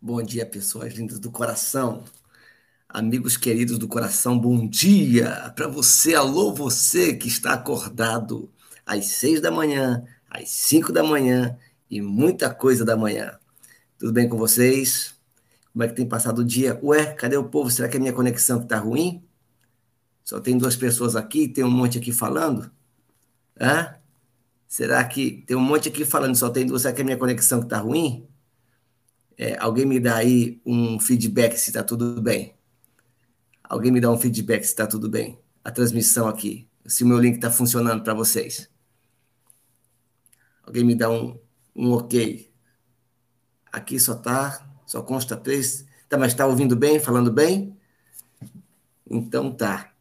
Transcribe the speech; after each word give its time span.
Bom 0.00 0.22
dia, 0.22 0.44
pessoas 0.44 0.92
lindas 0.94 1.18
do 1.18 1.30
coração. 1.30 2.04
Amigos 2.88 3.36
queridos 3.36 3.78
do 3.78 3.88
coração, 3.88 4.38
bom 4.38 4.68
dia 4.68 5.52
para 5.56 5.66
você, 5.68 6.14
alô 6.14 6.52
você 6.52 7.14
que 7.16 7.28
está 7.28 7.54
acordado 7.54 8.52
às 8.84 9.06
seis 9.06 9.40
da 9.40 9.50
manhã, 9.50 10.04
às 10.30 10.50
cinco 10.50 10.92
da 10.92 11.02
manhã 11.02 11.58
e 11.90 12.02
muita 12.02 12.54
coisa 12.54 12.84
da 12.84 12.94
manhã. 12.96 13.38
Tudo 13.98 14.12
bem 14.12 14.28
com 14.28 14.36
vocês? 14.36 15.14
Como 15.72 15.82
é 15.82 15.88
que 15.88 15.94
tem 15.94 16.06
passado 16.06 16.40
o 16.40 16.44
dia? 16.44 16.78
Ué, 16.82 17.14
cadê 17.14 17.36
o 17.38 17.48
povo? 17.48 17.70
Será 17.70 17.88
que 17.88 17.96
é 17.96 18.00
minha 18.00 18.12
conexão 18.12 18.60
que 18.60 18.66
tá 18.68 18.78
ruim? 18.78 19.24
Só 20.22 20.40
tem 20.40 20.58
duas 20.58 20.76
pessoas 20.76 21.16
aqui, 21.16 21.48
tem 21.48 21.64
um 21.64 21.70
monte 21.70 21.98
aqui 21.98 22.12
falando? 22.12 22.70
Hã? 23.58 23.96
Será 24.68 25.02
que 25.04 25.42
tem 25.46 25.56
um 25.56 25.60
monte 25.60 25.88
aqui 25.88 26.04
falando, 26.04 26.36
só 26.36 26.50
tem 26.50 26.66
duas, 26.66 26.82
será 26.82 26.94
que 26.94 27.00
é 27.00 27.04
minha 27.04 27.16
conexão 27.16 27.62
que 27.62 27.68
tá 27.68 27.78
ruim? 27.78 28.28
É, 29.38 29.56
alguém 29.58 29.84
me 29.84 30.00
dá 30.00 30.16
aí 30.16 30.60
um 30.64 30.98
feedback 30.98 31.56
se 31.56 31.70
está 31.70 31.82
tudo 31.82 32.20
bem. 32.22 32.54
Alguém 33.62 33.92
me 33.92 34.00
dá 34.00 34.10
um 34.10 34.18
feedback 34.18 34.62
se 34.64 34.70
está 34.70 34.86
tudo 34.86 35.08
bem. 35.08 35.38
A 35.62 35.70
transmissão 35.70 36.28
aqui, 36.28 36.68
se 36.86 37.04
o 37.04 37.06
meu 37.06 37.18
link 37.18 37.34
está 37.34 37.50
funcionando 37.50 38.02
para 38.02 38.14
vocês. 38.14 38.70
Alguém 40.62 40.84
me 40.84 40.94
dá 40.94 41.10
um, 41.10 41.38
um 41.74 41.92
ok. 41.92 42.50
Aqui 43.70 44.00
só 44.00 44.14
tá, 44.14 44.66
só 44.86 45.02
consta 45.02 45.36
três. 45.36 45.84
Tá, 46.08 46.16
mas 46.16 46.32
está 46.32 46.46
ouvindo 46.46 46.76
bem, 46.76 46.98
falando 46.98 47.30
bem? 47.30 47.76
Então 49.08 49.52
tá. 49.52 49.92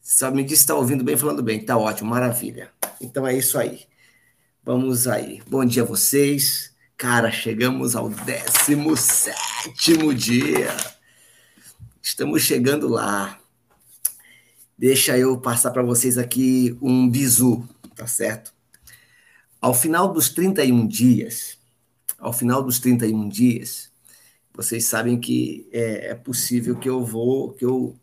Só 0.00 0.30
me 0.30 0.42
diz 0.42 0.58
se 0.58 0.64
está 0.64 0.74
ouvindo 0.74 1.04
bem, 1.04 1.16
falando 1.16 1.42
bem. 1.42 1.64
Tá 1.64 1.78
ótimo, 1.78 2.10
maravilha. 2.10 2.70
Então 3.00 3.26
é 3.26 3.36
isso 3.36 3.58
aí. 3.58 3.86
Vamos 4.62 5.06
aí. 5.06 5.40
Bom 5.48 5.64
dia 5.64 5.82
a 5.82 5.86
vocês. 5.86 6.74
Cara, 7.00 7.32
chegamos 7.32 7.96
ao 7.96 8.10
17 8.10 10.14
dia. 10.14 10.68
Estamos 12.02 12.42
chegando 12.42 12.88
lá. 12.88 13.40
Deixa 14.76 15.16
eu 15.16 15.40
passar 15.40 15.70
para 15.70 15.82
vocês 15.82 16.18
aqui 16.18 16.76
um 16.82 17.08
bizu, 17.08 17.66
tá 17.96 18.06
certo? 18.06 18.52
Ao 19.62 19.72
final 19.72 20.12
dos 20.12 20.28
31 20.28 20.86
dias, 20.86 21.56
ao 22.18 22.34
final 22.34 22.62
dos 22.62 22.78
31 22.78 23.30
dias, 23.30 23.90
vocês 24.52 24.84
sabem 24.84 25.18
que 25.18 25.66
é, 25.72 26.10
é 26.10 26.14
possível 26.14 26.76
que 26.76 26.90
eu 26.90 27.02
vou, 27.02 27.54
que 27.54 27.64
eu, 27.64 27.96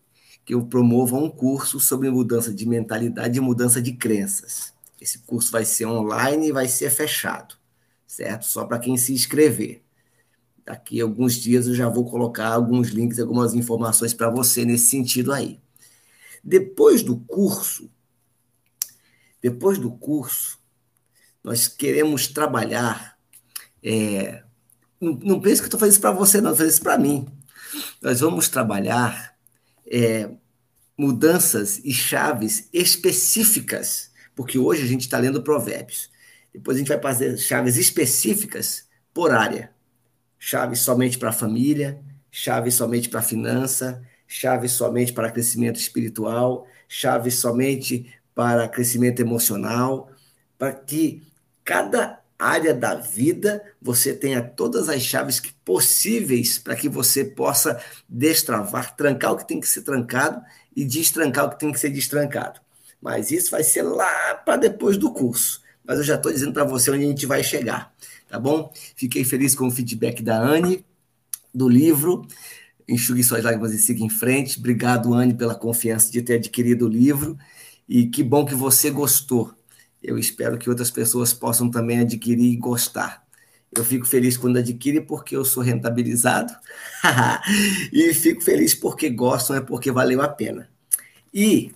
que 0.43 0.55
eu 0.55 0.65
promova 0.65 1.17
um 1.17 1.29
curso 1.29 1.79
sobre 1.79 2.09
mudança 2.09 2.51
de 2.51 2.67
mentalidade 2.67 3.37
e 3.37 3.41
mudança 3.41 3.79
de 3.79 3.93
crenças. 3.93 4.73
Esse 4.99 5.19
curso 5.19 5.51
vai 5.51 5.65
ser 5.65 5.85
online 5.85 6.47
e 6.47 6.51
vai 6.51 6.67
ser 6.67 6.89
fechado 6.89 7.57
certo? 8.07 8.45
Só 8.45 8.65
para 8.65 8.79
quem 8.79 8.97
se 8.97 9.13
inscrever. 9.13 9.83
Daqui 10.65 10.99
a 10.99 11.03
alguns 11.03 11.35
dias 11.35 11.67
eu 11.67 11.75
já 11.75 11.87
vou 11.87 12.09
colocar 12.09 12.47
alguns 12.47 12.89
links, 12.89 13.19
algumas 13.19 13.53
informações 13.53 14.13
para 14.13 14.29
você 14.29 14.65
nesse 14.65 14.85
sentido 14.85 15.31
aí. 15.31 15.59
Depois 16.43 17.03
do 17.03 17.17
curso, 17.17 17.89
depois 19.41 19.77
do 19.77 19.91
curso, 19.91 20.59
nós 21.43 21.67
queremos 21.67 22.27
trabalhar. 22.27 23.17
É, 23.83 24.43
não, 24.99 25.13
não 25.13 25.41
pense 25.41 25.61
que 25.61 25.65
eu 25.65 25.67
estou 25.67 25.79
fazendo 25.79 25.93
isso 25.93 26.01
para 26.01 26.11
você, 26.11 26.41
não, 26.41 26.51
estou 26.51 26.57
fazendo 26.57 26.73
isso 26.73 26.81
para 26.81 26.97
mim. 26.97 27.27
Nós 28.01 28.19
vamos 28.19 28.49
trabalhar 28.49 29.37
é, 29.85 30.29
mudanças 30.97 31.79
e 31.83 31.93
chaves 31.93 32.67
específicas, 32.73 34.11
porque 34.35 34.57
hoje 34.57 34.83
a 34.83 34.87
gente 34.87 35.01
está 35.01 35.17
lendo 35.17 35.43
provérbios. 35.43 36.09
Depois 36.53 36.77
a 36.77 36.79
gente 36.79 36.87
vai 36.87 36.99
fazer 36.99 37.37
chaves 37.37 37.77
específicas 37.77 38.87
por 39.13 39.31
área. 39.31 39.71
Chave 40.39 40.75
somente 40.75 41.17
para 41.17 41.29
a 41.29 41.33
família, 41.33 41.99
chave 42.31 42.71
somente 42.71 43.09
para 43.09 43.19
a 43.19 43.23
finança, 43.23 44.03
chave 44.27 44.69
somente 44.69 45.13
para 45.13 45.31
crescimento 45.31 45.77
espiritual, 45.77 46.67
chave 46.87 47.31
somente 47.31 48.13
para 48.35 48.67
crescimento 48.67 49.19
emocional, 49.19 50.11
para 50.57 50.73
que 50.73 51.23
cada 51.63 52.21
área 52.37 52.73
da 52.73 52.93
vida 52.93 53.63
você 53.81 54.13
tenha 54.13 54.41
todas 54.43 54.89
as 54.89 55.01
chaves 55.01 55.41
possíveis 55.65 56.59
para 56.59 56.75
que 56.75 56.87
você 56.87 57.25
possa 57.25 57.81
destravar, 58.07 58.95
trancar 58.95 59.33
o 59.33 59.37
que 59.37 59.47
tem 59.47 59.59
que 59.59 59.67
ser 59.67 59.81
trancado 59.81 60.41
e 60.75 60.85
destrancar 60.85 61.45
o 61.45 61.49
que 61.49 61.59
tem 61.59 61.71
que 61.71 61.79
ser 61.79 61.89
destrancado. 61.89 62.61
Mas 63.01 63.31
isso 63.31 63.51
vai 63.51 63.63
ser 63.63 63.81
lá 63.81 64.35
para 64.35 64.57
depois 64.57 64.97
do 64.97 65.11
curso 65.11 65.65
mas 65.87 65.99
eu 65.99 66.03
já 66.03 66.15
estou 66.15 66.31
dizendo 66.31 66.51
para 66.51 66.65
você 66.65 66.91
onde 66.91 67.05
a 67.05 67.07
gente 67.07 67.25
vai 67.25 67.41
chegar, 67.41 67.93
tá 68.27 68.37
bom? 68.37 68.71
Fiquei 68.95 69.23
feliz 69.23 69.55
com 69.55 69.67
o 69.67 69.71
feedback 69.71 70.21
da 70.21 70.37
Anne, 70.37 70.85
do 71.55 71.69
livro. 71.69 72.27
Enxugue 72.87 73.23
suas 73.23 73.43
lágrimas 73.43 73.73
e 73.73 73.77
siga 73.77 74.03
em 74.03 74.09
frente. 74.09 74.59
Obrigado, 74.59 75.13
Anne, 75.13 75.33
pela 75.33 75.55
confiança 75.55 76.11
de 76.11 76.21
ter 76.21 76.35
adquirido 76.35 76.85
o 76.85 76.89
livro. 76.89 77.37
E 77.87 78.07
que 78.07 78.21
bom 78.21 78.45
que 78.45 78.53
você 78.53 78.89
gostou. 78.89 79.53
Eu 80.03 80.17
espero 80.17 80.57
que 80.57 80.69
outras 80.69 80.91
pessoas 80.91 81.33
possam 81.33 81.71
também 81.71 81.99
adquirir 81.99 82.51
e 82.51 82.57
gostar. 82.57 83.25
Eu 83.75 83.83
fico 83.83 84.05
feliz 84.05 84.37
quando 84.37 84.57
adquire 84.57 85.01
porque 85.01 85.35
eu 85.35 85.45
sou 85.45 85.63
rentabilizado. 85.63 86.53
e 87.91 88.13
fico 88.13 88.41
feliz 88.41 88.73
porque 88.73 89.09
gostam, 89.09 89.55
é 89.55 89.61
porque 89.61 89.91
valeu 89.91 90.21
a 90.21 90.27
pena. 90.27 90.69
E 91.33 91.71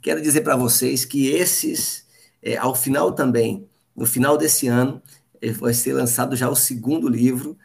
quero 0.00 0.20
dizer 0.20 0.42
para 0.42 0.56
vocês 0.56 1.04
que 1.04 1.28
esses 1.28 2.04
é, 2.42 2.56
ao 2.56 2.74
final 2.74 3.12
também, 3.12 3.68
no 3.94 4.06
final 4.06 4.36
desse 4.36 4.66
ano, 4.66 5.02
é, 5.40 5.52
vai 5.52 5.74
ser 5.74 5.92
lançado 5.92 6.36
já 6.36 6.48
o 6.48 6.56
segundo 6.56 7.08
livro, 7.08 7.56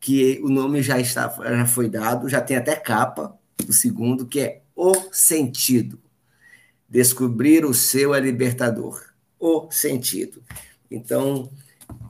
que 0.00 0.40
o 0.42 0.48
nome 0.48 0.82
já, 0.82 1.00
está, 1.00 1.28
já 1.28 1.66
foi 1.66 1.88
dado, 1.88 2.28
já 2.28 2.40
tem 2.40 2.56
até 2.56 2.76
capa, 2.76 3.38
o 3.68 3.72
segundo, 3.72 4.26
que 4.26 4.40
é 4.40 4.62
O 4.76 4.94
Sentido. 5.12 5.98
Descobrir 6.88 7.64
o 7.64 7.72
seu 7.72 8.14
é 8.14 8.20
libertador. 8.20 9.02
O 9.38 9.70
Sentido. 9.70 10.42
Então, 10.90 11.50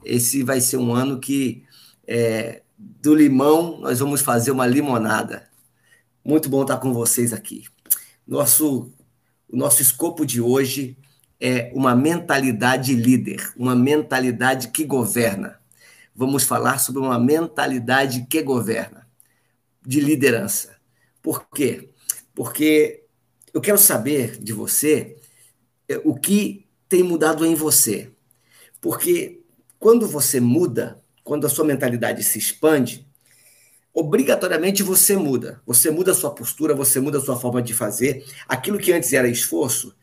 esse 0.03 0.43
vai 0.43 0.59
ser 0.59 0.77
um 0.77 0.93
ano 0.93 1.19
que 1.19 1.63
é, 2.07 2.61
do 2.77 3.15
limão 3.15 3.79
nós 3.79 3.99
vamos 3.99 4.21
fazer 4.21 4.51
uma 4.51 4.67
limonada. 4.67 5.47
Muito 6.23 6.49
bom 6.49 6.63
estar 6.63 6.77
com 6.77 6.93
vocês 6.93 7.33
aqui. 7.33 7.65
Nosso, 8.27 8.91
o 9.47 9.55
nosso 9.55 9.81
escopo 9.81 10.25
de 10.25 10.41
hoje 10.41 10.97
é 11.39 11.71
uma 11.73 11.95
mentalidade 11.95 12.93
líder, 12.93 13.53
uma 13.57 13.75
mentalidade 13.75 14.69
que 14.69 14.83
governa. 14.83 15.59
Vamos 16.15 16.43
falar 16.43 16.79
sobre 16.79 17.01
uma 17.01 17.19
mentalidade 17.19 18.25
que 18.29 18.41
governa, 18.41 19.07
de 19.85 19.99
liderança. 19.99 20.75
Por 21.21 21.49
quê? 21.49 21.89
Porque 22.33 23.03
eu 23.53 23.61
quero 23.61 23.77
saber 23.77 24.37
de 24.37 24.53
você 24.53 25.17
é, 25.87 25.99
o 26.03 26.15
que 26.15 26.65
tem 26.87 27.03
mudado 27.03 27.45
em 27.45 27.55
você. 27.55 28.11
Porque 28.79 29.41
quando 29.79 30.07
você 30.07 30.39
muda, 30.39 31.01
quando 31.23 31.45
a 31.45 31.49
sua 31.49 31.65
mentalidade 31.65 32.23
se 32.23 32.37
expande, 32.37 33.07
obrigatoriamente 33.93 34.83
você 34.83 35.15
muda. 35.15 35.61
Você 35.65 35.89
muda 35.89 36.11
a 36.11 36.15
sua 36.15 36.31
postura, 36.31 36.75
você 36.75 36.99
muda 36.99 37.17
a 37.17 37.21
sua 37.21 37.39
forma 37.39 37.61
de 37.61 37.73
fazer. 37.73 38.25
Aquilo 38.47 38.77
que 38.77 38.91
antes 38.91 39.13
era 39.13 39.27
esforço, 39.27 39.95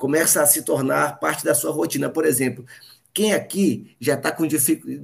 começa 0.00 0.40
a 0.40 0.46
se 0.46 0.62
tornar 0.62 1.20
parte 1.20 1.44
da 1.44 1.54
sua 1.54 1.70
rotina. 1.70 2.08
Por 2.08 2.24
exemplo, 2.24 2.64
quem 3.12 3.34
aqui 3.34 3.94
já 4.00 4.16
tá 4.16 4.32
com 4.32 4.48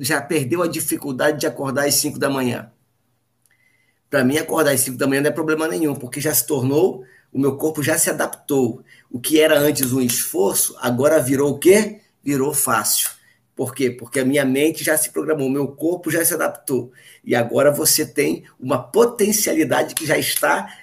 já 0.01 0.23
perdeu 0.23 0.63
a 0.63 0.67
dificuldade 0.67 1.39
de 1.39 1.47
acordar 1.47 1.87
às 1.87 1.95
5 1.97 2.19
da 2.19 2.31
manhã? 2.31 2.73
Para 4.09 4.25
mim, 4.25 4.39
acordar 4.39 4.73
às 4.73 4.81
5 4.81 4.97
da 4.97 5.07
manhã 5.07 5.21
não 5.21 5.29
é 5.29 5.33
problema 5.33 5.69
nenhum, 5.69 5.95
porque 5.95 6.19
já 6.19 6.35
se 6.35 6.47
tornou, 6.47 7.05
o 7.31 7.39
meu 7.39 7.59
corpo 7.59 7.83
já 7.83 7.99
se 7.99 8.09
adaptou. 8.09 8.83
O 9.11 9.21
que 9.21 9.39
era 9.39 9.59
antes 9.59 9.93
um 9.93 10.01
esforço, 10.01 10.75
agora 10.81 11.21
virou 11.21 11.51
o 11.51 11.59
quê? 11.59 12.01
Virou 12.25 12.55
fácil. 12.55 13.11
Por 13.55 13.75
quê? 13.75 13.91
Porque 13.91 14.21
a 14.21 14.25
minha 14.25 14.47
mente 14.47 14.83
já 14.83 14.97
se 14.97 15.11
programou, 15.11 15.47
o 15.47 15.51
meu 15.51 15.69
corpo 15.69 16.11
já 16.11 16.25
se 16.25 16.33
adaptou. 16.33 16.91
E 17.23 17.35
agora 17.35 17.71
você 17.71 18.07
tem 18.07 18.45
uma 18.59 18.79
potencialidade 18.79 19.95
que 19.95 20.07
já 20.07 20.17
está 20.17 20.75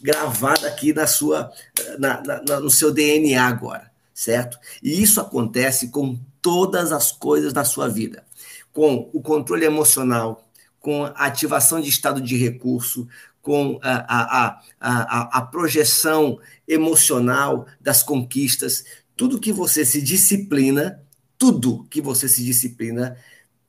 gravada 0.00 0.66
aqui 0.68 0.92
na 0.92 1.06
sua, 1.06 1.50
na, 1.98 2.22
na, 2.22 2.60
no 2.60 2.70
seu 2.70 2.92
DNA 2.92 3.42
agora, 3.42 3.90
certo? 4.14 4.58
E 4.82 5.02
isso 5.02 5.20
acontece 5.20 5.88
com 5.88 6.18
todas 6.40 6.92
as 6.92 7.12
coisas 7.12 7.52
da 7.52 7.64
sua 7.64 7.88
vida, 7.88 8.24
com 8.72 9.10
o 9.12 9.20
controle 9.20 9.64
emocional, 9.64 10.48
com 10.80 11.04
a 11.04 11.10
ativação 11.26 11.80
de 11.80 11.88
estado 11.88 12.20
de 12.20 12.36
recurso, 12.36 13.08
com 13.42 13.78
a, 13.82 13.96
a, 13.96 14.46
a, 14.46 14.60
a, 14.80 15.38
a 15.38 15.42
projeção 15.42 16.38
emocional 16.66 17.66
das 17.80 18.02
conquistas, 18.02 18.84
tudo 19.16 19.40
que 19.40 19.52
você 19.52 19.84
se 19.84 20.02
disciplina, 20.02 21.02
tudo 21.36 21.86
que 21.90 22.00
você 22.00 22.28
se 22.28 22.44
disciplina, 22.44 23.16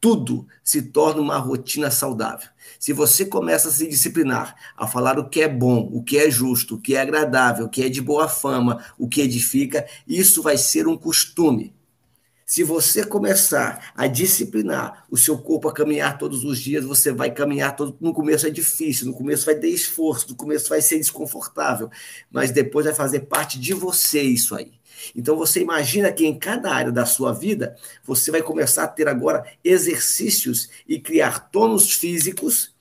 tudo 0.02 0.48
se 0.64 0.82
torna 0.82 1.22
uma 1.22 1.38
rotina 1.38 1.92
saudável. 1.92 2.48
Se 2.80 2.94
você 2.94 3.26
começa 3.26 3.68
a 3.68 3.72
se 3.72 3.88
disciplinar, 3.88 4.56
a 4.78 4.88
falar 4.88 5.20
o 5.20 5.30
que 5.30 5.42
é 5.42 5.48
bom, 5.48 5.90
o 5.92 6.04
que 6.04 6.18
é 6.18 6.32
justo, 6.32 6.76
o 6.76 6.80
que 6.80 6.96
é 6.96 7.02
agradável, 7.02 7.66
o 7.66 7.70
que 7.70 7.84
é 7.84 7.90
de 7.90 8.02
boa 8.02 8.28
fama, 8.28 8.84
o 8.98 9.08
que 9.08 9.22
edifica, 9.22 9.86
isso 10.08 10.42
vai 10.42 10.58
ser 10.58 10.88
um 10.88 10.98
costume. 10.98 11.76
Se 12.46 12.64
você 12.64 13.06
começar 13.06 13.92
a 13.96 14.08
disciplinar 14.08 15.06
o 15.08 15.16
seu 15.16 15.38
corpo 15.38 15.68
a 15.68 15.74
caminhar 15.74 16.18
todos 16.18 16.44
os 16.44 16.58
dias, 16.60 16.84
você 16.84 17.12
vai 17.12 17.30
caminhar 17.30 17.76
todo. 17.76 17.96
No 18.02 18.12
começo 18.12 18.48
é 18.48 18.50
difícil, 18.50 19.06
no 19.06 19.14
começo 19.14 19.46
vai 19.46 19.54
ter 19.54 19.68
esforço, 19.68 20.30
no 20.30 20.36
começo 20.36 20.68
vai 20.68 20.82
ser 20.82 20.98
desconfortável, 20.98 21.92
mas 22.32 22.50
depois 22.50 22.88
vai 22.88 22.96
fazer 22.96 23.20
parte 23.22 23.60
de 23.60 23.76
você 23.76 24.24
isso 24.24 24.56
aí. 24.56 24.79
Então 25.16 25.36
você 25.36 25.62
imagina 25.62 26.12
que 26.12 26.26
em 26.26 26.38
cada 26.38 26.72
área 26.72 26.92
da 26.92 27.06
sua 27.06 27.32
vida 27.34 27.76
você 28.04 28.32
vai 28.32 28.42
começar 28.42 28.84
a 28.84 28.88
ter 28.88 29.08
agora 29.08 29.46
exercícios 29.64 30.70
e 30.88 31.00
criar 31.00 31.50
tônus 31.50 31.94
físicos, 31.94 32.74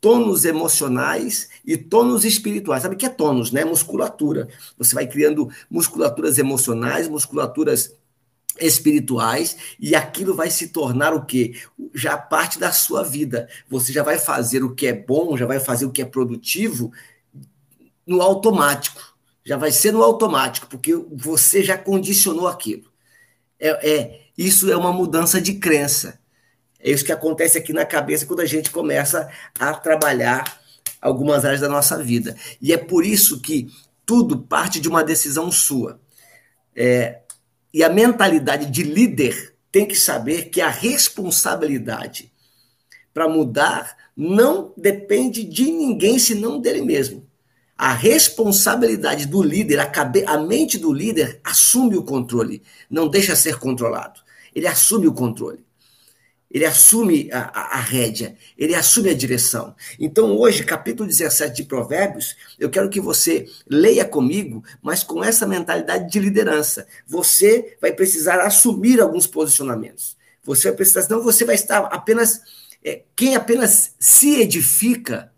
tônus 0.00 0.44
emocionais 0.44 1.48
e 1.64 1.76
tônus 1.76 2.24
espirituais. 2.24 2.82
Sabe 2.82 2.94
o 2.94 2.98
que 2.98 3.06
é 3.06 3.10
tônus, 3.10 3.50
né? 3.50 3.64
Musculatura. 3.64 4.48
Você 4.78 4.94
vai 4.94 5.06
criando 5.06 5.50
musculaturas 5.70 6.38
emocionais, 6.38 7.08
musculaturas 7.08 7.94
espirituais 8.60 9.56
e 9.78 9.94
aquilo 9.94 10.34
vai 10.34 10.50
se 10.50 10.68
tornar 10.68 11.12
o 11.14 11.24
quê? 11.24 11.54
Já 11.94 12.16
parte 12.16 12.58
da 12.58 12.72
sua 12.72 13.02
vida. 13.02 13.48
Você 13.68 13.92
já 13.92 14.02
vai 14.02 14.18
fazer 14.18 14.62
o 14.62 14.74
que 14.74 14.86
é 14.86 14.92
bom, 14.92 15.36
já 15.36 15.46
vai 15.46 15.60
fazer 15.60 15.86
o 15.86 15.90
que 15.90 16.02
é 16.02 16.04
produtivo 16.04 16.92
no 18.06 18.22
automático. 18.22 19.15
Já 19.46 19.56
vai 19.56 19.70
ser 19.70 19.92
no 19.92 20.02
automático, 20.02 20.66
porque 20.66 20.92
você 21.12 21.62
já 21.62 21.78
condicionou 21.78 22.48
aquilo. 22.48 22.90
É, 23.60 23.90
é 23.90 24.20
isso 24.36 24.68
é 24.68 24.76
uma 24.76 24.92
mudança 24.92 25.40
de 25.40 25.54
crença. 25.54 26.18
É 26.80 26.90
isso 26.90 27.04
que 27.04 27.12
acontece 27.12 27.56
aqui 27.56 27.72
na 27.72 27.84
cabeça 27.84 28.26
quando 28.26 28.40
a 28.40 28.44
gente 28.44 28.72
começa 28.72 29.30
a 29.56 29.72
trabalhar 29.72 30.60
algumas 31.00 31.44
áreas 31.44 31.60
da 31.60 31.68
nossa 31.68 32.02
vida. 32.02 32.36
E 32.60 32.72
é 32.72 32.76
por 32.76 33.06
isso 33.06 33.40
que 33.40 33.68
tudo 34.04 34.36
parte 34.36 34.80
de 34.80 34.88
uma 34.88 35.04
decisão 35.04 35.52
sua. 35.52 36.00
É, 36.74 37.20
e 37.72 37.84
a 37.84 37.88
mentalidade 37.88 38.66
de 38.66 38.82
líder 38.82 39.54
tem 39.70 39.86
que 39.86 39.94
saber 39.94 40.46
que 40.46 40.60
a 40.60 40.68
responsabilidade 40.68 42.32
para 43.14 43.28
mudar 43.28 43.96
não 44.16 44.74
depende 44.76 45.44
de 45.44 45.70
ninguém 45.70 46.18
senão 46.18 46.60
dele 46.60 46.82
mesmo. 46.82 47.25
A 47.76 47.92
responsabilidade 47.92 49.26
do 49.26 49.42
líder, 49.42 49.80
a, 49.80 49.86
cabe, 49.86 50.24
a 50.26 50.38
mente 50.38 50.78
do 50.78 50.92
líder 50.92 51.40
assume 51.44 51.96
o 51.96 52.02
controle, 52.02 52.62
não 52.90 53.08
deixa 53.08 53.36
ser 53.36 53.58
controlado. 53.58 54.20
Ele 54.54 54.66
assume 54.66 55.06
o 55.06 55.12
controle 55.12 55.66
ele 56.50 56.64
assume 56.64 57.30
a, 57.32 57.40
a, 57.40 57.78
a, 57.78 57.80
rédea, 57.80 58.36
ele 58.56 58.74
assume 58.74 59.10
a 59.10 59.14
direção. 59.14 59.74
Então, 59.98 60.36
hoje, 60.36 60.64
capítulo 60.64 61.08
17 61.08 61.54
de 61.54 61.64
Provérbios, 61.64 62.36
eu 62.58 62.70
quero 62.70 62.88
que 62.88 63.00
você 63.00 63.46
leia 63.68 64.04
comigo, 64.04 64.64
mas 64.80 65.02
com 65.02 65.22
essa 65.22 65.46
mentalidade 65.46 66.10
de 66.10 66.18
liderança. 66.18 66.86
Você 67.06 67.76
vai 67.80 67.92
precisar 67.92 68.40
assumir 68.40 69.00
alguns 69.00 69.26
posicionamentos. 69.26 70.16
Você 70.44 70.68
vai 70.68 70.76
precisar, 70.76 71.02
senão 71.02 71.22
você 71.22 71.44
vai 71.44 71.56
estar 71.56 71.78
apenas. 71.86 72.40
É, 72.84 73.02
quem 73.16 73.34
apenas 73.34 73.94
se 73.98 74.40
edifica, 74.40 75.32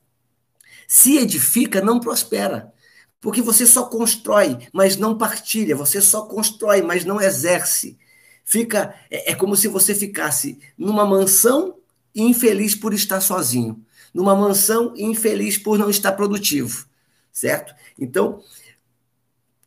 se 0.88 1.18
edifica, 1.18 1.80
não 1.80 2.00
prospera. 2.00 2.72
Porque 3.20 3.40
você 3.40 3.64
só 3.64 3.84
constrói, 3.84 4.58
mas 4.72 4.96
não 4.96 5.16
partilha. 5.16 5.76
Você 5.76 6.00
só 6.00 6.22
constrói, 6.22 6.82
mas 6.82 7.04
não 7.04 7.20
exerce 7.20 7.96
fica 8.48 8.94
é, 9.10 9.32
é 9.32 9.34
como 9.34 9.54
se 9.54 9.68
você 9.68 9.94
ficasse 9.94 10.58
numa 10.76 11.04
mansão 11.04 11.76
infeliz 12.14 12.74
por 12.74 12.94
estar 12.94 13.20
sozinho, 13.20 13.84
numa 14.12 14.34
mansão 14.34 14.94
infeliz 14.96 15.58
por 15.58 15.78
não 15.78 15.90
estar 15.90 16.12
produtivo, 16.12 16.86
certo? 17.30 17.74
Então, 17.98 18.42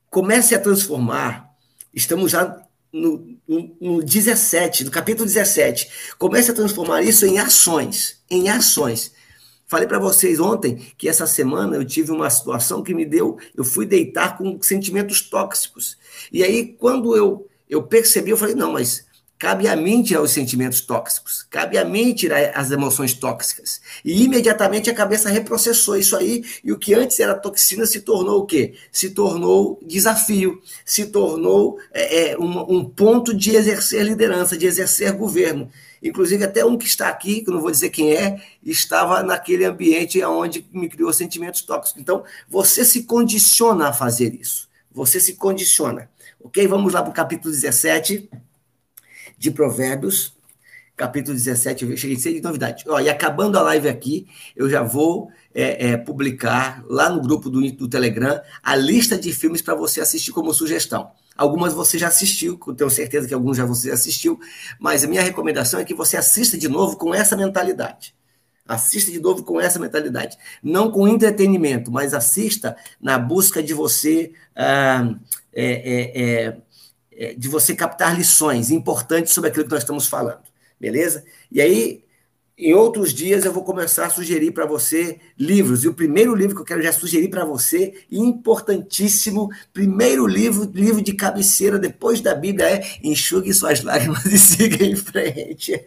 comece 0.10 0.56
a 0.56 0.60
transformar. 0.60 1.52
Estamos 1.94 2.32
já 2.32 2.60
no, 2.92 3.38
no, 3.48 3.78
no 3.80 4.04
17, 4.04 4.86
no 4.86 4.92
capítulo 4.92 5.26
17. 5.28 6.16
Comece 6.18 6.50
a 6.50 6.56
transformar 6.56 7.04
isso 7.04 7.26
em 7.26 7.38
ações, 7.38 8.24
em 8.30 8.50
ações. 8.50 9.14
Falei 9.72 9.88
para 9.88 10.00
vocês 10.00 10.38
ontem 10.38 10.76
que 10.98 11.08
essa 11.08 11.26
semana 11.26 11.78
eu 11.78 11.86
tive 11.86 12.12
uma 12.12 12.30
situação 12.30 12.84
que 12.84 12.94
me 12.94 13.06
deu, 13.06 13.38
eu 13.56 13.64
fui 13.64 13.86
deitar 13.86 14.38
com 14.38 14.62
sentimentos 14.62 15.22
tóxicos. 15.22 15.98
E 16.30 16.44
aí, 16.44 16.76
quando 16.78 17.16
eu 17.16 17.48
eu 17.70 17.82
percebi, 17.82 18.32
eu 18.32 18.36
falei, 18.36 18.54
não, 18.54 18.74
mas 18.74 19.06
cabe 19.40 19.70
a 19.70 19.78
mim 19.78 20.04
tirar 20.04 20.22
os 20.22 20.32
sentimentos 20.32 20.82
tóxicos, 20.82 21.48
cabe 21.50 21.78
a 21.78 21.86
mim 21.86 22.14
tirar 22.14 22.52
as 22.54 22.70
emoções 22.70 23.14
tóxicas. 23.14 23.80
E 24.04 24.24
imediatamente 24.26 24.90
a 24.90 24.94
cabeça 24.94 25.30
reprocessou 25.30 25.96
isso 25.96 26.18
aí, 26.18 26.44
e 26.66 26.74
o 26.74 26.78
que 26.78 26.94
antes 26.94 27.18
era 27.22 27.34
toxina 27.34 27.86
se 27.86 28.02
tornou 28.02 28.42
o 28.42 28.46
quê? 28.46 28.74
Se 28.92 29.12
tornou 29.12 29.80
desafio, 29.88 30.62
se 30.84 31.06
tornou 31.06 31.80
é, 31.94 32.32
é 32.32 32.38
um, 32.38 32.76
um 32.80 32.84
ponto 32.84 33.34
de 33.34 33.56
exercer 33.56 34.04
liderança, 34.04 34.58
de 34.58 34.66
exercer 34.66 35.14
governo. 35.14 35.72
Inclusive, 36.02 36.44
até 36.44 36.66
um 36.66 36.78
que 36.78 36.88
está 36.88 37.10
aqui, 37.10 37.42
que 37.42 37.50
eu 37.50 37.54
não 37.54 37.62
vou 37.62 37.70
dizer 37.70 37.90
quem 37.92 38.14
é, 38.14 38.42
estava 38.64 39.22
naquele 39.22 39.66
ambiente 39.66 40.24
onde 40.24 40.66
me 40.74 40.90
criou 40.90 41.14
sentimentos 41.14 41.62
tóxicos. 41.62 42.02
Então, 42.02 42.24
você 42.50 42.84
se 42.84 43.04
condiciona 43.04 43.90
a 43.90 43.94
fazer 43.94 44.34
isso. 44.34 44.68
Você 44.92 45.20
se 45.20 45.36
condiciona. 45.36 46.10
Ok? 46.44 46.68
Vamos 46.68 46.94
lá 46.94 47.02
para 47.02 47.12
o 47.12 47.14
capítulo 47.14 47.54
17 47.54 48.30
de 49.38 49.52
Provérbios. 49.52 50.34
Capítulo 51.02 51.36
17, 51.36 51.84
eu 51.84 51.98
cheguei 51.98 52.20
cheio 52.20 52.36
de 52.36 52.44
novidade. 52.44 52.84
Ó, 52.88 53.00
e 53.00 53.10
acabando 53.10 53.58
a 53.58 53.62
live 53.64 53.90
aqui, 53.90 54.28
eu 54.56 54.70
já 54.70 54.84
vou 54.84 55.32
é, 55.52 55.88
é, 55.94 55.98
publicar 55.98 56.84
lá 56.88 57.10
no 57.10 57.20
grupo 57.20 57.50
do, 57.50 57.60
do 57.72 57.88
Telegram 57.88 58.40
a 58.62 58.76
lista 58.76 59.18
de 59.18 59.34
filmes 59.34 59.64
para 59.64 59.74
você 59.74 60.00
assistir 60.00 60.32
como 60.32 60.54
sugestão. 60.54 61.10
Algumas 61.36 61.74
você 61.74 61.98
já 61.98 62.08
assistiu, 62.08 62.56
tenho 62.78 62.88
certeza 62.92 63.28
que 63.28 63.34
alguns 63.34 63.58
já 63.58 63.66
você 63.66 63.90
assistiu, 63.90 64.40
mas 64.80 65.04
a 65.04 65.08
minha 65.08 65.24
recomendação 65.24 65.80
é 65.80 65.84
que 65.84 65.96
você 65.96 66.18
assista 66.18 66.56
de 66.56 66.70
novo 66.70 66.96
com 66.96 67.16
essa 67.16 67.36
mentalidade. 67.36 68.14
Assista 68.68 69.12
de 69.12 69.20
novo 69.20 69.44
com 69.44 69.60
essa 69.60 69.80
mentalidade. 69.80 70.38
Não 70.62 70.92
com 70.92 71.08
entretenimento, 71.08 71.92
mas 71.92 72.14
assista 72.14 72.78
na 73.02 73.18
busca 73.18 73.64
de 73.64 73.74
você 73.74 74.34
ah, 74.56 75.16
é, 75.52 75.66
é, 75.66 76.22
é, 76.22 76.58
é, 77.12 77.34
de 77.34 77.48
você 77.48 77.76
captar 77.76 78.16
lições 78.16 78.70
importantes 78.70 79.34
sobre 79.34 79.50
aquilo 79.50 79.66
que 79.66 79.72
nós 79.72 79.82
estamos 79.82 80.06
falando. 80.06 80.51
Beleza? 80.82 81.24
E 81.52 81.62
aí, 81.62 82.04
em 82.58 82.74
outros 82.74 83.14
dias, 83.14 83.46
eu 83.46 83.54
vou 83.54 83.64
começar 83.64 84.08
a 84.08 84.10
sugerir 84.10 84.52
para 84.52 84.66
você 84.66 85.20
livros. 85.38 85.84
E 85.84 85.88
o 85.88 85.94
primeiro 85.94 86.34
livro 86.34 86.56
que 86.56 86.62
eu 86.64 86.66
quero 86.66 86.82
já 86.82 86.92
sugerir 86.92 87.28
para 87.28 87.46
você, 87.46 87.94
importantíssimo, 88.10 89.48
primeiro 89.72 90.26
livro, 90.26 90.68
livro 90.74 91.00
de 91.00 91.14
cabeceira 91.14 91.78
depois 91.78 92.20
da 92.20 92.34
Bíblia 92.34 92.68
é 92.68 92.84
Enxugue 93.04 93.54
suas 93.54 93.84
lágrimas 93.84 94.26
e 94.26 94.40
siga 94.40 94.84
em 94.84 94.96
frente. 94.96 95.80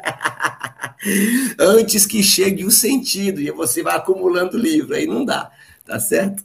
Antes 1.58 2.06
que 2.06 2.22
chegue 2.22 2.64
o 2.64 2.70
sentido 2.70 3.40
e 3.40 3.50
você 3.50 3.82
vai 3.82 3.96
acumulando 3.96 4.56
livro, 4.56 4.94
aí 4.94 5.08
não 5.08 5.24
dá, 5.24 5.50
tá 5.84 5.98
certo? 5.98 6.44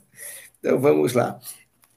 Então 0.58 0.80
vamos 0.80 1.12
lá. 1.12 1.38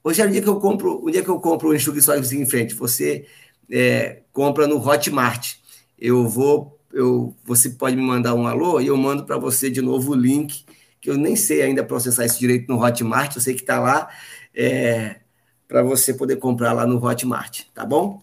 Hoje 0.04 0.22
é 0.22 0.26
o 0.26 0.30
dia 0.30 0.42
que 0.42 0.50
eu 0.50 0.60
compro, 0.60 1.04
o 1.04 1.10
dia 1.10 1.24
que 1.24 1.30
eu 1.30 1.40
compro 1.40 1.70
o 1.70 1.76
enxugue 1.76 2.00
só 2.00 2.16
em 2.16 2.46
frente. 2.46 2.76
Você 2.76 3.26
é, 3.72 4.22
compra 4.32 4.68
no 4.68 4.78
Hotmart. 4.78 5.63
Eu 6.04 6.28
vou, 6.28 6.78
eu, 6.92 7.34
você 7.46 7.70
pode 7.70 7.96
me 7.96 8.02
mandar 8.02 8.34
um 8.36 8.46
alô 8.46 8.82
e 8.82 8.88
eu 8.88 8.98
mando 8.98 9.26
para 9.26 9.38
você 9.38 9.70
de 9.70 9.82
novo 9.82 10.12
o 10.12 10.16
link, 10.16 10.66
que 11.00 11.10
eu 11.10 11.18
nem 11.18 11.34
sei 11.34 11.62
ainda 11.62 11.82
processar 11.82 12.26
isso 12.26 12.38
direito 12.38 12.68
no 12.68 12.84
Hotmart. 12.84 13.34
Eu 13.38 13.42
sei 13.42 13.54
que 13.54 13.62
está 13.62 13.80
lá 13.80 14.10
é, 14.54 15.22
para 15.66 15.82
você 15.82 16.14
poder 16.14 16.36
comprar 16.36 16.74
lá 16.74 16.86
no 16.86 17.02
Hotmart, 17.02 17.62
tá 17.74 17.86
bom? 17.86 18.22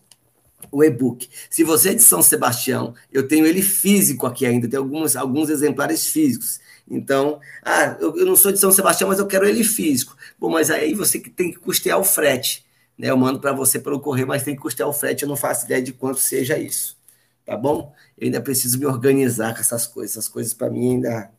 O 0.70 0.84
e-book. 0.84 1.26
Se 1.48 1.64
você 1.64 1.90
é 1.90 1.94
de 1.94 2.02
São 2.02 2.20
Sebastião, 2.20 2.94
eu 3.10 3.26
tenho 3.26 3.46
ele 3.46 3.62
físico 3.62 4.26
aqui 4.26 4.44
ainda, 4.44 4.68
tem 4.68 4.78
alguns, 4.78 5.16
alguns 5.16 5.48
exemplares 5.48 6.06
físicos. 6.06 6.60
Então, 6.86 7.40
ah, 7.64 7.96
eu, 7.98 8.14
eu, 8.18 8.26
não 8.26 8.36
sou 8.36 8.52
de 8.52 8.58
São 8.58 8.70
Sebastião, 8.70 9.08
mas 9.08 9.18
eu 9.18 9.26
quero 9.26 9.48
ele 9.48 9.64
físico. 9.64 10.14
Bom, 10.38 10.50
mas 10.50 10.70
aí 10.70 10.92
você 10.92 11.18
tem 11.18 11.50
que 11.50 11.58
custear 11.58 11.98
o 11.98 12.04
frete. 12.04 12.62
Né? 12.98 13.08
Eu 13.08 13.16
mando 13.16 13.40
para 13.40 13.54
você 13.54 13.78
pelo 13.78 14.00
correio, 14.00 14.28
mas 14.28 14.42
tem 14.42 14.54
que 14.54 14.60
custear 14.60 14.86
o 14.86 14.92
frete. 14.92 15.22
Eu 15.22 15.30
não 15.30 15.36
faço 15.36 15.64
ideia 15.64 15.80
de 15.80 15.94
quanto 15.94 16.20
seja 16.20 16.58
isso. 16.58 16.99
Tá 17.50 17.56
bom? 17.56 17.92
Eu 18.16 18.26
ainda 18.26 18.40
preciso 18.40 18.78
me 18.78 18.86
organizar 18.86 19.52
com 19.54 19.58
essas 19.60 19.84
coisas. 19.84 20.16
Essas 20.16 20.28
coisas 20.28 20.54
para 20.54 20.70
mim 20.70 20.92
ainda. 20.92 21.32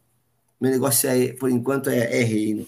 Meu 0.59 0.69
negócio 0.69 1.09
é, 1.09 1.31
por 1.31 1.49
enquanto, 1.49 1.89
é, 1.89 2.19
é 2.19 2.21
reino. 2.21 2.67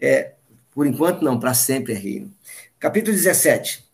É, 0.00 0.32
por 0.72 0.84
enquanto, 0.84 1.22
não, 1.22 1.38
para 1.38 1.54
sempre 1.54 1.92
é 1.92 1.96
reino. 1.96 2.34
Capítulo 2.80 3.16
17. 3.16 3.88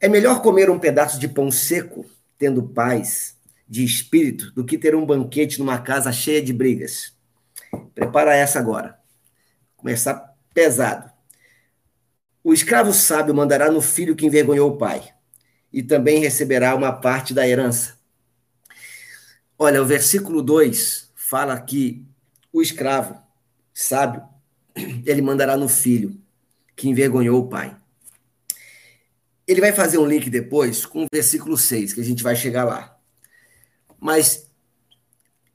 É 0.00 0.08
melhor 0.08 0.42
comer 0.42 0.68
um 0.68 0.78
pedaço 0.80 1.20
de 1.20 1.28
pão 1.28 1.52
seco, 1.52 2.04
tendo 2.36 2.64
paz 2.64 3.36
de 3.68 3.84
espírito 3.84 4.50
do 4.50 4.64
que 4.64 4.76
ter 4.76 4.96
um 4.96 5.06
banquete 5.06 5.60
numa 5.60 5.78
casa 5.78 6.10
cheia 6.10 6.42
de 6.42 6.52
brigas. 6.52 7.12
Prepara 7.94 8.34
essa 8.34 8.58
agora. 8.58 8.98
Começar 9.76 10.34
pesado. 10.52 11.08
O 12.42 12.52
escravo 12.52 12.92
sábio 12.92 13.32
mandará 13.32 13.70
no 13.70 13.80
filho 13.80 14.16
que 14.16 14.26
envergonhou 14.26 14.68
o 14.68 14.76
pai, 14.76 15.14
e 15.72 15.82
também 15.82 16.18
receberá 16.18 16.74
uma 16.74 16.92
parte 16.92 17.34
da 17.34 17.46
herança. 17.46 17.98
Olha, 19.58 19.82
o 19.82 19.86
versículo 19.86 20.42
2 20.42 21.10
fala 21.14 21.60
que 21.60 22.04
o 22.52 22.62
escravo 22.62 23.20
sábio, 23.74 24.22
ele 25.04 25.20
mandará 25.20 25.56
no 25.56 25.68
filho 25.68 26.20
que 26.74 26.88
envergonhou 26.88 27.40
o 27.40 27.48
pai. 27.48 27.76
ele 29.46 29.60
vai 29.60 29.72
fazer 29.72 29.98
um 29.98 30.06
link 30.06 30.28
depois 30.28 30.84
com 30.84 31.04
o 31.04 31.06
versículo 31.10 31.56
6, 31.56 31.94
que 31.94 32.00
a 32.00 32.04
gente 32.04 32.22
vai 32.22 32.36
chegar 32.36 32.64
lá. 32.64 32.98
Mas 33.98 34.46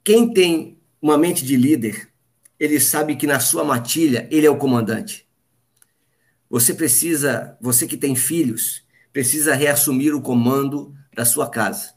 quem 0.02 0.32
tem 0.34 0.78
uma 1.00 1.16
mente 1.16 1.44
de 1.44 1.56
líder, 1.56 2.08
ele 2.58 2.78
sabe 2.80 3.16
que 3.16 3.26
na 3.26 3.40
sua 3.40 3.64
matilha 3.64 4.28
ele 4.30 4.46
é 4.46 4.50
o 4.50 4.58
comandante. 4.58 5.26
Você 6.50 6.74
precisa, 6.74 7.56
você 7.60 7.86
que 7.86 7.96
tem 7.96 8.14
filhos, 8.14 8.83
precisa 9.14 9.54
reassumir 9.54 10.12
o 10.12 10.20
comando 10.20 10.92
da 11.14 11.24
sua 11.24 11.48
casa. 11.48 11.94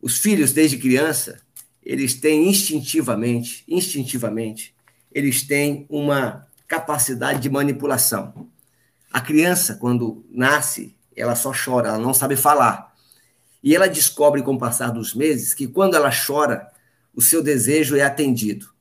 Os 0.00 0.18
filhos, 0.18 0.52
desde 0.52 0.76
criança, 0.76 1.40
eles 1.80 2.14
têm 2.14 2.48
instintivamente, 2.48 3.62
instintivamente, 3.68 4.74
eles 5.12 5.42
têm 5.42 5.86
uma 5.88 6.44
capacidade 6.66 7.38
de 7.38 7.48
manipulação. 7.48 8.50
A 9.12 9.20
criança, 9.20 9.76
quando 9.76 10.26
nasce, 10.28 10.96
ela 11.14 11.36
só 11.36 11.52
chora, 11.52 11.90
ela 11.90 11.98
não 11.98 12.12
sabe 12.12 12.34
falar. 12.34 12.92
E 13.62 13.76
ela 13.76 13.88
descobre 13.88 14.42
com 14.42 14.54
o 14.54 14.58
passar 14.58 14.90
dos 14.90 15.14
meses 15.14 15.54
que 15.54 15.68
quando 15.68 15.94
ela 15.94 16.10
chora, 16.10 16.68
o 17.14 17.22
seu 17.22 17.44
desejo 17.44 17.94
é 17.94 18.02
atendido. 18.02 18.72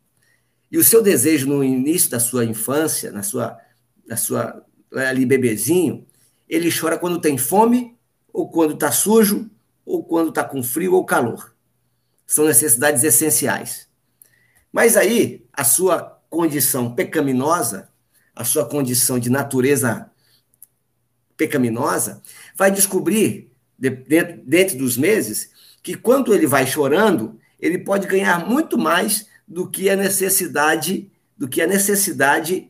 E 0.71 0.77
o 0.77 0.83
seu 0.83 1.03
desejo 1.03 1.47
no 1.47 1.63
início 1.63 2.09
da 2.09 2.19
sua 2.19 2.45
infância, 2.45 3.11
na 3.11 3.21
sua, 3.21 3.59
na 4.07 4.17
sua 4.17 4.65
ali 4.91 5.23
bebezinho, 5.23 6.07
ele 6.51 6.69
chora 6.69 6.97
quando 6.97 7.21
tem 7.21 7.37
fome, 7.37 7.97
ou 8.33 8.49
quando 8.49 8.73
está 8.73 8.91
sujo, 8.91 9.49
ou 9.85 10.03
quando 10.03 10.29
está 10.29 10.43
com 10.43 10.61
frio 10.61 10.93
ou 10.93 11.05
calor. 11.05 11.55
São 12.27 12.45
necessidades 12.45 13.05
essenciais. 13.05 13.87
Mas 14.71 14.97
aí, 14.97 15.45
a 15.53 15.63
sua 15.63 16.21
condição 16.29 16.93
pecaminosa, 16.93 17.89
a 18.35 18.43
sua 18.43 18.65
condição 18.65 19.17
de 19.17 19.29
natureza 19.29 20.11
pecaminosa, 21.37 22.21
vai 22.53 22.69
descobrir, 22.69 23.49
dentro 23.79 24.77
dos 24.77 24.97
meses, 24.97 25.51
que 25.81 25.95
quando 25.95 26.33
ele 26.33 26.45
vai 26.45 26.67
chorando, 26.67 27.39
ele 27.59 27.77
pode 27.77 28.07
ganhar 28.07 28.45
muito 28.45 28.77
mais 28.77 29.25
do 29.47 29.69
que 29.69 29.89
a 29.89 29.95
necessidade, 29.95 31.09
do 31.37 31.47
que 31.47 31.61
a 31.61 31.67
necessidade 31.67 32.69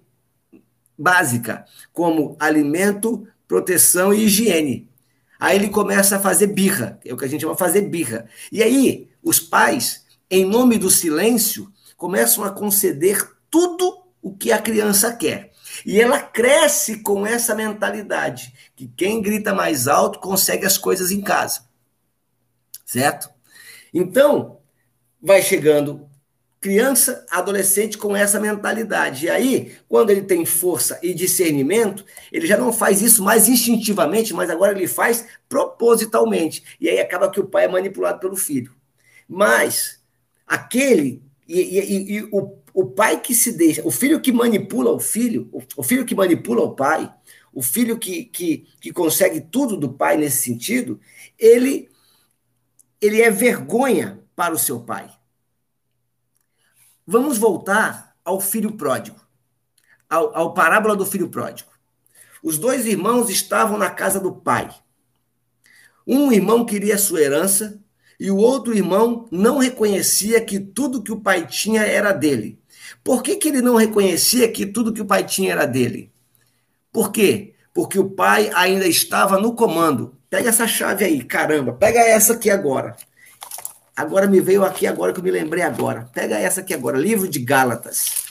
básica, 0.98 1.66
como 1.92 2.36
alimento, 2.40 3.28
proteção 3.52 4.14
e 4.14 4.24
higiene. 4.24 4.90
Aí 5.38 5.58
ele 5.58 5.68
começa 5.68 6.16
a 6.16 6.20
fazer 6.22 6.48
birra, 6.48 6.98
é 7.04 7.14
o 7.14 7.18
que 7.18 7.26
a 7.26 7.28
gente 7.28 7.42
chama 7.42 7.54
fazer 7.54 7.82
birra. 7.82 8.30
E 8.50 8.64
aí, 8.64 9.10
os 9.22 9.42
pais, 9.42 10.06
em 10.30 10.46
nome 10.46 10.78
do 10.78 10.90
silêncio, 10.90 11.70
começam 11.98 12.46
a 12.46 12.50
conceder 12.50 13.30
tudo 13.50 14.06
o 14.22 14.34
que 14.34 14.54
a 14.54 14.62
criança 14.62 15.14
quer. 15.14 15.52
E 15.86 16.00
ela 16.00 16.22
cresce 16.22 17.00
com 17.00 17.28
essa 17.28 17.54
mentalidade 17.54 18.54
que 18.74 18.88
quem 18.88 19.22
grita 19.22 19.54
mais 19.54 19.86
alto 19.86 20.20
consegue 20.20 20.66
as 20.66 20.78
coisas 20.78 21.12
em 21.12 21.20
casa. 21.20 21.66
Certo? 22.86 23.30
Então, 23.94 24.62
vai 25.22 25.42
chegando 25.42 26.10
criança, 26.62 27.26
adolescente 27.32 27.98
com 27.98 28.16
essa 28.16 28.40
mentalidade. 28.40 29.26
E 29.26 29.30
aí, 29.30 29.76
quando 29.90 30.12
ele 30.12 30.22
tem 30.22 30.46
força 30.46 31.00
e 31.02 31.12
discernimento, 31.12 32.06
ele 32.32 32.46
já 32.46 32.56
não 32.56 32.72
faz 32.72 33.02
isso 33.02 33.24
mais 33.24 33.50
instintivamente, 33.50 34.32
mas 34.32 34.50
agora 34.52 34.78
ele 34.78 34.88
faz 34.88 35.26
propositalmente. 35.50 36.64
E 36.80 36.88
aí 36.88 37.00
acaba 37.00 37.32
que 37.32 37.40
o 37.40 37.48
pai 37.48 37.66
é 37.66 37.68
manipulado 37.68 38.20
pelo 38.20 38.36
filho. 38.36 38.72
Mas 39.28 40.00
aquele 40.46 41.24
e, 41.48 41.80
e, 41.80 42.18
e 42.18 42.24
o, 42.32 42.58
o 42.74 42.86
pai 42.86 43.20
que 43.20 43.34
se 43.34 43.52
deixa, 43.54 43.86
o 43.86 43.92
filho 43.92 44.22
que 44.22 44.32
manipula 44.32 44.92
o 44.92 45.00
filho, 45.00 45.50
o, 45.52 45.62
o 45.78 45.84
filho 45.84 46.06
que 46.06 46.16
manipula 46.16 46.62
o 46.62 46.76
pai, 46.76 47.12
o 47.52 47.62
filho 47.62 47.98
que, 47.98 48.26
que, 48.26 48.68
que 48.80 48.94
consegue 48.94 49.42
tudo 49.42 49.76
do 49.76 49.92
pai 49.92 50.16
nesse 50.16 50.44
sentido, 50.44 51.00
ele, 51.40 51.90
ele 53.02 53.22
é 53.22 53.32
vergonha 53.32 54.22
para 54.36 54.54
o 54.54 54.60
seu 54.60 54.80
pai. 54.80 55.10
Vamos 57.06 57.38
voltar 57.38 58.16
ao 58.24 58.40
filho 58.40 58.74
pródigo, 58.74 59.20
ao, 60.10 60.36
ao 60.36 60.54
parábola 60.54 60.96
do 60.96 61.06
filho 61.06 61.30
pródigo. 61.30 61.70
Os 62.44 62.58
dois 62.58 62.86
irmãos 62.86 63.30
estavam 63.30 63.78
na 63.78 63.90
casa 63.90 64.20
do 64.20 64.32
pai. 64.32 64.70
Um 66.06 66.32
irmão 66.32 66.66
queria 66.66 66.98
sua 66.98 67.22
herança 67.22 67.80
e 68.20 68.30
o 68.30 68.38
outro 68.38 68.76
irmão 68.76 69.28
não 69.32 69.58
reconhecia 69.58 70.40
que 70.42 70.60
tudo 70.60 71.02
que 71.02 71.12
o 71.12 71.20
pai 71.20 71.48
tinha 71.48 71.82
era 71.82 72.12
dele. 72.12 72.60
Por 73.04 73.24
que, 73.24 73.36
que 73.36 73.48
ele 73.48 73.62
não 73.62 73.76
reconhecia 73.76 74.52
que 74.52 74.66
tudo 74.66 74.94
que 74.94 75.02
o 75.02 75.06
pai 75.06 75.24
tinha 75.24 75.52
era 75.52 75.66
dele? 75.66 76.12
Por 76.92 77.12
quê? 77.12 77.56
Porque 77.74 77.98
o 77.98 78.10
pai 78.10 78.52
ainda 78.54 78.88
estava 78.88 79.40
no 79.40 79.56
comando. 79.56 80.16
Pega 80.30 80.50
essa 80.50 80.68
chave 80.68 81.04
aí, 81.04 81.24
caramba, 81.24 81.74
pega 81.74 82.00
essa 82.00 82.34
aqui 82.34 82.50
agora. 82.50 82.96
Agora 83.96 84.28
me 84.28 84.40
veio 84.40 84.64
aqui 84.64 84.88
agora 84.88 85.14
que 85.14 85.20
eu 85.20 85.24
me 85.24 85.32
lembrei 85.32 85.64
agora. 85.64 86.10
Pega 86.14 86.38
essa 86.38 86.62
aqui 86.62 86.74
agora, 86.74 86.98
livro 86.98 87.28
de 87.28 87.40
Gálatas. 87.40 88.24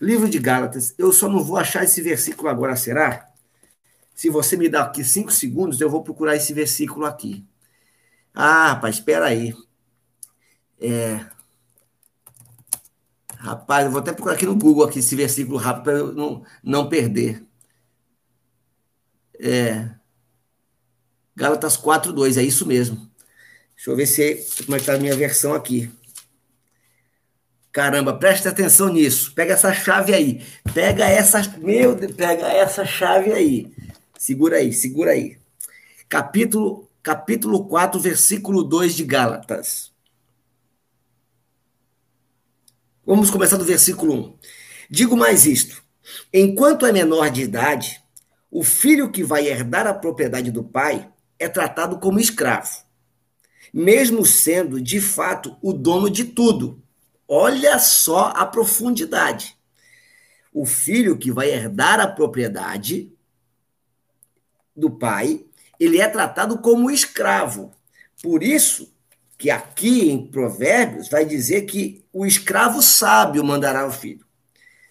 Livro 0.00 0.28
de 0.28 0.38
Gálatas. 0.38 0.94
Eu 0.98 1.12
só 1.12 1.28
não 1.28 1.42
vou 1.42 1.56
achar 1.56 1.84
esse 1.84 2.00
versículo 2.00 2.48
agora, 2.48 2.76
será? 2.76 3.28
Se 4.14 4.30
você 4.30 4.56
me 4.56 4.68
dá 4.68 4.84
aqui 4.84 5.04
cinco 5.04 5.32
segundos, 5.32 5.80
eu 5.80 5.90
vou 5.90 6.02
procurar 6.02 6.36
esse 6.36 6.52
versículo 6.52 7.06
aqui. 7.06 7.44
Ah, 8.34 8.68
rapaz, 8.68 8.96
espera 8.96 9.26
aí. 9.26 9.54
É... 10.80 11.24
Rapaz, 13.36 13.86
eu 13.86 13.90
vou 13.90 14.00
até 14.00 14.12
procurar 14.12 14.34
aqui 14.34 14.46
no 14.46 14.56
Google 14.56 14.84
aqui 14.84 15.00
esse 15.00 15.16
versículo 15.16 15.58
rápido 15.58 15.84
para 15.84 15.92
eu 15.94 16.12
não, 16.12 16.44
não 16.62 16.88
perder. 16.88 17.44
É... 19.40 19.90
Gálatas 21.34 21.76
4:2, 21.76 22.36
é 22.38 22.42
isso 22.42 22.66
mesmo. 22.66 23.10
Deixa 23.82 23.90
eu 23.90 23.96
ver 23.96 24.06
se 24.06 24.64
como 24.64 24.76
é 24.76 24.78
que 24.78 24.86
tá 24.86 24.94
a 24.94 24.98
minha 24.98 25.16
versão 25.16 25.54
aqui. 25.54 25.90
Caramba, 27.72 28.16
presta 28.16 28.50
atenção 28.50 28.92
nisso. 28.92 29.34
Pega 29.34 29.54
essa 29.54 29.74
chave 29.74 30.14
aí. 30.14 30.40
Pega 30.72 31.04
essa, 31.04 31.42
meu, 31.58 31.96
pega 31.96 32.46
essa 32.46 32.84
chave 32.84 33.32
aí. 33.32 33.74
Segura 34.16 34.58
aí, 34.58 34.72
segura 34.72 35.10
aí. 35.10 35.36
Capítulo 36.08 36.88
capítulo 37.02 37.64
4, 37.66 37.98
versículo 37.98 38.62
2 38.62 38.94
de 38.94 39.02
Gálatas. 39.02 39.92
Vamos 43.04 43.32
começar 43.32 43.56
do 43.56 43.64
versículo 43.64 44.14
1. 44.14 44.38
Digo 44.88 45.16
mais 45.16 45.44
isto: 45.44 45.82
enquanto 46.32 46.86
é 46.86 46.92
menor 46.92 47.30
de 47.30 47.42
idade, 47.42 48.00
o 48.48 48.62
filho 48.62 49.10
que 49.10 49.24
vai 49.24 49.48
herdar 49.48 49.88
a 49.88 49.94
propriedade 49.94 50.52
do 50.52 50.62
pai 50.62 51.10
é 51.36 51.48
tratado 51.48 51.98
como 51.98 52.20
escravo, 52.20 52.91
mesmo 53.72 54.24
sendo 54.24 54.80
de 54.80 55.00
fato 55.00 55.56
o 55.62 55.72
dono 55.72 56.10
de 56.10 56.24
tudo. 56.24 56.82
Olha 57.26 57.78
só 57.78 58.32
a 58.36 58.44
profundidade. 58.44 59.56
O 60.52 60.66
filho 60.66 61.16
que 61.16 61.32
vai 61.32 61.50
herdar 61.50 61.98
a 61.98 62.06
propriedade 62.06 63.10
do 64.76 64.90
pai 64.90 65.46
ele 65.82 66.00
é 66.00 66.06
tratado 66.06 66.58
como 66.58 66.92
escravo. 66.92 67.72
Por 68.22 68.44
isso 68.44 68.94
que 69.36 69.50
aqui 69.50 70.08
em 70.08 70.24
Provérbios 70.28 71.08
vai 71.08 71.24
dizer 71.24 71.62
que 71.62 72.04
o 72.12 72.24
escravo 72.24 72.80
sábio 72.80 73.42
mandará 73.42 73.84
o 73.84 73.90
filho. 73.90 74.24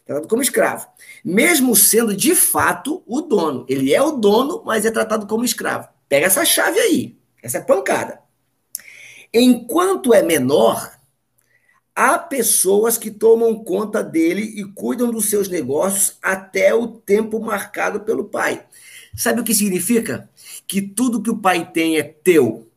Tratado 0.05 0.27
como 0.27 0.41
escravo. 0.41 0.85
Mesmo 1.23 1.77
sendo 1.77 2.13
de 2.13 2.35
fato 2.35 3.01
o 3.07 3.21
dono. 3.21 3.65
Ele 3.69 3.93
é 3.93 4.01
o 4.01 4.11
dono, 4.11 4.63
mas 4.65 4.85
é 4.85 4.91
tratado 4.91 5.25
como 5.27 5.45
escravo. 5.45 5.87
Pega 6.09 6.25
essa 6.25 6.43
chave 6.43 6.77
aí. 6.77 7.17
Essa 7.41 7.59
é 7.59 7.61
pancada. 7.61 8.19
Enquanto 9.33 10.13
é 10.13 10.21
menor, 10.21 10.91
há 11.95 12.17
pessoas 12.17 12.97
que 12.97 13.11
tomam 13.11 13.63
conta 13.63 14.03
dele 14.03 14.41
e 14.41 14.65
cuidam 14.65 15.11
dos 15.11 15.25
seus 15.25 15.47
negócios 15.47 16.17
até 16.21 16.73
o 16.73 16.87
tempo 16.87 17.39
marcado 17.39 18.01
pelo 18.01 18.25
pai. 18.25 18.65
Sabe 19.15 19.41
o 19.41 19.43
que 19.43 19.53
significa? 19.53 20.29
que 20.71 20.81
tudo 20.81 21.21
que 21.21 21.29
o 21.29 21.37
pai 21.37 21.69
tem 21.69 21.97
é 21.97 22.03
teu, 22.03 22.70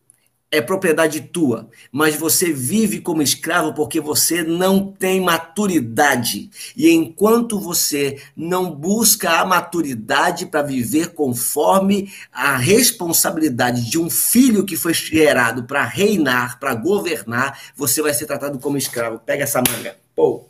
é 0.56 0.60
propriedade 0.60 1.20
tua, 1.20 1.68
mas 1.90 2.14
você 2.14 2.52
vive 2.52 3.00
como 3.00 3.22
escravo 3.22 3.74
porque 3.74 4.00
você 4.00 4.42
não 4.42 4.92
tem 4.92 5.20
maturidade. 5.20 6.50
E 6.76 6.90
enquanto 6.90 7.58
você 7.58 8.22
não 8.36 8.70
busca 8.70 9.40
a 9.40 9.44
maturidade 9.44 10.46
para 10.46 10.62
viver 10.62 11.14
conforme 11.14 12.12
a 12.32 12.56
responsabilidade 12.56 13.88
de 13.88 13.98
um 13.98 14.08
filho 14.08 14.64
que 14.64 14.76
foi 14.76 14.94
gerado 14.94 15.64
para 15.64 15.84
reinar, 15.84 16.58
para 16.58 16.74
governar, 16.74 17.58
você 17.76 18.00
vai 18.00 18.14
ser 18.14 18.26
tratado 18.26 18.58
como 18.58 18.78
escravo. 18.78 19.18
Pega 19.18 19.44
essa 19.44 19.60
manga. 19.68 19.96
Pô. 20.14 20.48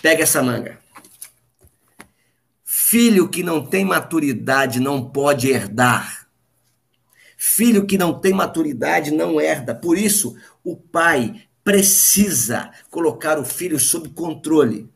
Pega 0.00 0.22
essa 0.22 0.42
manga. 0.42 0.78
Filho 2.64 3.28
que 3.28 3.42
não 3.42 3.64
tem 3.64 3.84
maturidade 3.84 4.80
não 4.80 5.02
pode 5.02 5.48
herdar. 5.48 6.21
Filho 7.44 7.84
que 7.84 7.98
não 7.98 8.20
tem 8.20 8.32
maturidade 8.32 9.10
não 9.10 9.40
herda. 9.40 9.74
Por 9.74 9.98
isso, 9.98 10.36
o 10.62 10.76
pai 10.76 11.42
precisa 11.64 12.70
colocar 12.88 13.36
o 13.36 13.44
filho 13.44 13.80
sob 13.80 14.10
controle. 14.10 14.88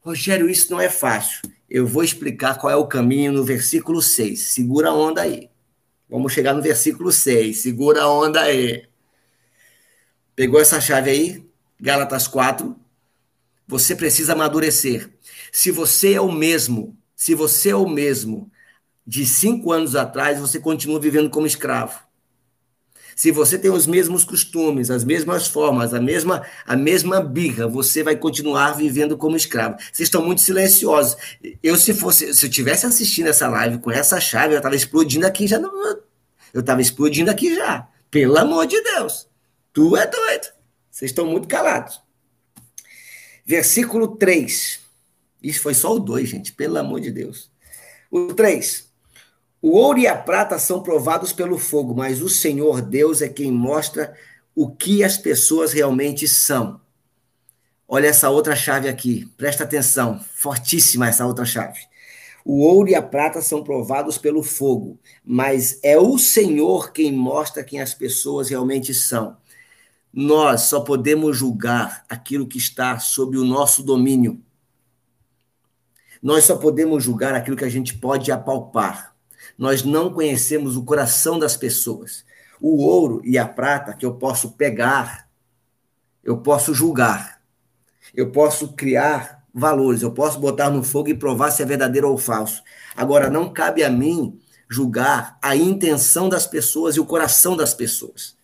Rogério, 0.00 0.48
isso 0.48 0.70
não 0.70 0.80
é 0.80 0.88
fácil. 0.88 1.42
Eu 1.68 1.88
vou 1.88 2.04
explicar 2.04 2.56
qual 2.56 2.72
é 2.72 2.76
o 2.76 2.86
caminho 2.86 3.32
no 3.32 3.42
versículo 3.42 4.00
6. 4.00 4.38
Segura 4.38 4.90
a 4.90 4.94
onda 4.94 5.22
aí. 5.22 5.50
Vamos 6.08 6.32
chegar 6.32 6.54
no 6.54 6.62
versículo 6.62 7.10
6. 7.10 7.58
Segura 7.58 8.02
a 8.02 8.08
onda 8.08 8.42
aí. 8.42 8.84
Pegou 10.36 10.60
essa 10.60 10.80
chave 10.80 11.10
aí? 11.10 11.50
Gálatas 11.80 12.28
4. 12.28 12.76
Você 13.66 13.96
precisa 13.96 14.34
amadurecer. 14.34 15.10
Se 15.50 15.72
você 15.72 16.14
é 16.14 16.20
o 16.20 16.30
mesmo, 16.30 16.96
se 17.16 17.34
você 17.34 17.70
é 17.70 17.76
o 17.76 17.88
mesmo 17.88 18.48
de 19.06 19.26
cinco 19.26 19.72
anos 19.72 19.96
atrás, 19.96 20.38
você 20.38 20.58
continua 20.58 21.00
vivendo 21.00 21.30
como 21.30 21.46
escravo. 21.46 21.98
Se 23.20 23.30
você 23.30 23.58
tem 23.58 23.70
os 23.70 23.86
mesmos 23.86 24.24
costumes, 24.24 24.90
as 24.90 25.04
mesmas 25.04 25.46
formas, 25.46 25.92
a 25.92 26.00
mesma, 26.00 26.42
a 26.64 26.74
mesma 26.74 27.20
birra, 27.20 27.68
você 27.68 28.02
vai 28.02 28.16
continuar 28.16 28.72
vivendo 28.72 29.14
como 29.14 29.36
escravo. 29.36 29.76
Vocês 29.78 30.06
estão 30.06 30.24
muito 30.24 30.40
silenciosos. 30.40 31.18
Eu, 31.62 31.76
se 31.76 31.92
fosse, 31.92 32.32
se 32.32 32.46
eu 32.46 32.50
tivesse 32.50 32.86
assistindo 32.86 33.26
essa 33.26 33.46
live 33.46 33.76
com 33.76 33.90
essa 33.90 34.18
chave, 34.18 34.54
eu 34.54 34.56
estava 34.56 34.74
explodindo 34.74 35.26
aqui 35.26 35.46
já. 35.46 35.58
eu 36.54 36.60
estava 36.60 36.80
explodindo 36.80 37.30
aqui 37.30 37.54
já. 37.54 37.86
Pelo 38.10 38.38
amor 38.38 38.66
de 38.66 38.82
Deus. 38.82 39.28
Tu 39.72 39.96
é 39.98 40.06
doido. 40.06 40.46
Vocês 40.90 41.10
estão 41.10 41.26
muito 41.26 41.46
calados. 41.46 42.00
Versículo 43.44 44.16
3. 44.16 44.80
Isso 45.42 45.60
foi 45.60 45.74
só 45.74 45.94
o 45.94 45.98
2, 45.98 46.26
gente. 46.26 46.52
Pelo 46.54 46.78
amor 46.78 47.00
de 47.00 47.10
Deus. 47.10 47.50
O 48.10 48.32
3. 48.32 48.89
O 49.62 49.72
ouro 49.76 49.98
e 49.98 50.06
a 50.06 50.16
prata 50.16 50.58
são 50.58 50.82
provados 50.82 51.32
pelo 51.34 51.58
fogo, 51.58 51.94
mas 51.94 52.22
o 52.22 52.28
Senhor 52.30 52.80
Deus 52.80 53.20
é 53.20 53.28
quem 53.28 53.52
mostra 53.52 54.16
o 54.54 54.70
que 54.70 55.04
as 55.04 55.18
pessoas 55.18 55.72
realmente 55.72 56.26
são. 56.26 56.80
Olha 57.86 58.06
essa 58.06 58.30
outra 58.30 58.56
chave 58.56 58.88
aqui, 58.88 59.26
presta 59.36 59.64
atenção, 59.64 60.18
fortíssima 60.34 61.08
essa 61.08 61.26
outra 61.26 61.44
chave. 61.44 61.80
O 62.42 62.60
ouro 62.60 62.88
e 62.88 62.94
a 62.94 63.02
prata 63.02 63.42
são 63.42 63.62
provados 63.62 64.16
pelo 64.16 64.42
fogo, 64.42 64.98
mas 65.22 65.78
é 65.82 65.98
o 65.98 66.16
Senhor 66.16 66.90
quem 66.90 67.12
mostra 67.12 67.62
quem 67.62 67.82
as 67.82 67.92
pessoas 67.92 68.48
realmente 68.48 68.94
são. 68.94 69.36
Nós 70.10 70.62
só 70.62 70.80
podemos 70.80 71.36
julgar 71.36 72.04
aquilo 72.08 72.46
que 72.46 72.56
está 72.56 72.98
sob 72.98 73.36
o 73.36 73.44
nosso 73.44 73.82
domínio. 73.82 74.40
Nós 76.22 76.44
só 76.44 76.56
podemos 76.56 77.04
julgar 77.04 77.34
aquilo 77.34 77.56
que 77.56 77.64
a 77.64 77.68
gente 77.68 77.98
pode 77.98 78.32
apalpar 78.32 79.09
nós 79.60 79.82
não 79.82 80.10
conhecemos 80.10 80.74
o 80.74 80.82
coração 80.82 81.38
das 81.38 81.54
pessoas. 81.54 82.24
O 82.58 82.82
ouro 82.82 83.20
e 83.22 83.36
a 83.36 83.46
prata 83.46 83.92
que 83.92 84.06
eu 84.06 84.14
posso 84.14 84.52
pegar, 84.52 85.28
eu 86.24 86.38
posso 86.38 86.72
julgar, 86.72 87.42
eu 88.14 88.30
posso 88.30 88.72
criar 88.72 89.44
valores, 89.52 90.00
eu 90.00 90.12
posso 90.12 90.40
botar 90.40 90.70
no 90.70 90.82
fogo 90.82 91.10
e 91.10 91.14
provar 91.14 91.50
se 91.50 91.62
é 91.62 91.66
verdadeiro 91.66 92.08
ou 92.10 92.16
falso. 92.16 92.62
Agora, 92.96 93.28
não 93.28 93.52
cabe 93.52 93.84
a 93.84 93.90
mim 93.90 94.40
julgar 94.66 95.38
a 95.42 95.54
intenção 95.54 96.26
das 96.26 96.46
pessoas 96.46 96.96
e 96.96 97.00
o 97.00 97.04
coração 97.04 97.54
das 97.54 97.74
pessoas. 97.74 98.34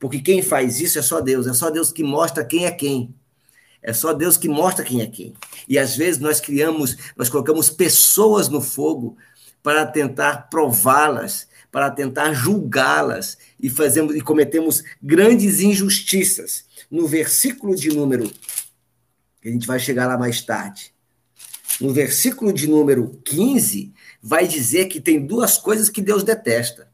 Porque 0.00 0.18
quem 0.18 0.42
faz 0.42 0.80
isso 0.80 0.98
é 0.98 1.02
só 1.02 1.20
Deus, 1.20 1.46
é 1.46 1.52
só 1.52 1.70
Deus 1.70 1.92
que 1.92 2.02
mostra 2.02 2.44
quem 2.44 2.66
é 2.66 2.72
quem. 2.72 3.14
É 3.80 3.92
só 3.92 4.12
Deus 4.12 4.36
que 4.36 4.48
mostra 4.48 4.84
quem 4.84 5.00
é 5.00 5.06
quem. 5.06 5.32
E 5.68 5.78
às 5.78 5.94
vezes 5.94 6.20
nós 6.20 6.40
criamos, 6.40 6.96
nós 7.16 7.28
colocamos 7.28 7.70
pessoas 7.70 8.48
no 8.48 8.60
fogo 8.60 9.16
para 9.66 9.84
tentar 9.84 10.48
prová-las, 10.48 11.48
para 11.72 11.90
tentar 11.90 12.32
julgá-las 12.32 13.36
e 13.58 13.68
fazemos 13.68 14.14
e 14.14 14.20
cometemos 14.20 14.84
grandes 15.02 15.58
injustiças. 15.58 16.66
No 16.88 17.08
versículo 17.08 17.74
de 17.74 17.88
número 17.88 18.30
que 19.42 19.48
a 19.48 19.50
gente 19.50 19.66
vai 19.66 19.80
chegar 19.80 20.06
lá 20.06 20.16
mais 20.16 20.40
tarde. 20.40 20.94
No 21.80 21.92
versículo 21.92 22.52
de 22.52 22.68
número 22.68 23.20
15 23.24 23.92
vai 24.22 24.46
dizer 24.46 24.86
que 24.86 25.00
tem 25.00 25.26
duas 25.26 25.58
coisas 25.58 25.88
que 25.90 26.00
Deus 26.00 26.22
detesta. 26.22 26.88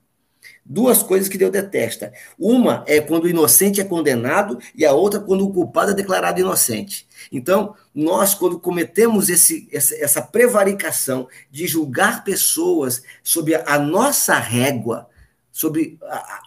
Duas 0.65 1.03
coisas 1.03 1.29
que 1.29 1.37
Deus 1.37 1.51
detesta. 1.51 2.13
Uma 2.39 2.85
é 2.87 3.01
quando 3.01 3.25
o 3.25 3.29
inocente 3.29 3.81
é 3.81 3.85
condenado 3.85 4.59
e 4.75 4.87
a 4.87 4.93
outra 4.93 5.19
quando 5.19 5.45
o 5.45 5.53
culpado 5.53 5.91
é 5.91 5.95
declarado 5.95 6.41
inocente. 6.41 7.07
Então, 7.33 7.75
nós, 7.93 8.33
quando 8.33 8.61
cometemos 8.61 9.29
esse, 9.29 9.69
essa, 9.73 10.23
prevaricação 10.23 11.29
de 11.51 11.67
julgar 11.67 12.23
pessoas 12.23 13.03
sob 13.25 13.55
a, 13.55 13.79
nossa 13.79 14.39
régua, 14.39 15.09
sobre 15.51 15.99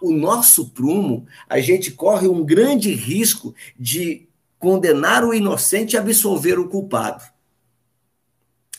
o 0.02 0.12
nosso 0.12 0.70
prumo, 0.70 1.28
a 1.48 1.60
gente 1.60 1.92
corre 1.92 2.28
um 2.28 2.44
grande 2.44 2.94
risco 2.94 3.54
de 3.78 4.28
condenar 4.58 5.26
o 5.26 5.34
inocente 5.34 5.94
e 5.94 5.98
absolver 5.98 6.58
o 6.58 6.70
culpado. 6.70 7.24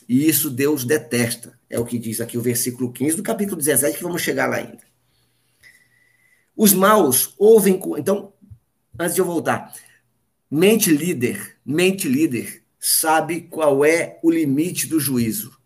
E 0.08 0.28
isso 0.28 0.50
Deus 0.50 0.84
detesta. 0.84 1.58
É 1.68 1.78
o 1.78 1.84
que 1.84 1.98
diz 1.98 2.20
aqui 2.20 2.38
o 2.38 2.42
versículo 2.42 2.92
15 2.92 3.16
do 3.16 3.22
capítulo 3.22 3.56
17, 3.56 3.98
que 3.98 4.02
vamos 4.02 4.22
chegar 4.22 4.48
lá 4.48 4.56
ainda. 4.56 4.85
Os 6.56 6.72
maus 6.72 7.34
ouvem. 7.38 7.80
Então, 7.98 8.32
antes 8.98 9.14
de 9.14 9.20
eu 9.20 9.26
voltar, 9.26 9.74
mente 10.50 10.90
líder 10.90 11.56
mente 11.66 12.08
líder 12.08 12.62
sabe 12.78 13.40
qual 13.40 13.84
é 13.84 14.20
o 14.22 14.30
limite 14.30 14.86
do 14.86 15.00
juízo, 15.00 15.58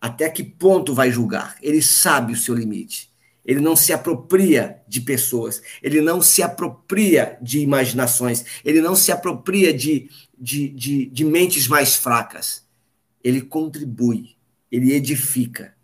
até 0.00 0.30
que 0.30 0.44
ponto 0.44 0.94
vai 0.94 1.10
julgar. 1.10 1.56
Ele 1.60 1.82
sabe 1.82 2.32
o 2.32 2.36
seu 2.36 2.54
limite. 2.54 3.10
Ele 3.44 3.58
não 3.58 3.74
se 3.74 3.92
apropria 3.92 4.80
de 4.86 5.00
pessoas, 5.00 5.60
ele 5.82 6.00
não 6.00 6.22
se 6.22 6.42
apropria 6.42 7.36
de 7.42 7.58
imaginações, 7.58 8.44
ele 8.64 8.80
não 8.80 8.94
se 8.94 9.10
apropria 9.10 9.74
de, 9.74 10.08
de, 10.38 10.68
de, 10.68 11.06
de 11.06 11.24
mentes 11.24 11.66
mais 11.66 11.96
fracas. 11.96 12.64
Ele 13.24 13.40
contribui, 13.40 14.36
ele 14.70 14.92
edifica. 14.92 15.74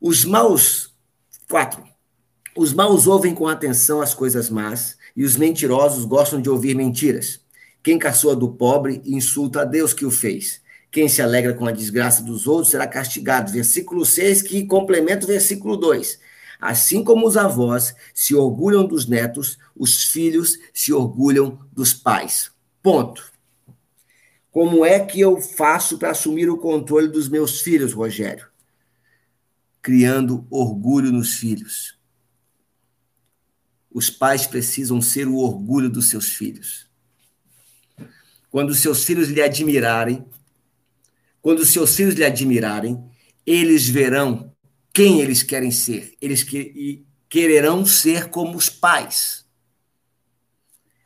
Os 0.00 0.24
maus, 0.24 0.92
quatro, 1.48 1.84
os 2.58 2.72
maus 2.72 3.06
ouvem 3.06 3.32
com 3.32 3.46
atenção 3.46 4.00
as 4.00 4.12
coisas 4.12 4.50
más 4.50 4.98
e 5.14 5.22
os 5.22 5.36
mentirosos 5.36 6.04
gostam 6.04 6.42
de 6.42 6.50
ouvir 6.50 6.74
mentiras. 6.74 7.40
Quem 7.84 7.96
caçoa 7.96 8.34
do 8.34 8.48
pobre 8.48 9.00
insulta 9.06 9.60
a 9.60 9.64
Deus 9.64 9.94
que 9.94 10.04
o 10.04 10.10
fez. 10.10 10.60
Quem 10.90 11.08
se 11.08 11.22
alegra 11.22 11.54
com 11.54 11.66
a 11.66 11.70
desgraça 11.70 12.20
dos 12.20 12.48
outros 12.48 12.72
será 12.72 12.84
castigado. 12.84 13.52
Versículo 13.52 14.04
6, 14.04 14.42
que 14.42 14.66
complementa 14.66 15.24
o 15.24 15.28
versículo 15.28 15.76
2. 15.76 16.18
Assim 16.60 17.04
como 17.04 17.28
os 17.28 17.36
avós 17.36 17.94
se 18.12 18.34
orgulham 18.34 18.84
dos 18.84 19.06
netos, 19.06 19.56
os 19.76 20.02
filhos 20.02 20.58
se 20.74 20.92
orgulham 20.92 21.60
dos 21.72 21.94
pais. 21.94 22.50
Ponto. 22.82 23.30
Como 24.50 24.84
é 24.84 24.98
que 24.98 25.20
eu 25.20 25.40
faço 25.40 25.96
para 25.96 26.10
assumir 26.10 26.50
o 26.50 26.58
controle 26.58 27.06
dos 27.06 27.28
meus 27.28 27.60
filhos, 27.60 27.92
Rogério? 27.92 28.48
Criando 29.80 30.44
orgulho 30.50 31.12
nos 31.12 31.34
filhos. 31.34 31.97
Os 33.98 34.08
pais 34.08 34.46
precisam 34.46 35.02
ser 35.02 35.26
o 35.26 35.36
orgulho 35.36 35.90
dos 35.90 36.08
seus 36.08 36.28
filhos 36.28 36.88
quando 38.50 38.74
seus 38.74 39.04
filhos 39.04 39.28
lhe 39.28 39.42
admirarem, 39.42 40.24
quando 41.40 41.64
seus 41.64 41.94
filhos 41.94 42.14
lhe 42.14 42.24
admirarem, 42.24 43.02
eles 43.46 43.88
verão 43.88 44.52
quem 44.92 45.20
eles 45.20 45.42
querem 45.42 45.70
ser. 45.70 46.14
Eles 46.20 46.42
que, 46.42 47.04
quererão 47.28 47.84
ser 47.84 48.30
como 48.30 48.56
os 48.56 48.68
pais. 48.68 49.46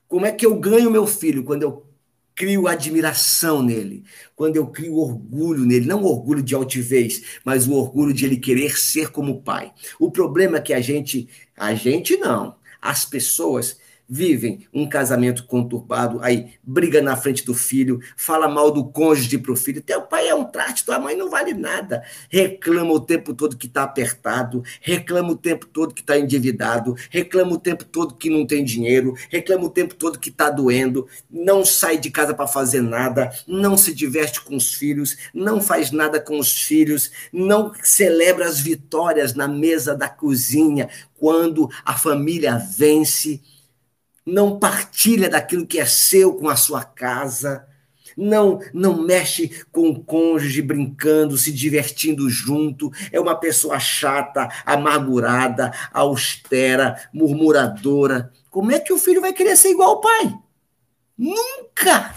Como 0.07 0.27
é 0.27 0.33
que 0.33 0.47
eu 0.47 0.55
ganho 0.59 0.91
meu 0.91 1.07
filho 1.07 1.45
quando 1.45 1.63
eu 1.63 1.87
crio 2.35 2.67
admiração 2.67 3.63
nele, 3.63 4.05
quando 4.35 4.57
eu 4.57 4.67
crio 4.67 4.95
orgulho 4.97 5.67
nele, 5.67 5.87
não 5.87 6.03
orgulho 6.05 6.43
de 6.43 6.55
altivez, 6.55 7.41
mas 7.45 7.69
o 7.69 7.75
orgulho 7.75 8.15
de 8.15 8.25
ele 8.25 8.39
querer 8.39 8.79
ser 8.79 9.11
como 9.11 9.33
o 9.33 9.43
pai. 9.43 9.73
O 10.01 10.11
problema 10.11 10.57
é 10.57 10.61
que 10.61 10.73
a 10.73 10.81
gente, 10.81 11.29
a 11.57 11.75
gente 11.75 12.17
não, 12.17 12.57
as 12.83 13.05
pessoas 13.05 13.77
vivem 14.13 14.67
um 14.75 14.87
casamento 14.87 15.47
conturbado, 15.47 16.21
aí 16.21 16.51
briga 16.63 17.01
na 17.01 17.17
frente 17.17 17.47
do 17.47 17.55
filho, 17.55 17.99
fala 18.15 18.47
mal 18.47 18.71
do 18.71 18.85
cônjuge 18.85 19.39
para 19.39 19.53
o 19.53 19.57
filho. 19.57 19.81
Teu 19.81 20.03
pai 20.03 20.29
é 20.29 20.35
um 20.35 20.45
traste, 20.45 20.85
tua 20.85 20.99
mãe 20.99 21.17
não 21.17 21.31
vale 21.31 21.55
nada. 21.55 22.03
Reclama 22.29 22.93
o 22.93 23.01
tempo 23.01 23.33
todo 23.33 23.57
que 23.57 23.67
está 23.67 23.85
apertado, 23.85 24.63
reclama 24.83 25.31
o 25.31 25.37
tempo 25.37 25.67
todo 25.67 25.95
que 25.95 26.03
está 26.03 26.19
endividado, 26.19 26.95
reclama 27.09 27.53
o 27.53 27.59
tempo 27.59 27.87
todo 27.87 28.15
que 28.15 28.29
não 28.29 28.47
tem 28.47 28.63
dinheiro, 28.63 29.15
reclama 29.31 29.65
o 29.65 29.71
tempo 29.71 29.95
todo 29.95 30.19
que 30.19 30.29
está 30.29 30.51
doendo, 30.51 31.09
não 31.31 31.65
sai 31.65 31.97
de 31.97 32.11
casa 32.11 32.35
para 32.35 32.47
fazer 32.47 32.83
nada, 32.83 33.33
não 33.47 33.79
se 33.79 33.95
diverte 33.95 34.43
com 34.43 34.57
os 34.57 34.75
filhos, 34.75 35.17
não 35.33 35.59
faz 35.59 35.91
nada 35.91 36.21
com 36.21 36.39
os 36.39 36.53
filhos, 36.53 37.11
não 37.33 37.73
celebra 37.83 38.45
as 38.47 38.61
vitórias 38.61 39.33
na 39.33 39.49
mesa 39.49 39.97
da 39.97 40.09
cozinha 40.11 40.91
quando 41.23 41.71
a 41.85 41.97
família 41.97 42.59
vence 42.59 43.41
não 44.25 44.59
partilha 44.59 45.29
daquilo 45.29 45.67
que 45.67 45.79
é 45.79 45.87
seu 45.87 46.35
com 46.35 46.49
a 46.49 46.57
sua 46.57 46.85
casa, 46.85 47.67
não 48.17 48.61
não 48.73 49.03
mexe 49.03 49.65
com 49.71 49.89
o 49.89 50.03
cônjuge 50.03 50.63
brincando, 50.63 51.37
se 51.37 51.53
divertindo 51.53 52.29
junto, 52.29 52.91
é 53.11 53.19
uma 53.19 53.35
pessoa 53.35 53.79
chata, 53.81 54.49
amargurada, 54.65 55.73
austera, 55.93 57.09
murmuradora. 57.13 58.33
Como 58.51 58.71
é 58.73 58.79
que 58.79 58.93
o 58.93 58.99
filho 58.99 59.21
vai 59.21 59.33
querer 59.33 59.57
ser 59.57 59.71
igual 59.71 59.91
ao 59.91 60.01
pai? 60.01 60.39
Nunca! 61.17 62.15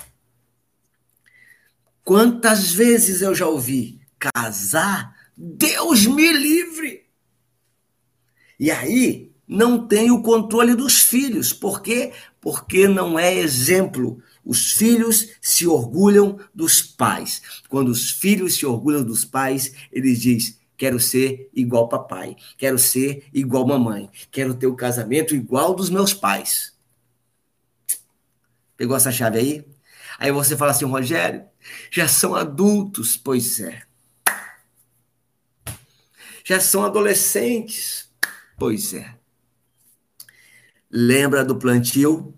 Quantas 2.03 2.71
vezes 2.71 3.21
eu 3.21 3.33
já 3.33 3.47
ouvi 3.47 3.99
casar? 4.19 5.15
Deus 5.35 6.05
me 6.05 6.31
livre! 6.31 7.05
E 8.59 8.71
aí 8.71 9.34
não 9.47 9.87
tem 9.87 10.11
o 10.11 10.21
controle 10.21 10.75
dos 10.75 11.01
filhos. 11.01 11.53
Por 11.53 11.81
quê? 11.81 12.13
Porque 12.41 12.87
não 12.87 13.17
é 13.17 13.33
exemplo. 13.33 14.21
Os 14.43 14.73
filhos 14.73 15.29
se 15.41 15.67
orgulham 15.67 16.39
dos 16.53 16.81
pais. 16.81 17.41
Quando 17.69 17.89
os 17.89 18.11
filhos 18.11 18.55
se 18.55 18.65
orgulham 18.65 19.03
dos 19.03 19.25
pais, 19.25 19.73
eles 19.91 20.21
dizem: 20.21 20.55
Quero 20.77 20.99
ser 20.99 21.49
igual 21.53 21.87
papai, 21.87 22.35
quero 22.57 22.77
ser 22.77 23.27
igual 23.33 23.65
mamãe, 23.65 24.09
quero 24.29 24.53
ter 24.53 24.67
o 24.67 24.73
um 24.73 24.75
casamento 24.75 25.33
igual 25.33 25.73
dos 25.73 25.89
meus 25.89 26.13
pais. 26.13 26.73
Pegou 28.75 28.95
essa 28.95 29.11
chave 29.11 29.39
aí? 29.39 29.65
Aí 30.19 30.31
você 30.31 30.55
fala 30.57 30.71
assim, 30.71 30.85
Rogério, 30.85 31.45
já 31.89 32.07
são 32.07 32.35
adultos, 32.35 33.15
pois 33.15 33.59
é. 33.59 33.83
Já 36.43 36.59
são 36.59 36.83
adolescentes, 36.83 38.09
pois 38.57 38.93
é. 38.93 39.15
Lembra 40.97 41.43
do 41.43 41.57
plantio? 41.57 42.33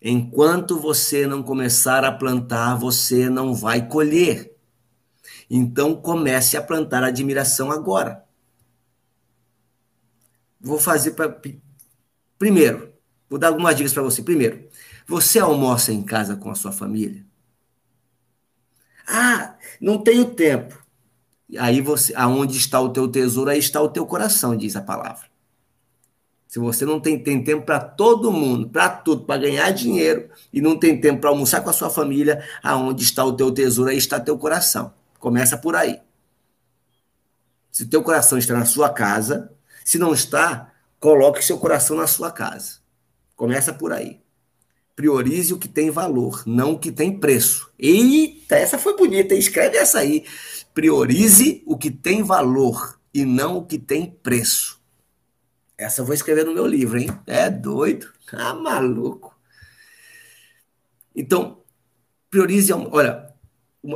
Enquanto 0.00 0.78
você 0.78 1.26
não 1.26 1.42
começar 1.42 2.04
a 2.04 2.12
plantar, 2.12 2.76
você 2.76 3.28
não 3.28 3.52
vai 3.52 3.88
colher. 3.88 4.56
Então 5.50 6.00
comece 6.00 6.56
a 6.56 6.62
plantar 6.62 7.02
admiração 7.02 7.72
agora. 7.72 8.24
Vou 10.60 10.78
fazer 10.78 11.14
para 11.14 11.36
primeiro, 12.38 12.92
vou 13.28 13.40
dar 13.40 13.48
algumas 13.48 13.74
dicas 13.74 13.92
para 13.92 14.04
você. 14.04 14.22
Primeiro, 14.22 14.68
você 15.04 15.40
almoça 15.40 15.92
em 15.92 16.04
casa 16.04 16.36
com 16.36 16.48
a 16.48 16.54
sua 16.54 16.70
família? 16.70 17.26
Ah, 19.04 19.56
não 19.80 19.98
tenho 19.98 20.32
tempo. 20.32 20.80
Aí 21.58 21.80
você, 21.80 22.14
aonde 22.14 22.56
está 22.56 22.80
o 22.80 22.90
teu 22.92 23.08
tesouro, 23.08 23.50
aí 23.50 23.58
está 23.58 23.82
o 23.82 23.88
teu 23.88 24.06
coração, 24.06 24.56
diz 24.56 24.76
a 24.76 24.80
palavra. 24.80 25.31
Se 26.52 26.58
você 26.58 26.84
não 26.84 27.00
tem, 27.00 27.18
tem 27.18 27.42
tempo 27.42 27.64
para 27.64 27.80
todo 27.80 28.30
mundo, 28.30 28.68
para 28.68 28.90
tudo, 28.90 29.24
para 29.24 29.40
ganhar 29.40 29.70
dinheiro 29.70 30.28
e 30.52 30.60
não 30.60 30.78
tem 30.78 31.00
tempo 31.00 31.22
para 31.22 31.30
almoçar 31.30 31.62
com 31.62 31.70
a 31.70 31.72
sua 31.72 31.88
família, 31.88 32.46
aonde 32.62 33.04
está 33.04 33.24
o 33.24 33.32
teu 33.32 33.50
tesouro, 33.50 33.90
aí 33.90 33.96
está 33.96 34.20
teu 34.20 34.36
coração. 34.36 34.92
Começa 35.18 35.56
por 35.56 35.74
aí. 35.74 35.98
Se 37.70 37.86
teu 37.86 38.02
coração 38.02 38.36
está 38.36 38.52
na 38.52 38.66
sua 38.66 38.90
casa, 38.90 39.50
se 39.82 39.96
não 39.96 40.12
está, 40.12 40.70
coloque 41.00 41.42
seu 41.42 41.56
coração 41.56 41.96
na 41.96 42.06
sua 42.06 42.30
casa. 42.30 42.80
Começa 43.34 43.72
por 43.72 43.90
aí. 43.90 44.20
Priorize 44.94 45.54
o 45.54 45.58
que 45.58 45.68
tem 45.68 45.90
valor, 45.90 46.42
não 46.44 46.72
o 46.72 46.78
que 46.78 46.92
tem 46.92 47.18
preço. 47.18 47.72
Eita, 47.78 48.56
essa 48.56 48.76
foi 48.76 48.94
bonita, 48.94 49.34
escreve 49.34 49.78
essa 49.78 50.00
aí. 50.00 50.26
Priorize 50.74 51.62
o 51.64 51.78
que 51.78 51.90
tem 51.90 52.22
valor 52.22 53.00
e 53.14 53.24
não 53.24 53.56
o 53.56 53.64
que 53.64 53.78
tem 53.78 54.10
preço. 54.22 54.81
Essa 55.82 56.00
eu 56.00 56.04
vou 56.04 56.14
escrever 56.14 56.44
no 56.44 56.54
meu 56.54 56.66
livro, 56.66 56.98
hein? 56.98 57.08
É 57.26 57.50
doido. 57.50 58.12
Ah, 58.32 58.54
maluco. 58.54 59.36
Então, 61.14 61.62
priorize. 62.30 62.72
Olha, 62.72 63.34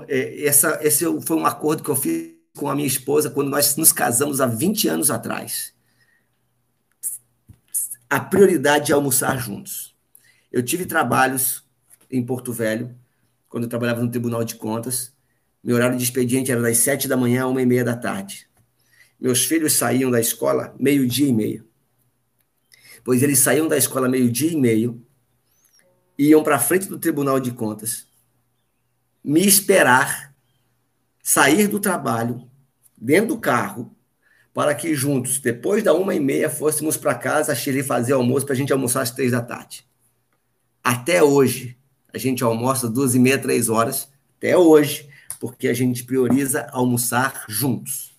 é, 0.08 0.44
essa, 0.44 0.78
esse 0.82 1.04
foi 1.22 1.36
um 1.36 1.46
acordo 1.46 1.82
que 1.82 1.88
eu 1.88 1.96
fiz 1.96 2.34
com 2.56 2.68
a 2.68 2.74
minha 2.74 2.88
esposa 2.88 3.30
quando 3.30 3.50
nós 3.50 3.76
nos 3.76 3.92
casamos 3.92 4.40
há 4.40 4.46
20 4.46 4.88
anos 4.88 5.10
atrás. 5.10 5.72
A 8.08 8.18
prioridade 8.18 8.90
é 8.90 8.94
almoçar 8.94 9.38
juntos. 9.38 9.94
Eu 10.50 10.64
tive 10.64 10.86
trabalhos 10.86 11.64
em 12.10 12.24
Porto 12.24 12.52
Velho, 12.52 12.94
quando 13.48 13.64
eu 13.64 13.70
trabalhava 13.70 14.02
no 14.02 14.10
Tribunal 14.10 14.42
de 14.44 14.54
Contas. 14.56 15.12
Meu 15.62 15.76
horário 15.76 15.96
de 15.96 16.04
expediente 16.04 16.50
era 16.50 16.62
das 16.62 16.78
sete 16.78 17.06
da 17.06 17.16
manhã 17.16 17.44
a 17.44 17.48
uma 17.48 17.62
e 17.62 17.66
meia 17.66 17.84
da 17.84 17.96
tarde. 17.96 18.48
Meus 19.20 19.44
filhos 19.44 19.72
saíam 19.72 20.10
da 20.10 20.20
escola 20.20 20.74
meio-dia 20.78 21.28
e 21.28 21.32
meio. 21.32 21.65
Pois 23.06 23.22
eles 23.22 23.38
saíam 23.38 23.68
da 23.68 23.76
escola 23.78 24.08
meio-dia 24.08 24.50
e 24.50 24.56
meio, 24.56 25.00
iam 26.18 26.42
para 26.42 26.58
frente 26.58 26.88
do 26.88 26.98
Tribunal 26.98 27.38
de 27.38 27.52
Contas, 27.52 28.04
me 29.22 29.46
esperar 29.46 30.34
sair 31.22 31.68
do 31.68 31.78
trabalho, 31.78 32.50
dentro 32.98 33.28
do 33.28 33.38
carro, 33.38 33.94
para 34.52 34.74
que 34.74 34.92
juntos, 34.92 35.38
depois 35.38 35.84
da 35.84 35.94
uma 35.94 36.16
e 36.16 36.18
meia, 36.18 36.50
fôssemos 36.50 36.96
para 36.96 37.14
casa, 37.14 37.52
a 37.52 37.84
fazer 37.84 38.12
almoço 38.12 38.44
para 38.44 38.54
a 38.54 38.58
gente 38.58 38.72
almoçar 38.72 39.02
às 39.02 39.12
três 39.12 39.30
da 39.30 39.40
tarde. 39.40 39.86
Até 40.82 41.22
hoje, 41.22 41.78
a 42.12 42.18
gente 42.18 42.42
almoça 42.42 42.90
duas 42.90 43.14
e 43.14 43.20
meia, 43.20 43.38
três 43.38 43.68
horas, 43.68 44.08
até 44.36 44.56
hoje, 44.56 45.08
porque 45.38 45.68
a 45.68 45.74
gente 45.74 46.02
prioriza 46.02 46.66
almoçar 46.72 47.44
juntos. 47.48 48.16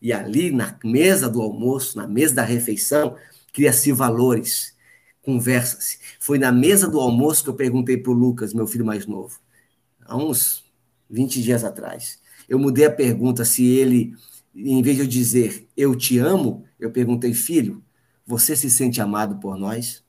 E 0.00 0.14
ali, 0.14 0.50
na 0.50 0.78
mesa 0.82 1.28
do 1.28 1.42
almoço, 1.42 1.98
na 1.98 2.08
mesa 2.08 2.36
da 2.36 2.42
refeição, 2.42 3.18
cria-se 3.52 3.92
valores, 3.92 4.76
conversa-se. 5.22 5.98
Foi 6.18 6.38
na 6.38 6.52
mesa 6.52 6.88
do 6.88 7.00
almoço 7.00 7.44
que 7.44 7.50
eu 7.50 7.54
perguntei 7.54 7.96
para 7.96 8.10
o 8.10 8.14
Lucas, 8.14 8.54
meu 8.54 8.66
filho 8.66 8.84
mais 8.84 9.06
novo, 9.06 9.38
há 10.04 10.16
uns 10.16 10.64
20 11.08 11.42
dias 11.42 11.64
atrás. 11.64 12.20
Eu 12.48 12.58
mudei 12.58 12.84
a 12.84 12.90
pergunta 12.90 13.44
se 13.44 13.64
ele, 13.66 14.14
em 14.54 14.82
vez 14.82 14.96
de 14.96 15.02
eu 15.02 15.08
dizer 15.08 15.68
eu 15.76 15.94
te 15.94 16.18
amo, 16.18 16.64
eu 16.78 16.90
perguntei, 16.90 17.34
filho, 17.34 17.82
você 18.26 18.54
se 18.54 18.70
sente 18.70 19.00
amado 19.00 19.36
por 19.40 19.56
nós? 19.56 20.04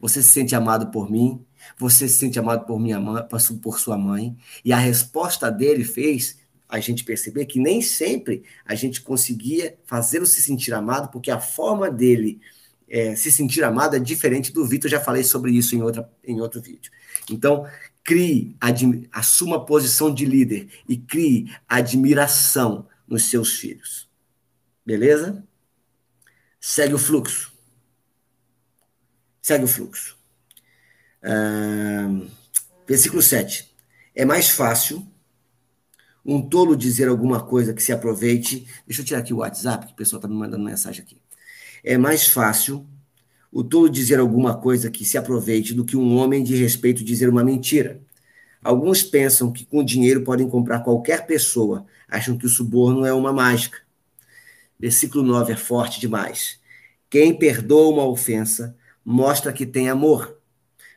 Você 0.00 0.22
se 0.22 0.28
sente 0.30 0.54
amado 0.54 0.90
por 0.90 1.10
mim? 1.10 1.44
Você 1.78 2.08
se 2.08 2.18
sente 2.18 2.38
amado 2.38 2.66
por 2.66 2.80
minha 2.80 2.98
mãe, 2.98 3.22
por 3.62 3.78
sua 3.78 3.96
mãe? 3.96 4.36
E 4.64 4.72
a 4.72 4.78
resposta 4.78 5.50
dele 5.50 5.84
fez 5.84 6.40
a 6.68 6.80
gente 6.80 7.04
perceber 7.04 7.44
que 7.44 7.60
nem 7.60 7.82
sempre 7.82 8.42
a 8.64 8.74
gente 8.74 9.02
conseguia 9.02 9.78
fazê-lo 9.84 10.24
se 10.24 10.42
sentir 10.42 10.72
amado, 10.72 11.10
porque 11.10 11.30
a 11.30 11.38
forma 11.38 11.90
dele 11.90 12.40
é, 12.92 13.16
se 13.16 13.32
sentir 13.32 13.64
amado 13.64 13.96
é 13.96 13.98
diferente 13.98 14.52
do 14.52 14.66
Vitor. 14.66 14.90
Já 14.90 15.00
falei 15.00 15.24
sobre 15.24 15.50
isso 15.50 15.74
em, 15.74 15.80
outra, 15.80 16.12
em 16.22 16.42
outro 16.42 16.60
vídeo. 16.60 16.92
Então, 17.30 17.66
crie, 18.04 18.54
assuma 19.10 19.56
a 19.56 19.60
posição 19.60 20.12
de 20.12 20.26
líder 20.26 20.68
e 20.86 20.98
crie 20.98 21.50
admiração 21.66 22.86
nos 23.08 23.24
seus 23.30 23.54
filhos. 23.54 24.10
Beleza? 24.84 25.42
Segue 26.60 26.92
o 26.92 26.98
fluxo. 26.98 27.50
Segue 29.40 29.64
o 29.64 29.68
fluxo. 29.68 30.18
Uh, 31.22 32.30
versículo 32.86 33.22
7. 33.22 33.74
É 34.14 34.26
mais 34.26 34.50
fácil 34.50 35.10
um 36.22 36.46
tolo 36.46 36.76
dizer 36.76 37.08
alguma 37.08 37.42
coisa 37.42 37.72
que 37.72 37.82
se 37.82 37.90
aproveite. 37.90 38.66
Deixa 38.86 39.00
eu 39.00 39.06
tirar 39.06 39.20
aqui 39.20 39.32
o 39.32 39.38
WhatsApp, 39.38 39.86
que 39.86 39.92
o 39.94 39.96
pessoal 39.96 40.18
está 40.18 40.28
me 40.28 40.34
mandando 40.34 40.62
mensagem 40.62 41.02
aqui. 41.02 41.21
É 41.82 41.98
mais 41.98 42.28
fácil 42.28 42.86
o 43.50 43.62
tolo 43.64 43.90
dizer 43.90 44.18
alguma 44.18 44.56
coisa 44.56 44.90
que 44.90 45.04
se 45.04 45.18
aproveite 45.18 45.74
do 45.74 45.84
que 45.84 45.96
um 45.96 46.16
homem 46.16 46.42
de 46.42 46.54
respeito 46.54 47.04
dizer 47.04 47.28
uma 47.28 47.44
mentira. 47.44 48.00
Alguns 48.62 49.02
pensam 49.02 49.52
que 49.52 49.66
com 49.66 49.84
dinheiro 49.84 50.22
podem 50.22 50.48
comprar 50.48 50.80
qualquer 50.80 51.26
pessoa, 51.26 51.84
acham 52.08 52.38
que 52.38 52.46
o 52.46 52.48
suborno 52.48 53.04
é 53.04 53.12
uma 53.12 53.32
mágica. 53.32 53.78
Versículo 54.78 55.24
9 55.24 55.52
é 55.52 55.56
forte 55.56 56.00
demais. 56.00 56.60
Quem 57.10 57.36
perdoa 57.36 57.92
uma 57.92 58.06
ofensa 58.06 58.76
mostra 59.04 59.52
que 59.52 59.66
tem 59.66 59.88
amor. 59.88 60.38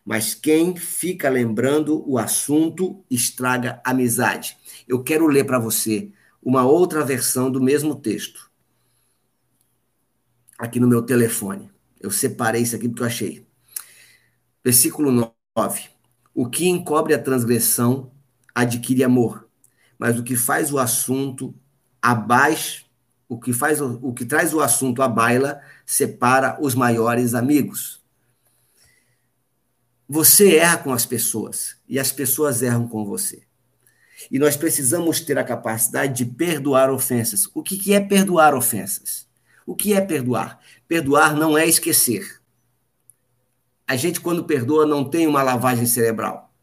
Mas 0.06 0.36
quem 0.36 0.76
fica 0.76 1.28
lembrando 1.28 2.08
o 2.08 2.20
assunto 2.20 3.04
estraga 3.10 3.82
amizade. 3.84 4.56
Eu 4.88 5.04
quero 5.04 5.26
ler 5.26 5.46
para 5.46 5.58
você 5.58 6.12
uma 6.42 6.64
outra 6.64 7.04
versão 7.04 7.52
do 7.52 7.60
mesmo 7.60 7.96
texto. 7.96 8.52
Aqui 10.58 10.80
no 10.80 10.88
meu 10.88 11.02
telefone. 11.02 11.70
Eu 12.00 12.12
separei 12.12 12.62
isso 12.62 12.76
aqui 12.76 12.88
porque 12.88 13.02
eu 13.02 13.08
achei. 13.08 13.48
Versículo 14.64 15.12
9. 15.56 15.90
O 16.34 16.50
que 16.50 16.68
encobre 16.68 17.14
a 17.14 17.22
transgressão 17.22 18.12
adquire 18.54 19.04
amor, 19.04 19.48
mas 19.98 20.18
o 20.18 20.24
que 20.24 20.36
faz 20.36 20.72
o 20.72 20.80
assunto 20.80 21.54
abaixo, 22.02 22.86
o 23.28 23.40
que 23.40 23.52
faz 23.52 23.82
o 23.82 24.14
que 24.14 24.26
traz 24.26 24.54
o 24.54 24.62
assunto 24.62 25.02
à 25.02 25.08
baila 25.08 25.62
separa 25.86 26.58
os 26.62 26.74
maiores 26.74 27.34
amigos. 27.34 28.02
Você 30.08 30.58
erra 30.58 30.78
com 30.78 30.94
as 30.94 31.06
pessoas 31.06 31.78
e 31.90 32.00
as 32.00 32.12
pessoas 32.12 32.62
erram 32.62 32.88
com 32.88 33.04
você. 33.04 33.44
E 34.32 34.40
nós 34.40 34.56
precisamos 34.56 35.20
ter 35.20 35.38
a 35.38 35.44
capacidade 35.44 36.14
de 36.14 36.26
perdoar 36.26 36.92
ofensas. 36.92 37.50
O 37.54 37.62
que, 37.62 37.94
é 37.94 38.00
perdoar 38.00 38.54
ofensas? 38.54 39.25
O 39.66 39.76
que 39.76 39.94
é 39.94 40.02
perdoar? 40.02 40.60
Perdoar 40.88 41.36
não 41.36 41.58
é 41.58 41.66
esquecer. 41.66 42.40
A 43.88 43.96
gente, 43.96 44.22
quando 44.22 44.44
perdoa, 44.44 44.86
não 44.86 45.04
tem 45.04 45.28
uma 45.28 45.42
lavagem 45.42 45.86
cerebral. 45.86 46.54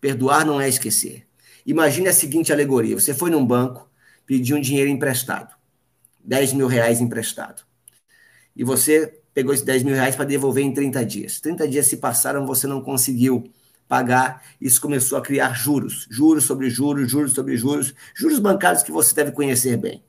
Perdoar 0.00 0.44
não 0.44 0.60
é 0.60 0.68
esquecer. 0.68 1.26
Imagine 1.64 2.08
a 2.08 2.12
seguinte 2.12 2.52
alegoria: 2.52 2.98
você 2.98 3.14
foi 3.14 3.30
num 3.30 3.44
banco, 3.44 3.90
pediu 4.24 4.56
um 4.56 4.60
dinheiro 4.60 4.88
emprestado, 4.90 5.54
10 6.24 6.52
mil 6.52 6.66
reais 6.66 7.00
emprestado. 7.00 7.62
E 8.54 8.64
você 8.64 9.20
pegou 9.34 9.52
esses 9.52 9.64
10 9.64 9.82
mil 9.82 9.94
reais 9.94 10.16
para 10.16 10.24
devolver 10.24 10.64
em 10.64 10.72
30 10.72 11.04
dias. 11.04 11.40
30 11.40 11.68
dias 11.68 11.86
se 11.86 11.98
passaram, 11.98 12.46
você 12.46 12.66
não 12.66 12.80
conseguiu 12.80 13.52
pagar, 13.88 14.42
isso 14.60 14.80
começou 14.80 15.18
a 15.18 15.22
criar 15.22 15.52
juros, 15.54 16.06
juros 16.10 16.44
sobre 16.44 16.70
juros, 16.70 17.10
juros 17.10 17.32
sobre 17.32 17.56
juros, 17.56 17.94
juros 18.14 18.38
bancários 18.38 18.82
que 18.82 18.90
você 18.90 19.14
deve 19.14 19.32
conhecer 19.32 19.76
bem. 19.76 20.02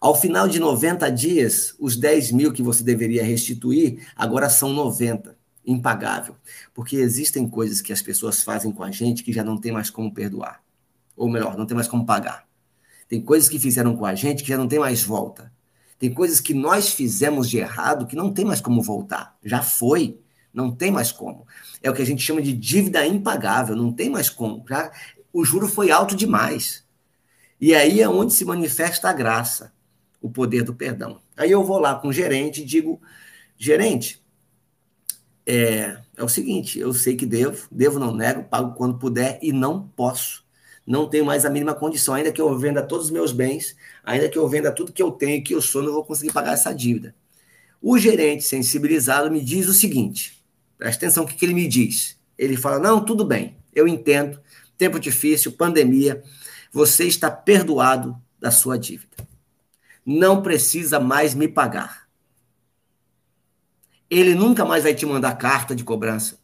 Ao 0.00 0.14
final 0.14 0.48
de 0.48 0.58
90 0.58 1.10
dias, 1.10 1.74
os 1.78 1.94
10 1.94 2.32
mil 2.32 2.54
que 2.54 2.62
você 2.62 2.82
deveria 2.82 3.22
restituir 3.22 4.08
agora 4.16 4.48
são 4.48 4.72
90, 4.72 5.36
impagável. 5.62 6.36
Porque 6.72 6.96
existem 6.96 7.46
coisas 7.46 7.82
que 7.82 7.92
as 7.92 8.00
pessoas 8.00 8.42
fazem 8.42 8.72
com 8.72 8.82
a 8.82 8.90
gente 8.90 9.22
que 9.22 9.30
já 9.30 9.44
não 9.44 9.58
tem 9.58 9.70
mais 9.70 9.90
como 9.90 10.14
perdoar. 10.14 10.62
Ou 11.14 11.28
melhor, 11.28 11.54
não 11.54 11.66
tem 11.66 11.74
mais 11.74 11.86
como 11.86 12.06
pagar. 12.06 12.48
Tem 13.10 13.20
coisas 13.20 13.46
que 13.46 13.58
fizeram 13.58 13.94
com 13.94 14.06
a 14.06 14.14
gente 14.14 14.42
que 14.42 14.48
já 14.48 14.56
não 14.56 14.66
tem 14.66 14.78
mais 14.78 15.02
volta. 15.02 15.52
Tem 15.98 16.10
coisas 16.10 16.40
que 16.40 16.54
nós 16.54 16.94
fizemos 16.94 17.50
de 17.50 17.58
errado 17.58 18.06
que 18.06 18.16
não 18.16 18.32
tem 18.32 18.46
mais 18.46 18.62
como 18.62 18.80
voltar. 18.80 19.36
Já 19.44 19.60
foi. 19.62 20.18
Não 20.50 20.74
tem 20.74 20.90
mais 20.90 21.12
como. 21.12 21.46
É 21.82 21.90
o 21.90 21.94
que 21.94 22.00
a 22.00 22.06
gente 22.06 22.22
chama 22.22 22.40
de 22.40 22.54
dívida 22.54 23.06
impagável. 23.06 23.76
Não 23.76 23.92
tem 23.92 24.08
mais 24.08 24.30
como. 24.30 24.64
Já, 24.66 24.90
o 25.30 25.44
juro 25.44 25.68
foi 25.68 25.90
alto 25.90 26.16
demais. 26.16 26.86
E 27.60 27.74
aí 27.74 28.00
é 28.00 28.08
onde 28.08 28.32
se 28.32 28.46
manifesta 28.46 29.10
a 29.10 29.12
graça 29.12 29.78
o 30.20 30.30
poder 30.30 30.62
do 30.62 30.74
perdão. 30.74 31.20
Aí 31.36 31.50
eu 31.50 31.64
vou 31.64 31.78
lá 31.78 31.94
com 31.94 32.08
o 32.08 32.12
gerente 32.12 32.62
e 32.62 32.64
digo: 32.64 33.00
gerente, 33.56 34.22
é, 35.46 35.96
é 36.16 36.22
o 36.22 36.28
seguinte, 36.28 36.78
eu 36.78 36.92
sei 36.92 37.16
que 37.16 37.24
devo, 37.24 37.66
devo 37.70 37.98
não 37.98 38.14
nego, 38.14 38.44
pago 38.44 38.74
quando 38.74 38.98
puder 38.98 39.38
e 39.42 39.52
não 39.52 39.88
posso. 39.88 40.44
Não 40.86 41.08
tenho 41.08 41.24
mais 41.24 41.44
a 41.44 41.50
mínima 41.50 41.74
condição, 41.74 42.14
ainda 42.14 42.32
que 42.32 42.40
eu 42.40 42.58
venda 42.58 42.82
todos 42.82 43.06
os 43.06 43.10
meus 43.10 43.32
bens, 43.32 43.76
ainda 44.02 44.28
que 44.28 44.38
eu 44.38 44.48
venda 44.48 44.72
tudo 44.72 44.92
que 44.92 45.02
eu 45.02 45.10
tenho 45.12 45.36
e 45.36 45.42
que 45.42 45.54
eu 45.54 45.62
sou, 45.62 45.82
não 45.82 45.92
vou 45.92 46.04
conseguir 46.04 46.32
pagar 46.32 46.54
essa 46.54 46.72
dívida. 46.72 47.14
O 47.80 47.98
gerente 47.98 48.42
sensibilizado 48.44 49.30
me 49.30 49.40
diz 49.40 49.68
o 49.68 49.72
seguinte: 49.72 50.42
presta 50.76 51.06
atenção 51.06 51.24
o 51.24 51.26
que, 51.26 51.34
que 51.34 51.44
ele 51.44 51.54
me 51.54 51.68
diz. 51.68 52.18
Ele 52.36 52.56
fala: 52.56 52.78
não, 52.78 53.04
tudo 53.04 53.24
bem, 53.24 53.56
eu 53.74 53.86
entendo, 53.86 54.40
tempo 54.76 54.98
difícil, 54.98 55.52
pandemia, 55.52 56.22
você 56.72 57.04
está 57.04 57.30
perdoado 57.30 58.16
da 58.38 58.50
sua 58.50 58.78
dívida 58.78 59.29
não 60.04 60.42
precisa 60.42 60.98
mais 60.98 61.34
me 61.34 61.48
pagar. 61.48 62.08
Ele 64.08 64.34
nunca 64.34 64.64
mais 64.64 64.82
vai 64.82 64.94
te 64.94 65.06
mandar 65.06 65.36
carta 65.36 65.74
de 65.74 65.84
cobrança. 65.84 66.38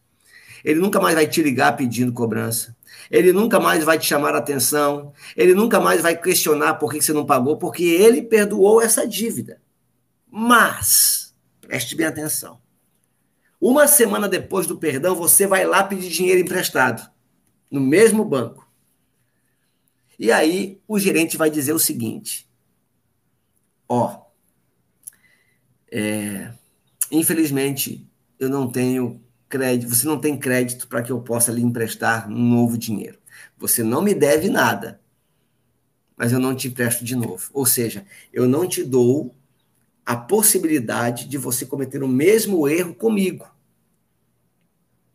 Ele 0.64 0.81
nunca 0.81 1.01
mais 1.01 1.14
vai 1.14 1.27
te 1.27 1.42
ligar 1.42 1.77
pedindo 1.77 2.12
cobrança. 2.12 2.77
Ele 3.11 3.33
nunca 3.33 3.61
mais 3.61 3.85
vai 3.85 3.99
te 3.99 4.07
chamar 4.07 4.35
a 4.35 4.38
atenção. 4.38 5.12
Ele 5.37 5.55
nunca 5.55 5.81
mais 5.81 6.03
vai 6.03 6.16
questionar 6.16 6.75
por 6.75 6.92
que 6.92 7.01
você 7.01 7.12
não 7.12 7.27
pagou, 7.27 7.57
porque 7.57 7.85
ele 7.85 8.23
perdoou 8.23 8.81
essa 8.81 9.07
dívida. 9.07 9.61
Mas, 10.31 11.35
preste 11.61 11.95
bem 11.95 12.07
atenção. 12.07 12.61
Uma 13.61 13.87
semana 13.87 14.29
depois 14.29 14.66
do 14.66 14.77
perdão, 14.77 15.14
você 15.14 15.47
vai 15.47 15.64
lá 15.64 15.83
pedir 15.83 16.11
dinheiro 16.11 16.40
emprestado, 16.40 17.09
no 17.71 17.81
mesmo 17.81 18.25
banco. 18.25 18.69
E 20.19 20.31
aí, 20.31 20.81
o 20.87 20.99
gerente 20.99 21.37
vai 21.37 21.51
dizer 21.51 21.73
o 21.73 21.79
seguinte: 21.79 22.46
Ó, 23.88 24.27
é, 25.90 26.53
infelizmente, 27.11 28.07
eu 28.38 28.49
não 28.49 28.70
tenho 28.70 29.20
crédito, 29.49 29.94
você 29.94 30.07
não 30.07 30.20
tem 30.20 30.38
crédito 30.38 30.88
para 30.88 31.03
que 31.03 31.12
eu 31.12 31.20
possa 31.20 31.53
lhe 31.53 31.62
emprestar 31.62 32.29
um 32.29 32.37
novo 32.37 32.77
dinheiro. 32.77 33.18
Você 33.57 33.83
não 33.83 34.03
me 34.03 34.14
deve 34.14 34.49
nada, 34.49 35.01
mas 36.16 36.33
eu 36.33 36.38
não 36.38 36.55
te 36.55 36.68
empresto 36.68 37.05
de 37.05 37.14
novo. 37.14 37.49
Ou 37.53 37.64
seja, 37.64 38.05
eu 38.33 38.49
não 38.49 38.66
te 38.68 38.83
dou 38.83 39.35
a 40.05 40.16
possibilidade 40.16 41.29
de 41.29 41.38
você 41.38 41.66
cometer 41.66 42.03
o 42.03 42.09
mesmo 42.09 42.68
erro 42.68 42.94
comigo. 42.94 43.49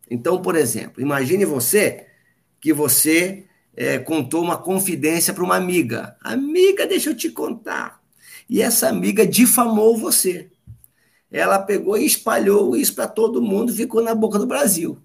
Então, 0.09 0.41
por 0.41 0.55
exemplo, 0.55 1.01
imagine 1.01 1.45
você 1.45 2.07
que 2.59 2.73
você 2.73 3.45
é, 3.73 3.97
contou 3.97 4.43
uma 4.43 4.57
confidência 4.57 5.33
para 5.33 5.43
uma 5.43 5.55
amiga. 5.55 6.17
Amiga, 6.21 6.85
deixa 6.85 7.09
eu 7.09 7.15
te 7.15 7.29
contar 7.29 8.00
e 8.51 8.61
essa 8.61 8.89
amiga 8.89 9.25
difamou 9.25 9.97
você. 9.97 10.51
Ela 11.31 11.57
pegou 11.57 11.97
e 11.97 12.05
espalhou 12.05 12.75
isso 12.75 12.93
para 12.93 13.07
todo 13.07 13.41
mundo, 13.41 13.73
ficou 13.73 14.03
na 14.03 14.13
boca 14.13 14.37
do 14.37 14.45
Brasil. 14.45 15.01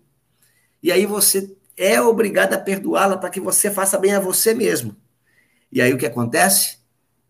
E 0.82 0.90
aí 0.90 1.06
você 1.06 1.56
é 1.76 2.00
obrigado 2.00 2.54
a 2.54 2.58
perdoá-la 2.58 3.16
para 3.16 3.30
que 3.30 3.38
você 3.38 3.70
faça 3.70 3.96
bem 3.98 4.12
a 4.12 4.18
você 4.18 4.52
mesmo. 4.52 4.96
E 5.70 5.80
aí 5.80 5.94
o 5.94 5.98
que 5.98 6.06
acontece? 6.06 6.78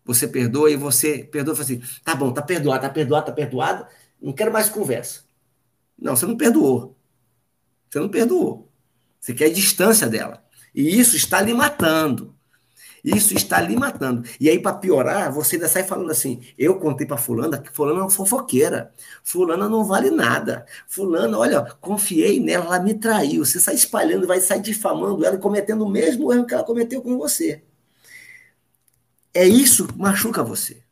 Você 0.06 0.26
perdoa 0.26 0.70
e 0.70 0.76
você 0.76 1.22
perdoa 1.22 1.52
e 1.52 1.56
fala 1.56 1.66
assim: 1.66 1.82
tá 2.02 2.14
bom, 2.14 2.32
tá 2.32 2.40
perdoado, 2.40 2.80
tá 2.80 2.88
perdoado, 2.88 3.26
tá 3.26 3.32
perdoado, 3.32 3.86
não 4.18 4.32
quero 4.32 4.50
mais 4.50 4.70
conversa. 4.70 5.24
Não, 5.98 6.16
você 6.16 6.24
não 6.24 6.36
perdoou. 6.38 6.96
Você 7.90 8.00
não 8.00 8.08
perdoou. 8.08 8.72
Você 9.20 9.34
quer 9.34 9.50
distância 9.50 10.08
dela. 10.08 10.42
E 10.74 10.98
isso 10.98 11.14
está 11.14 11.42
lhe 11.42 11.52
matando. 11.52 12.35
Isso 13.06 13.34
está 13.34 13.60
lhe 13.60 13.76
matando. 13.76 14.28
E 14.40 14.50
aí, 14.50 14.58
para 14.58 14.76
piorar, 14.76 15.32
você 15.32 15.54
ainda 15.54 15.68
sai 15.68 15.84
falando 15.84 16.10
assim: 16.10 16.40
eu 16.58 16.74
contei 16.80 17.06
para 17.06 17.16
Fulana 17.16 17.56
que 17.56 17.70
Fulana 17.70 18.00
é 18.00 18.02
uma 18.02 18.10
fofoqueira. 18.10 18.92
Fulana 19.22 19.68
não 19.68 19.84
vale 19.84 20.10
nada. 20.10 20.66
Fulana, 20.88 21.38
olha, 21.38 21.62
confiei 21.80 22.40
nela, 22.40 22.64
ela 22.64 22.80
me 22.80 22.94
traiu. 22.94 23.44
Você 23.44 23.60
sai 23.60 23.76
espalhando, 23.76 24.26
vai 24.26 24.40
sair 24.40 24.60
difamando 24.60 25.24
ela 25.24 25.36
e 25.36 25.38
cometendo 25.38 25.84
o 25.84 25.88
mesmo 25.88 26.32
erro 26.32 26.46
que 26.46 26.54
ela 26.54 26.64
cometeu 26.64 27.00
com 27.00 27.16
você. 27.16 27.62
É 29.32 29.46
isso 29.46 29.86
que 29.86 29.96
machuca 29.96 30.42
você. 30.42 30.82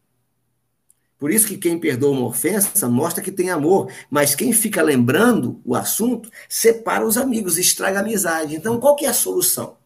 Por 1.18 1.32
isso 1.32 1.48
que 1.48 1.56
quem 1.56 1.80
perdoa 1.80 2.12
uma 2.12 2.26
ofensa 2.28 2.88
mostra 2.88 3.24
que 3.24 3.32
tem 3.32 3.50
amor, 3.50 3.90
mas 4.08 4.36
quem 4.36 4.52
fica 4.52 4.82
lembrando 4.82 5.60
o 5.64 5.74
assunto 5.74 6.30
separa 6.48 7.04
os 7.04 7.16
amigos, 7.16 7.58
estraga 7.58 7.98
a 7.98 8.02
amizade. 8.02 8.54
Então, 8.54 8.78
qual 8.78 8.94
que 8.94 9.04
é 9.04 9.08
a 9.08 9.14
solução? 9.14 9.76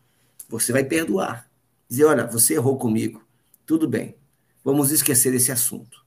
Você 0.49 0.73
vai 0.73 0.85
perdoar 0.85 1.48
dizer: 1.89 2.05
olha, 2.05 2.27
você 2.27 2.55
errou 2.55 2.77
comigo, 2.77 3.25
tudo 3.65 3.89
bem, 3.89 4.17
vamos 4.65 4.91
esquecer 4.91 5.35
esse 5.35 5.51
assunto. 5.51 6.05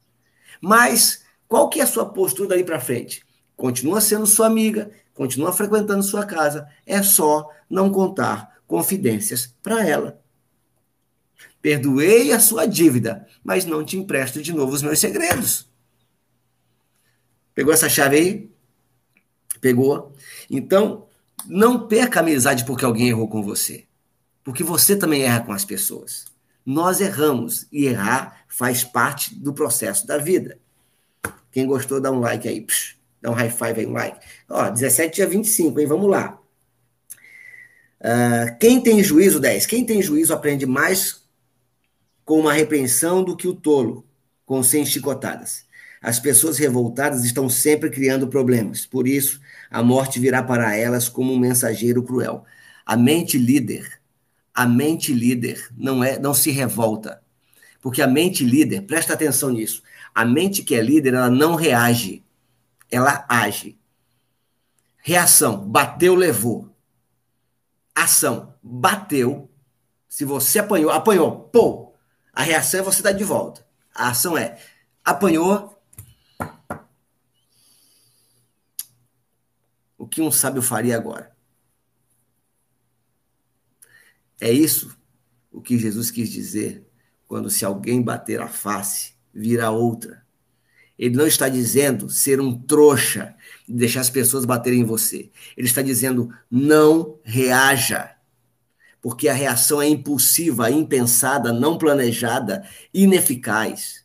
Mas 0.62 1.24
qual 1.48 1.70
que 1.70 1.80
é 1.80 1.84
a 1.84 1.88
sua 1.88 2.06
postura 2.06 2.50
daí 2.50 2.64
para 2.64 2.80
frente? 2.80 3.26
Continua 3.56 4.00
sendo 4.00 4.26
sua 4.26 4.48
amiga, 4.48 4.92
continua 5.14 5.52
frequentando 5.52 6.04
sua 6.04 6.26
casa, 6.26 6.68
é 6.86 7.02
só 7.04 7.50
não 7.70 7.92
contar 7.92 8.62
confidências 8.66 9.54
para 9.62 9.86
ela. 9.88 10.22
Perdoei 11.62 12.32
a 12.32 12.40
sua 12.40 12.66
dívida, 12.66 13.28
mas 13.44 13.66
não 13.66 13.84
te 13.84 13.98
empresto 13.98 14.42
de 14.42 14.52
novo 14.52 14.74
os 14.74 14.82
meus 14.82 15.00
segredos. 15.00 15.70
Pegou 17.54 17.74
essa 17.74 17.90
chave 17.90 18.18
aí? 18.18 18.52
Pegou? 19.60 20.16
Então, 20.50 21.08
não 21.46 21.88
perca 21.88 22.20
a 22.20 22.24
amizade 22.24 22.66
porque 22.66 22.86
alguém 22.86 23.10
errou 23.10 23.28
com 23.28 23.44
você. 23.44 23.86
Porque 24.44 24.64
você 24.64 24.96
também 24.96 25.24
erra 25.24 25.42
com 25.42 25.52
as 25.52 25.66
pessoas. 25.66 26.26
Nós 26.66 27.02
erramos 27.02 27.68
e 27.72 27.86
errar 27.86 28.44
faz 28.48 28.84
parte 28.84 29.36
do 29.36 29.54
processo 29.54 30.06
da 30.06 30.18
vida. 30.18 30.60
Quem 31.52 31.66
gostou, 31.66 32.00
dá 32.00 32.12
um 32.12 32.20
like 32.20 32.48
aí. 32.48 32.62
Psh, 32.62 32.96
dá 33.22 33.32
um 33.32 33.34
high 33.34 33.50
five 33.50 33.80
aí, 33.80 33.86
um 33.86 33.94
like. 33.94 34.20
Ó, 34.50 34.70
17 34.70 35.16
dia 35.16 35.28
25, 35.28 35.80
hein? 35.80 35.88
Vamos 35.88 36.10
lá. 36.10 36.40
Uh, 38.00 38.58
quem 38.60 38.82
tem 38.82 39.04
juízo, 39.04 39.40
10. 39.40 39.66
Quem 39.66 39.86
tem 39.86 40.02
juízo 40.02 40.34
aprende 40.34 40.66
mais 40.66 41.22
com 42.26 42.40
uma 42.40 42.54
repreensão 42.54 43.24
do 43.24 43.36
que 43.36 43.48
o 43.48 43.54
tolo, 43.54 44.06
com 44.46 44.64
100 44.64 44.86
chicotadas. 44.86 45.66
As 46.02 46.20
pessoas 46.20 46.58
revoltadas 46.58 47.24
estão 47.24 47.48
sempre 47.48 47.90
criando 47.90 48.28
problemas. 48.28 48.86
Por 48.86 49.08
isso, 49.08 49.40
a 49.70 49.84
morte 49.84 50.20
virá 50.20 50.42
para 50.42 50.76
elas 50.76 51.08
como 51.08 51.32
um 51.32 51.38
mensageiro 51.38 52.02
cruel. 52.02 52.44
A 52.84 52.98
mente 52.98 53.38
líder 53.38 54.01
a 54.54 54.66
mente 54.66 55.14
líder 55.14 55.70
não 55.76 56.04
é, 56.04 56.20
não 56.20 56.34
se 56.34 56.52
revolta. 56.52 57.22
Porque 57.82 58.02
a 58.02 58.08
mente 58.08 58.44
líder, 58.44 58.82
presta 58.82 59.14
atenção 59.14 59.50
nisso. 59.50 59.82
A 60.14 60.24
mente 60.24 60.64
que 60.64 60.76
é 60.76 60.82
líder, 60.82 61.14
ela 61.14 61.30
não 61.30 61.56
reage. 61.56 62.24
Ela 62.90 63.26
age. 63.28 63.80
Reação, 64.98 65.58
bateu, 65.68 66.14
levou. 66.14 66.70
Ação, 67.96 68.54
bateu. 68.62 69.50
Se 70.08 70.26
você 70.26 70.60
apanhou, 70.60 70.92
apanhou, 70.92 71.50
pô. 71.52 71.94
A 72.34 72.44
reação 72.44 72.80
é 72.80 72.84
você 72.84 73.02
dar 73.02 73.12
de 73.14 73.24
volta. 73.24 73.66
A 73.96 74.10
ação 74.10 74.38
é 74.38 74.60
apanhou. 75.04 75.82
O 79.98 80.08
que 80.08 80.22
um 80.22 80.32
sábio 80.32 80.62
faria 80.62 80.96
agora? 80.96 81.36
É 84.42 84.52
isso 84.52 84.98
o 85.52 85.62
que 85.62 85.78
Jesus 85.78 86.10
quis 86.10 86.32
dizer 86.32 86.84
quando 87.28 87.50
se 87.50 87.64
alguém 87.64 88.02
bater 88.02 88.42
a 88.42 88.48
face, 88.48 89.14
vira 89.34 89.70
outra. 89.70 90.22
Ele 90.98 91.16
não 91.16 91.28
está 91.28 91.48
dizendo 91.48 92.10
ser 92.10 92.42
um 92.42 92.60
trouxa 92.60 93.36
e 93.68 93.74
deixar 93.74 94.02
as 94.02 94.10
pessoas 94.10 94.44
baterem 94.44 94.82
em 94.82 94.84
você. 94.84 95.30
Ele 95.56 95.68
está 95.68 95.82
dizendo 95.82 96.30
não 96.50 97.20
reaja. 97.24 98.16
Porque 99.00 99.30
a 99.30 99.34
reação 99.34 99.82
é 99.82 99.88
impulsiva, 99.88 100.70
impensada, 100.70 101.54
não 101.54 101.78
planejada, 101.78 102.68
ineficaz. 102.94 104.01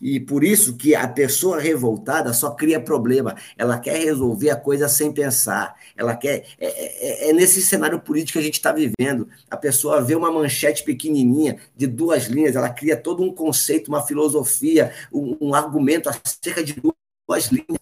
E 0.00 0.20
por 0.20 0.44
isso 0.44 0.76
que 0.76 0.94
a 0.94 1.08
pessoa 1.08 1.58
revoltada 1.58 2.32
só 2.32 2.50
cria 2.50 2.78
problema. 2.78 3.34
Ela 3.56 3.78
quer 3.78 3.98
resolver 3.98 4.50
a 4.50 4.56
coisa 4.56 4.88
sem 4.88 5.10
pensar. 5.10 5.74
Ela 5.96 6.14
quer. 6.14 6.44
É, 6.58 7.26
é, 7.26 7.30
é 7.30 7.32
nesse 7.32 7.62
cenário 7.62 7.98
político 7.98 8.34
que 8.34 8.38
a 8.38 8.42
gente 8.42 8.54
está 8.54 8.72
vivendo. 8.72 9.26
A 9.50 9.56
pessoa 9.56 10.02
vê 10.02 10.14
uma 10.14 10.30
manchete 10.30 10.84
pequenininha 10.84 11.58
de 11.74 11.86
duas 11.86 12.24
linhas, 12.24 12.56
ela 12.56 12.68
cria 12.68 12.96
todo 12.96 13.22
um 13.22 13.32
conceito, 13.32 13.88
uma 13.88 14.02
filosofia, 14.06 14.92
um, 15.12 15.36
um 15.40 15.54
argumento 15.54 16.08
acerca 16.08 16.62
de 16.62 16.74
duas 16.74 17.46
linhas. 17.46 17.78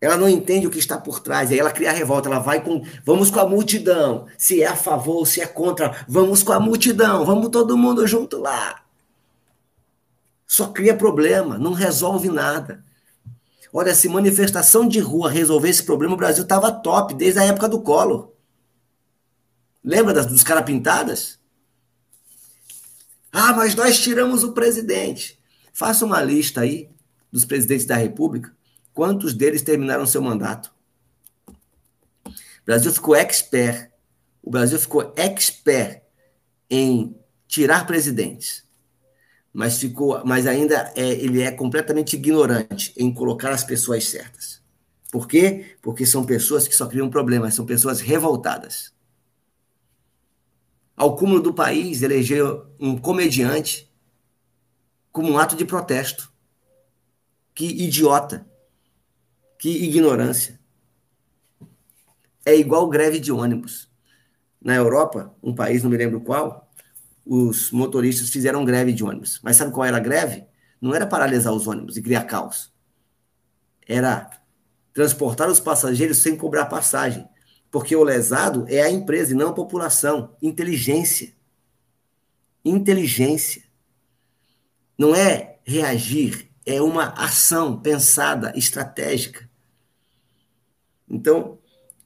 Ela 0.00 0.16
não 0.16 0.28
entende 0.28 0.66
o 0.66 0.70
que 0.70 0.78
está 0.78 0.96
por 0.96 1.20
trás, 1.20 1.52
aí 1.52 1.58
ela 1.58 1.70
cria 1.70 1.90
a 1.90 1.92
revolta, 1.92 2.28
ela 2.28 2.38
vai 2.38 2.64
com, 2.64 2.82
vamos 3.04 3.30
com 3.30 3.38
a 3.38 3.46
multidão, 3.46 4.26
se 4.38 4.62
é 4.62 4.66
a 4.66 4.74
favor, 4.74 5.26
se 5.26 5.42
é 5.42 5.46
contra, 5.46 6.06
vamos 6.08 6.42
com 6.42 6.52
a 6.52 6.58
multidão, 6.58 7.22
vamos 7.26 7.50
todo 7.50 7.76
mundo 7.76 8.06
junto 8.06 8.38
lá. 8.38 8.80
Só 10.50 10.66
cria 10.66 10.96
problema, 10.96 11.56
não 11.56 11.72
resolve 11.72 12.28
nada. 12.28 12.84
Olha, 13.72 13.94
se 13.94 14.08
manifestação 14.08 14.88
de 14.88 14.98
rua 14.98 15.30
resolver 15.30 15.68
esse 15.68 15.84
problema, 15.84 16.14
o 16.14 16.16
Brasil 16.16 16.42
estava 16.42 16.72
top 16.72 17.14
desde 17.14 17.38
a 17.38 17.44
época 17.44 17.68
do 17.68 17.80
Collor. 17.80 18.32
Lembra 19.82 20.12
das, 20.12 20.26
dos 20.26 20.42
caras 20.42 20.64
pintadas? 20.64 21.38
Ah, 23.30 23.52
mas 23.52 23.76
nós 23.76 24.00
tiramos 24.00 24.42
o 24.42 24.50
presidente. 24.50 25.38
Faça 25.72 26.04
uma 26.04 26.20
lista 26.20 26.62
aí 26.62 26.90
dos 27.30 27.44
presidentes 27.44 27.86
da 27.86 27.94
República. 27.94 28.52
Quantos 28.92 29.32
deles 29.32 29.62
terminaram 29.62 30.04
seu 30.04 30.20
mandato? 30.20 30.74
O 32.26 32.32
Brasil 32.66 32.92
ficou 32.92 33.14
expert. 33.14 33.88
O 34.42 34.50
Brasil 34.50 34.80
ficou 34.80 35.12
expert 35.16 36.02
em 36.68 37.16
tirar 37.46 37.86
presidentes 37.86 38.68
mas 39.52 39.78
ficou, 39.78 40.22
mas 40.24 40.46
ainda 40.46 40.92
é, 40.94 41.08
ele 41.08 41.42
é 41.42 41.50
completamente 41.50 42.14
ignorante 42.14 42.92
em 42.96 43.12
colocar 43.12 43.50
as 43.50 43.64
pessoas 43.64 44.04
certas. 44.04 44.62
Por 45.10 45.26
quê? 45.26 45.76
Porque 45.82 46.06
são 46.06 46.24
pessoas 46.24 46.68
que 46.68 46.74
só 46.74 46.86
criam 46.86 47.10
problemas, 47.10 47.54
são 47.54 47.66
pessoas 47.66 48.00
revoltadas. 48.00 48.92
Ao 50.96 51.16
cúmulo 51.16 51.40
do 51.40 51.52
país, 51.52 52.02
elegeu 52.02 52.66
um 52.78 52.96
comediante 52.96 53.90
como 55.10 55.30
um 55.30 55.38
ato 55.38 55.56
de 55.56 55.64
protesto. 55.64 56.32
Que 57.54 57.66
idiota. 57.66 58.46
Que 59.58 59.68
ignorância. 59.68 60.60
É 62.44 62.54
igual 62.54 62.88
greve 62.88 63.18
de 63.18 63.32
ônibus. 63.32 63.90
Na 64.60 64.74
Europa, 64.74 65.34
um 65.42 65.54
país, 65.54 65.82
não 65.82 65.90
me 65.90 65.96
lembro 65.96 66.20
qual, 66.20 66.69
os 67.24 67.70
motoristas 67.70 68.30
fizeram 68.30 68.64
greve 68.64 68.92
de 68.92 69.04
ônibus. 69.04 69.40
Mas 69.42 69.56
sabe 69.56 69.72
qual 69.72 69.86
era 69.86 69.96
a 69.96 70.00
greve? 70.00 70.44
Não 70.80 70.94
era 70.94 71.06
paralisar 71.06 71.52
os 71.52 71.66
ônibus 71.66 71.96
e 71.96 72.02
criar 72.02 72.24
caos. 72.24 72.72
Era 73.86 74.30
transportar 74.92 75.48
os 75.48 75.60
passageiros 75.60 76.18
sem 76.18 76.36
cobrar 76.36 76.66
passagem. 76.66 77.28
Porque 77.70 77.94
o 77.94 78.02
lesado 78.02 78.64
é 78.68 78.82
a 78.82 78.90
empresa 78.90 79.32
e 79.32 79.36
não 79.36 79.50
a 79.50 79.54
população. 79.54 80.36
Inteligência. 80.42 81.32
Inteligência. 82.64 83.62
Não 84.98 85.14
é 85.14 85.58
reagir, 85.64 86.50
é 86.66 86.82
uma 86.82 87.10
ação 87.10 87.80
pensada, 87.80 88.52
estratégica. 88.56 89.48
Então, 91.08 91.58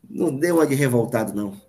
não 0.08 0.36
dê 0.36 0.52
uma 0.52 0.66
de 0.66 0.74
revoltado, 0.74 1.34
não. 1.34 1.60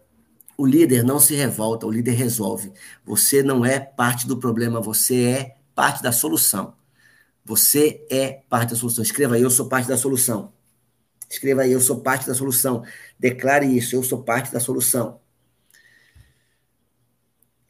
O 0.57 0.65
líder 0.65 1.03
não 1.03 1.19
se 1.19 1.35
revolta, 1.35 1.85
o 1.85 1.91
líder 1.91 2.13
resolve. 2.13 2.71
Você 3.05 3.43
não 3.43 3.65
é 3.65 3.79
parte 3.79 4.25
do 4.25 4.37
problema, 4.37 4.79
você 4.79 5.23
é 5.23 5.55
parte 5.73 6.01
da 6.01 6.11
solução. 6.11 6.73
Você 7.43 8.05
é 8.09 8.41
parte 8.49 8.71
da 8.71 8.75
solução. 8.75 9.03
Escreva 9.03 9.35
aí, 9.35 9.41
eu 9.41 9.49
sou 9.49 9.67
parte 9.67 9.87
da 9.87 9.97
solução. 9.97 10.53
Escreva 11.29 11.63
aí, 11.63 11.71
eu 11.71 11.81
sou 11.81 12.01
parte 12.01 12.25
da 12.25 12.33
solução. 12.33 12.83
Declare 13.19 13.65
isso, 13.65 13.95
eu 13.95 14.03
sou 14.03 14.23
parte 14.23 14.51
da 14.51 14.59
solução. 14.59 15.19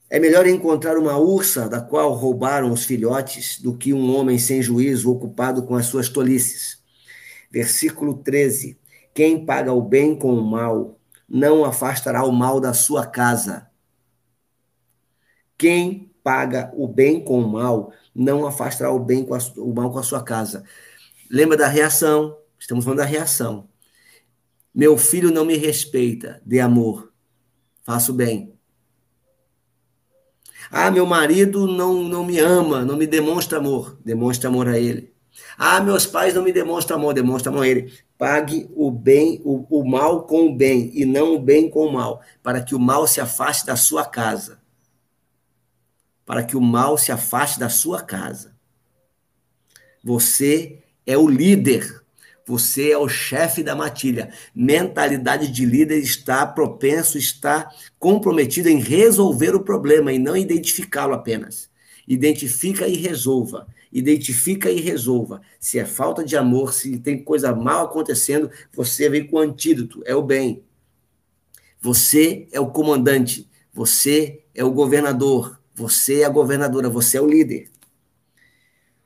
É 0.10 0.20
melhor 0.20 0.46
encontrar 0.46 0.98
uma 0.98 1.18
ursa 1.18 1.68
da 1.68 1.82
qual 1.82 2.14
roubaram 2.14 2.72
os 2.72 2.86
filhotes 2.86 3.60
do 3.60 3.76
que 3.76 3.92
um 3.92 4.16
homem 4.16 4.38
sem 4.38 4.62
juízo 4.62 5.12
ocupado 5.12 5.64
com 5.64 5.76
as 5.76 5.88
suas 5.88 6.08
tolices. 6.08 6.82
Versículo 7.52 8.16
13. 8.16 8.78
Quem 9.14 9.46
paga 9.46 9.74
o 9.74 9.82
bem 9.82 10.18
com 10.18 10.34
o 10.34 10.44
mal 10.44 11.00
não 11.28 11.66
afastará 11.66 12.24
o 12.24 12.32
mal 12.32 12.60
da 12.60 12.74
sua 12.74 13.06
casa. 13.06 13.70
Quem 15.58 16.12
paga 16.24 16.72
o 16.76 16.88
bem 16.88 17.24
com 17.24 17.40
o 17.40 17.48
mal 17.48 17.94
não 18.14 18.48
afastará 18.48 18.92
o 18.92 19.00
bem 19.00 19.26
com 19.26 19.36
a, 19.36 19.40
o 19.58 19.74
mal 19.74 19.92
com 19.92 20.00
a 20.00 20.04
sua 20.04 20.24
casa. 20.24 20.64
Lembra 21.30 21.58
da 21.58 21.68
reação? 21.68 22.38
Estamos 22.60 22.84
falando 22.84 23.00
da 23.00 23.06
reação. 23.06 23.70
Meu 24.74 24.98
filho 24.98 25.32
não 25.32 25.46
me 25.46 25.56
respeita, 25.56 26.42
de 26.46 26.60
amor. 26.60 27.12
Faço 27.84 28.14
bem. 28.14 28.54
Ah, 30.72 30.90
meu 30.90 31.06
marido 31.06 31.68
não, 31.68 32.04
não 32.04 32.26
me 32.26 32.40
ama, 32.40 32.84
não 32.84 32.98
me 32.98 33.06
demonstra 33.08 33.60
amor. 33.60 33.98
Demonstra 34.04 34.50
amor 34.50 34.68
a 34.68 34.78
ele. 34.78 35.14
Ah, 35.58 35.80
meus 35.80 36.06
pais 36.06 36.34
não 36.34 36.44
me 36.44 36.52
demonstram 36.52 36.98
amor, 36.98 37.14
demonstra 37.14 37.52
amor 37.52 37.64
a 37.64 37.68
ele. 37.68 37.94
Pague 38.18 38.70
o 38.76 38.90
bem, 38.90 39.42
o, 39.44 39.66
o 39.70 39.88
mal 39.88 40.24
com 40.24 40.48
o 40.48 40.56
bem, 40.56 40.90
e 40.94 41.06
não 41.06 41.36
o 41.36 41.40
bem 41.40 41.70
com 41.70 41.86
o 41.86 41.92
mal, 41.92 42.22
para 42.42 42.62
que 42.62 42.74
o 42.74 42.80
mal 42.80 43.06
se 43.08 43.20
afaste 43.20 43.66
da 43.66 43.76
sua 43.76 44.06
casa. 44.06 44.60
Para 46.26 46.44
que 46.44 46.56
o 46.56 46.62
mal 46.62 46.98
se 46.98 47.12
afaste 47.12 47.60
da 47.60 47.70
sua 47.70 48.02
casa. 48.02 48.56
Você 50.04 50.84
é 51.06 51.18
o 51.18 51.28
líder. 51.28 52.04
Você 52.48 52.92
é 52.92 52.98
o 52.98 53.10
chefe 53.10 53.64
da 53.64 53.76
matilha. 53.76 54.32
Mentalidade 54.54 55.48
de 55.52 55.66
líder 55.66 55.98
está 55.98 56.46
propenso, 56.46 57.18
está 57.18 57.70
comprometido 58.00 58.70
em 58.70 58.80
resolver 58.80 59.56
o 59.56 59.64
problema 59.64 60.14
e 60.14 60.20
não 60.20 60.38
identificá-lo 60.38 61.14
apenas. 61.14 61.70
Identifica 62.08 62.88
e 62.88 62.96
resolva 62.96 63.68
identifica 63.96 64.70
e 64.70 64.82
resolva. 64.82 65.42
Se 65.58 65.80
é 65.80 65.86
falta 65.86 66.22
de 66.22 66.36
amor, 66.36 66.74
se 66.74 67.00
tem 67.00 67.24
coisa 67.24 67.56
mal 67.56 67.86
acontecendo, 67.86 68.52
você 68.74 69.10
vem 69.10 69.26
com 69.26 69.38
o 69.38 69.40
antídoto, 69.40 70.04
é 70.06 70.14
o 70.14 70.22
bem. 70.22 70.66
Você 71.80 72.46
é 72.52 72.60
o 72.60 72.70
comandante, 72.70 73.50
você 73.72 74.44
é 74.54 74.66
o 74.66 74.72
governador, 74.72 75.62
você 75.74 76.22
é 76.22 76.26
a 76.26 76.30
governadora, 76.30 76.90
você 76.90 77.18
é 77.18 77.22
o 77.22 77.28
líder. 77.28 77.72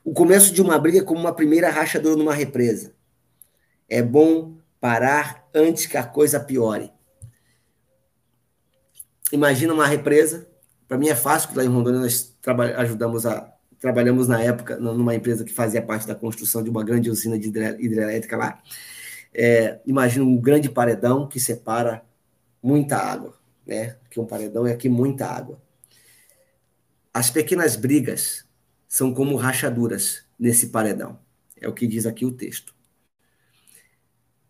O 0.04 0.12
começo 0.12 0.52
de 0.52 0.60
uma 0.60 0.80
briga 0.80 0.98
é 0.98 1.04
como 1.04 1.20
uma 1.20 1.36
primeira 1.36 1.70
rachadura 1.70 2.16
numa 2.16 2.34
represa. 2.34 2.96
É 3.88 4.02
bom 4.02 4.58
parar 4.82 5.48
antes 5.54 5.86
que 5.86 5.98
a 5.98 6.04
coisa 6.04 6.40
piore. 6.40 6.92
Imagina 9.32 9.72
uma 9.72 9.86
represa. 9.86 10.50
Para 10.88 10.98
mim 10.98 11.10
é 11.10 11.16
fácil, 11.16 11.50
porque 11.50 11.60
lá 11.60 11.66
em 11.66 11.72
Rondônia 11.72 12.00
nós 12.00 12.36
ajudamos 12.76 13.28
a 13.28 13.54
trabalhamos 13.80 14.28
na 14.28 14.42
época 14.42 14.78
numa 14.78 15.16
empresa 15.16 15.44
que 15.44 15.54
fazia 15.54 15.82
parte 15.82 16.08
da 16.08 16.16
construção 16.16 16.64
de 16.64 16.70
uma 16.70 16.84
grande 16.84 17.10
usina 17.10 17.40
de 17.40 17.48
hidrelétrica 17.48 18.38
lá. 18.38 18.62
É, 19.34 19.80
imagina 19.86 20.26
um 20.26 20.38
grande 20.38 20.70
paredão 20.70 21.28
que 21.28 21.40
separa 21.40 22.04
muita 22.62 22.98
água, 22.98 23.40
né? 23.66 23.96
Que 24.10 24.20
um 24.20 24.26
paredão 24.26 24.68
é 24.68 24.74
aqui 24.74 24.90
muita 24.90 25.28
água. 25.28 25.62
As 27.14 27.30
pequenas 27.30 27.76
brigas 27.76 28.46
são 28.88 29.14
como 29.14 29.36
rachaduras 29.36 30.26
nesse 30.38 30.68
paredão. 30.68 31.20
É 31.60 31.68
o 31.68 31.74
que 31.74 31.88
diz 31.88 32.06
aqui 32.06 32.26
o 32.26 32.32
texto. 32.32 32.74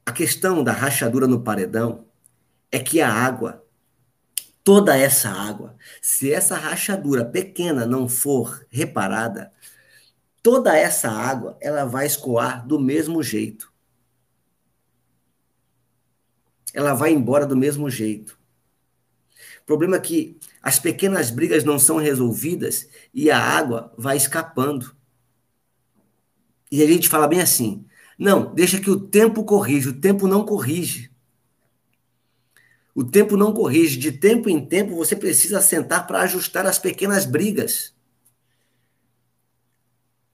A 0.06 0.12
questão 0.12 0.63
da 0.63 0.72
rachadura 0.72 1.28
no 1.28 1.42
paredão 1.42 2.06
é 2.72 2.80
que 2.80 3.02
a 3.02 3.12
água 3.12 3.63
toda 4.69 4.95
essa 4.95 5.32
água, 5.32 5.75
se 5.99 6.32
essa 6.32 6.55
rachadura 6.55 7.25
pequena 7.25 7.88
não 7.88 8.08
for 8.08 8.63
reparada, 8.69 9.51
toda 10.43 10.77
essa 10.77 11.10
água 11.10 11.58
ela 11.60 11.86
vai 11.86 12.05
escoar 12.05 12.67
do 12.67 12.79
mesmo 12.79 13.23
jeito. 13.23 13.73
Ela 16.71 16.93
vai 16.93 17.12
embora 17.12 17.47
do 17.47 17.58
mesmo 17.58 17.89
jeito. 17.89 18.39
O 19.63 19.65
problema 19.65 19.95
é 19.95 19.99
que 19.99 20.38
as 20.61 20.78
pequenas 20.78 21.32
brigas 21.32 21.63
não 21.63 21.80
são 21.80 21.97
resolvidas 21.97 22.88
e 23.11 23.32
a 23.32 23.39
água 23.39 23.91
vai 23.97 24.17
escapando. 24.17 24.95
E 26.72 26.84
a 26.84 26.86
gente 26.86 27.09
fala 27.09 27.28
bem 27.28 27.41
assim: 27.41 27.88
não, 28.20 28.53
deixa 28.53 28.80
que 28.80 28.91
o 28.91 28.99
tempo 28.99 29.43
corrige, 29.43 29.89
o 29.89 29.99
tempo 29.99 30.28
não 30.28 30.45
corrige. 30.45 31.09
O 33.00 33.04
tempo 33.06 33.38
não 33.38 33.54
corrige. 33.54 33.97
De 33.97 34.12
tempo 34.12 34.50
em 34.50 34.60
tempo, 34.60 34.93
você 34.93 35.16
precisa 35.16 35.62
sentar 35.62 36.06
para 36.06 36.20
ajustar 36.20 36.66
as 36.66 36.78
pequenas 36.78 37.26
brigas. 37.26 37.95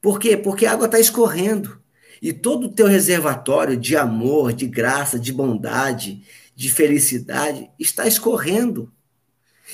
Por 0.01 0.19
quê? 0.19 0.35
Porque 0.35 0.65
a 0.65 0.71
água 0.71 0.87
está 0.87 0.99
escorrendo. 0.99 1.79
E 2.19 2.33
todo 2.33 2.65
o 2.65 2.73
teu 2.73 2.87
reservatório 2.87 3.77
de 3.77 3.95
amor, 3.95 4.51
de 4.51 4.65
graça, 4.65 5.19
de 5.19 5.31
bondade, 5.31 6.25
de 6.55 6.71
felicidade 6.71 7.69
está 7.77 8.07
escorrendo. 8.07 8.91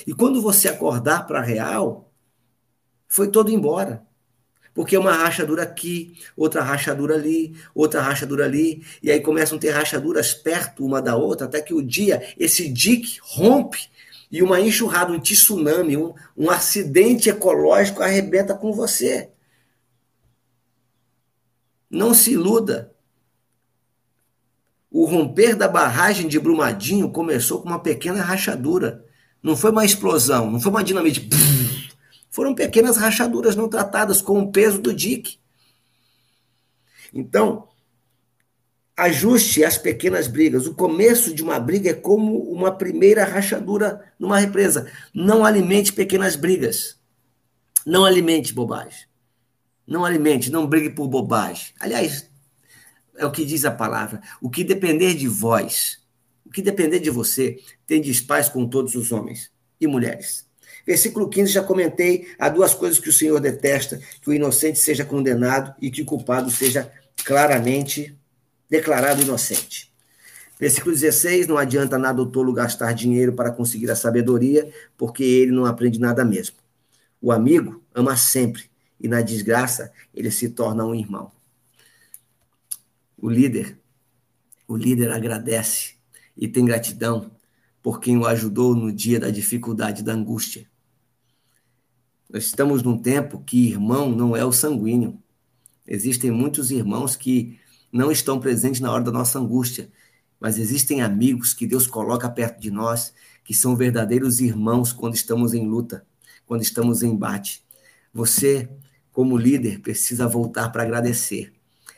E 0.06 0.12
quando 0.12 0.42
você 0.42 0.68
acordar 0.68 1.26
para 1.26 1.38
a 1.38 1.42
real, 1.42 2.12
foi 3.08 3.30
todo 3.30 3.50
embora. 3.50 4.06
Porque 4.74 4.96
uma 4.96 5.12
rachadura 5.12 5.62
aqui, 5.62 6.14
outra 6.36 6.62
rachadura 6.62 7.14
ali, 7.14 7.54
outra 7.74 8.00
rachadura 8.00 8.44
ali, 8.46 8.82
e 9.02 9.10
aí 9.10 9.20
começam 9.20 9.58
a 9.58 9.60
ter 9.60 9.70
rachaduras 9.70 10.32
perto 10.32 10.84
uma 10.84 11.02
da 11.02 11.14
outra, 11.14 11.46
até 11.46 11.60
que 11.60 11.74
o 11.74 11.82
dia, 11.82 12.22
esse 12.38 12.68
dique 12.68 13.18
rompe 13.20 13.90
e 14.30 14.42
uma 14.42 14.58
enxurrada, 14.58 15.12
um 15.12 15.20
tsunami, 15.20 15.94
um, 15.96 16.14
um 16.34 16.50
acidente 16.50 17.28
ecológico 17.28 18.02
arrebenta 18.02 18.54
com 18.54 18.72
você. 18.72 19.28
Não 21.90 22.14
se 22.14 22.32
iluda. 22.32 22.90
O 24.90 25.04
romper 25.04 25.54
da 25.54 25.68
barragem 25.68 26.28
de 26.28 26.40
Brumadinho 26.40 27.10
começou 27.10 27.60
com 27.60 27.68
uma 27.68 27.78
pequena 27.78 28.22
rachadura. 28.22 29.04
Não 29.42 29.54
foi 29.54 29.70
uma 29.70 29.84
explosão, 29.84 30.50
não 30.50 30.58
foi 30.58 30.70
uma 30.70 30.82
dinamite. 30.82 31.28
Foram 32.32 32.54
pequenas 32.54 32.96
rachaduras 32.96 33.54
não 33.54 33.68
tratadas 33.68 34.22
com 34.22 34.40
o 34.40 34.50
peso 34.50 34.80
do 34.80 34.94
dique. 34.94 35.38
Então, 37.12 37.68
ajuste 38.96 39.62
as 39.62 39.76
pequenas 39.76 40.28
brigas. 40.28 40.66
O 40.66 40.74
começo 40.74 41.34
de 41.34 41.42
uma 41.42 41.60
briga 41.60 41.90
é 41.90 41.94
como 41.94 42.38
uma 42.50 42.72
primeira 42.72 43.22
rachadura 43.22 44.10
numa 44.18 44.38
represa. 44.38 44.90
Não 45.14 45.44
alimente 45.44 45.92
pequenas 45.92 46.34
brigas. 46.34 46.98
Não 47.84 48.02
alimente 48.02 48.54
bobagem. 48.54 49.06
Não 49.86 50.02
alimente, 50.02 50.50
não 50.50 50.66
brigue 50.66 50.88
por 50.88 51.08
bobagem. 51.08 51.74
Aliás, 51.78 52.30
é 53.14 53.26
o 53.26 53.30
que 53.30 53.44
diz 53.44 53.66
a 53.66 53.70
palavra. 53.70 54.22
O 54.40 54.48
que 54.48 54.64
depender 54.64 55.12
de 55.12 55.28
vós, 55.28 55.98
o 56.46 56.50
que 56.50 56.62
depender 56.62 56.98
de 56.98 57.10
você, 57.10 57.60
tendes 57.86 58.22
paz 58.22 58.48
com 58.48 58.66
todos 58.66 58.94
os 58.94 59.12
homens 59.12 59.52
e 59.78 59.86
mulheres. 59.86 60.50
Versículo 60.86 61.28
15, 61.28 61.52
já 61.52 61.62
comentei, 61.62 62.28
há 62.38 62.48
duas 62.48 62.74
coisas 62.74 62.98
que 62.98 63.08
o 63.08 63.12
Senhor 63.12 63.40
detesta: 63.40 64.00
que 64.20 64.30
o 64.30 64.32
inocente 64.32 64.78
seja 64.78 65.04
condenado 65.04 65.74
e 65.80 65.90
que 65.90 66.02
o 66.02 66.04
culpado 66.04 66.50
seja 66.50 66.90
claramente 67.24 68.16
declarado 68.68 69.22
inocente. 69.22 69.92
Versículo 70.58 70.94
16, 70.94 71.46
não 71.48 71.58
adianta 71.58 71.98
nada 71.98 72.22
o 72.22 72.26
tolo 72.26 72.52
gastar 72.52 72.92
dinheiro 72.92 73.32
para 73.32 73.50
conseguir 73.50 73.90
a 73.90 73.96
sabedoria, 73.96 74.72
porque 74.96 75.24
ele 75.24 75.50
não 75.50 75.66
aprende 75.66 75.98
nada 75.98 76.24
mesmo. 76.24 76.56
O 77.20 77.32
amigo 77.32 77.82
ama 77.94 78.16
sempre, 78.16 78.70
e 79.00 79.08
na 79.08 79.20
desgraça 79.20 79.92
ele 80.14 80.30
se 80.30 80.48
torna 80.48 80.84
um 80.84 80.94
irmão. 80.94 81.32
O 83.18 83.28
líder, 83.28 83.78
o 84.66 84.76
líder 84.76 85.10
agradece 85.10 85.94
e 86.36 86.48
tem 86.48 86.64
gratidão 86.64 87.30
por 87.82 88.00
quem 88.00 88.16
o 88.16 88.26
ajudou 88.26 88.74
no 88.74 88.92
dia 88.92 89.18
da 89.18 89.30
dificuldade, 89.30 90.02
da 90.02 90.12
angústia. 90.12 90.68
Nós 92.32 92.44
estamos 92.44 92.82
num 92.82 92.96
tempo 92.96 93.40
que 93.44 93.68
irmão 93.68 94.10
não 94.10 94.34
é 94.34 94.42
o 94.42 94.52
sanguíneo. 94.52 95.22
Existem 95.86 96.30
muitos 96.30 96.70
irmãos 96.70 97.14
que 97.14 97.58
não 97.92 98.10
estão 98.10 98.40
presentes 98.40 98.80
na 98.80 98.90
hora 98.90 99.04
da 99.04 99.12
nossa 99.12 99.38
angústia, 99.38 99.90
mas 100.40 100.58
existem 100.58 101.02
amigos 101.02 101.52
que 101.52 101.66
Deus 101.66 101.86
coloca 101.86 102.30
perto 102.30 102.58
de 102.58 102.70
nós, 102.70 103.12
que 103.44 103.52
são 103.52 103.76
verdadeiros 103.76 104.40
irmãos 104.40 104.94
quando 104.94 105.14
estamos 105.14 105.52
em 105.52 105.68
luta, 105.68 106.06
quando 106.46 106.62
estamos 106.62 107.02
em 107.02 107.10
embate. 107.10 107.62
Você, 108.14 108.70
como 109.12 109.36
líder, 109.36 109.80
precisa 109.80 110.26
voltar 110.26 110.70
para 110.70 110.84
agradecer. 110.84 111.52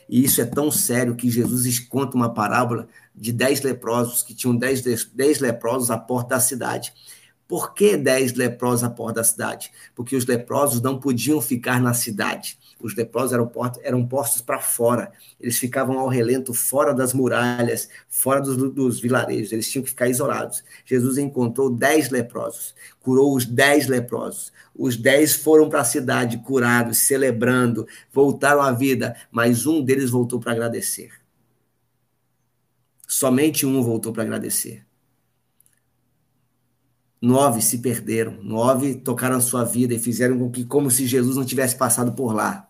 E 0.09 0.25
isso 0.25 0.41
é 0.41 0.45
tão 0.45 0.69
sério 0.69 1.15
que 1.15 1.31
Jesus 1.31 1.79
conta 1.79 2.17
uma 2.17 2.35
parábola 2.35 2.89
de 3.15 3.33
dez 3.33 3.63
leprosos, 3.63 4.25
que 4.25 4.35
tinham 4.35 4.57
dez, 4.57 4.83
dez 5.15 5.39
leprosos 5.39 5.93
à 5.93 5.97
porta 5.97 6.31
da 6.31 6.41
cidade. 6.41 6.93
Por 7.47 7.75
que 7.75 7.97
dez 7.97 8.33
leprosos 8.33 8.85
à 8.85 8.91
porta 8.91 9.21
da 9.21 9.25
cidade? 9.25 9.71
Porque 9.95 10.17
os 10.17 10.25
leprosos 10.25 10.81
não 10.81 10.99
podiam 10.99 11.41
ficar 11.41 11.81
na 11.81 11.93
cidade. 11.93 12.59
Os 12.81 12.95
leprosos 12.95 13.33
eram, 13.33 13.51
eram 13.83 14.07
postos 14.07 14.41
para 14.41 14.59
fora. 14.59 15.13
Eles 15.39 15.59
ficavam 15.59 15.99
ao 15.99 16.09
relento, 16.09 16.55
fora 16.55 16.95
das 16.95 17.13
muralhas, 17.13 17.89
fora 18.09 18.41
dos, 18.41 18.57
dos 18.73 19.01
vilarejos. 19.01 19.53
Eles 19.53 19.71
tinham 19.71 19.83
que 19.83 19.91
ficar 19.91 20.09
isolados. 20.09 20.65
Jesus 20.87 21.19
encontrou 21.19 21.69
dez 21.71 22.11
leprosos, 22.11 22.75
curou 23.01 23.35
os 23.35 23.45
dez 23.45 23.89
leprosos. 23.89 24.53
Os 24.75 24.97
dez 24.97 25.35
foram 25.35 25.69
para 25.69 25.81
a 25.81 25.85
cidade 25.85 26.39
curados, 26.39 26.99
celebrando, 26.99 27.87
voltaram 28.13 28.63
à 28.63 28.73
vida, 28.73 29.15
mas 29.31 29.67
um 29.67 29.83
deles 29.83 30.11
voltou 30.11 30.41
para 30.41 30.53
agradecer. 30.53 31.13
Somente 33.07 33.65
um 33.65 33.83
voltou 33.83 34.13
para 34.13 34.23
agradecer. 34.23 34.84
Nove 37.25 37.63
se 37.63 37.79
perderam, 37.79 38.37
nove 38.43 38.97
tocaram 38.97 39.37
a 39.37 39.41
sua 39.41 39.65
vida 39.65 39.95
e 39.95 39.99
fizeram 39.99 40.39
com 40.39 40.51
que, 40.51 40.63
como 40.63 40.91
se 40.91 41.07
Jesus 41.07 41.37
não 41.37 41.45
tivesse 41.45 41.75
passado 41.75 42.13
por 42.13 42.35
lá. 42.35 42.69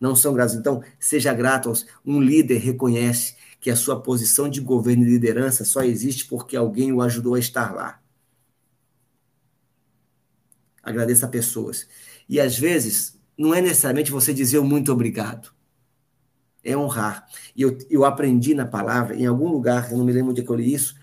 Não 0.00 0.14
são 0.14 0.32
gratos. 0.32 0.54
Então, 0.54 0.84
seja 1.00 1.34
grato. 1.34 1.68
Aos... 1.68 1.84
Um 2.04 2.20
líder 2.20 2.58
reconhece 2.58 3.34
que 3.58 3.68
a 3.68 3.74
sua 3.74 4.00
posição 4.00 4.48
de 4.48 4.60
governo 4.60 5.02
e 5.02 5.10
liderança 5.10 5.64
só 5.64 5.82
existe 5.82 6.26
porque 6.26 6.56
alguém 6.56 6.92
o 6.92 7.02
ajudou 7.02 7.34
a 7.34 7.40
estar 7.40 7.74
lá. 7.74 8.00
Agradeça 10.80 11.26
a 11.26 11.28
pessoas. 11.28 11.88
E 12.28 12.38
às 12.38 12.56
vezes, 12.56 13.18
não 13.36 13.52
é 13.52 13.60
necessariamente 13.60 14.12
você 14.12 14.32
dizer 14.32 14.58
o 14.58 14.64
muito 14.64 14.92
obrigado. 14.92 15.50
É 16.62 16.76
honrar. 16.76 17.26
E 17.56 17.62
eu, 17.62 17.76
eu 17.90 18.04
aprendi 18.04 18.54
na 18.54 18.64
palavra, 18.64 19.16
em 19.16 19.26
algum 19.26 19.48
lugar, 19.48 19.90
eu 19.90 19.98
não 19.98 20.04
me 20.04 20.12
lembro 20.12 20.30
onde 20.30 20.42
é 20.42 20.44
que 20.44 20.50
eu 20.50 20.54
li 20.54 20.72
isso, 20.72 20.94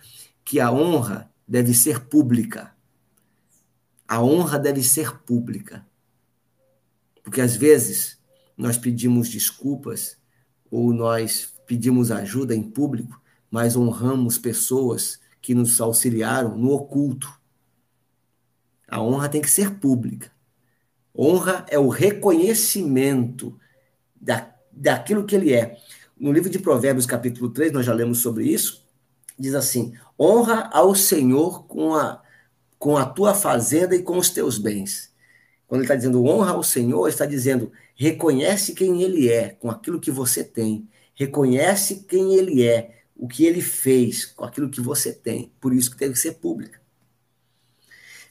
que 0.46 0.62
a 0.62 0.72
honra 0.72 1.33
deve 1.54 1.72
ser 1.72 2.00
pública. 2.06 2.76
A 4.08 4.24
honra 4.24 4.58
deve 4.58 4.82
ser 4.82 5.20
pública. 5.20 5.86
Porque 7.24 7.42
às 7.42 7.56
vezes 7.56 8.18
nós 8.58 8.76
pedimos 8.76 9.30
desculpas 9.30 10.18
ou 10.72 10.92
nós 10.92 11.54
pedimos 11.68 12.10
ajuda 12.10 12.56
em 12.56 12.64
público, 12.64 13.22
mas 13.52 13.76
honramos 13.76 14.40
pessoas 14.40 15.20
que 15.44 15.54
nos 15.54 15.80
auxiliaram 15.80 16.58
no 16.58 16.72
oculto. 16.72 17.32
A 18.88 19.00
honra 19.00 19.30
tem 19.30 19.40
que 19.40 19.52
ser 19.52 19.76
pública. 19.76 20.32
Honra 21.16 21.68
é 21.70 21.78
o 21.78 21.88
reconhecimento 21.88 23.56
da, 24.20 24.52
daquilo 24.72 25.24
que 25.24 25.36
ele 25.36 25.54
é. 25.54 25.78
No 26.18 26.32
livro 26.32 26.50
de 26.50 26.58
Provérbios, 26.58 27.06
capítulo 27.06 27.52
3, 27.52 27.72
nós 27.72 27.86
já 27.86 27.94
lemos 27.94 28.24
sobre 28.24 28.46
isso, 28.46 28.83
diz 29.38 29.56
assim: 29.56 29.94
honra 30.20 30.70
ao 30.72 30.96
Senhor 30.96 31.66
com 31.66 31.96
a, 31.96 32.22
com 32.78 32.98
a 32.98 33.06
tua 33.06 33.34
fazenda 33.34 33.96
e 33.96 34.02
com 34.02 34.18
os 34.18 34.30
teus 34.30 34.58
bens. 34.58 35.12
Quando 35.68 35.82
ele 35.82 35.86
está 35.86 35.96
dizendo 35.96 36.26
honra 36.26 36.52
ao 36.52 36.64
Senhor, 36.64 37.06
ele 37.06 37.14
está 37.14 37.26
dizendo 37.26 37.72
reconhece 37.96 38.74
quem 38.74 39.02
ele 39.02 39.30
é 39.30 39.50
com 39.50 39.70
aquilo 39.70 40.00
que 40.00 40.12
você 40.12 40.44
tem. 40.44 40.88
Reconhece 41.16 42.06
quem 42.08 42.34
ele 42.36 42.66
é, 42.66 43.02
o 43.16 43.28
que 43.28 43.46
ele 43.46 43.62
fez 43.62 44.26
com 44.26 44.44
aquilo 44.44 44.70
que 44.70 44.82
você 44.82 45.14
tem. 45.14 45.52
Por 45.62 45.74
isso 45.74 45.92
que 45.92 45.98
deve 45.98 46.16
ser 46.16 46.34
pública. 46.34 46.82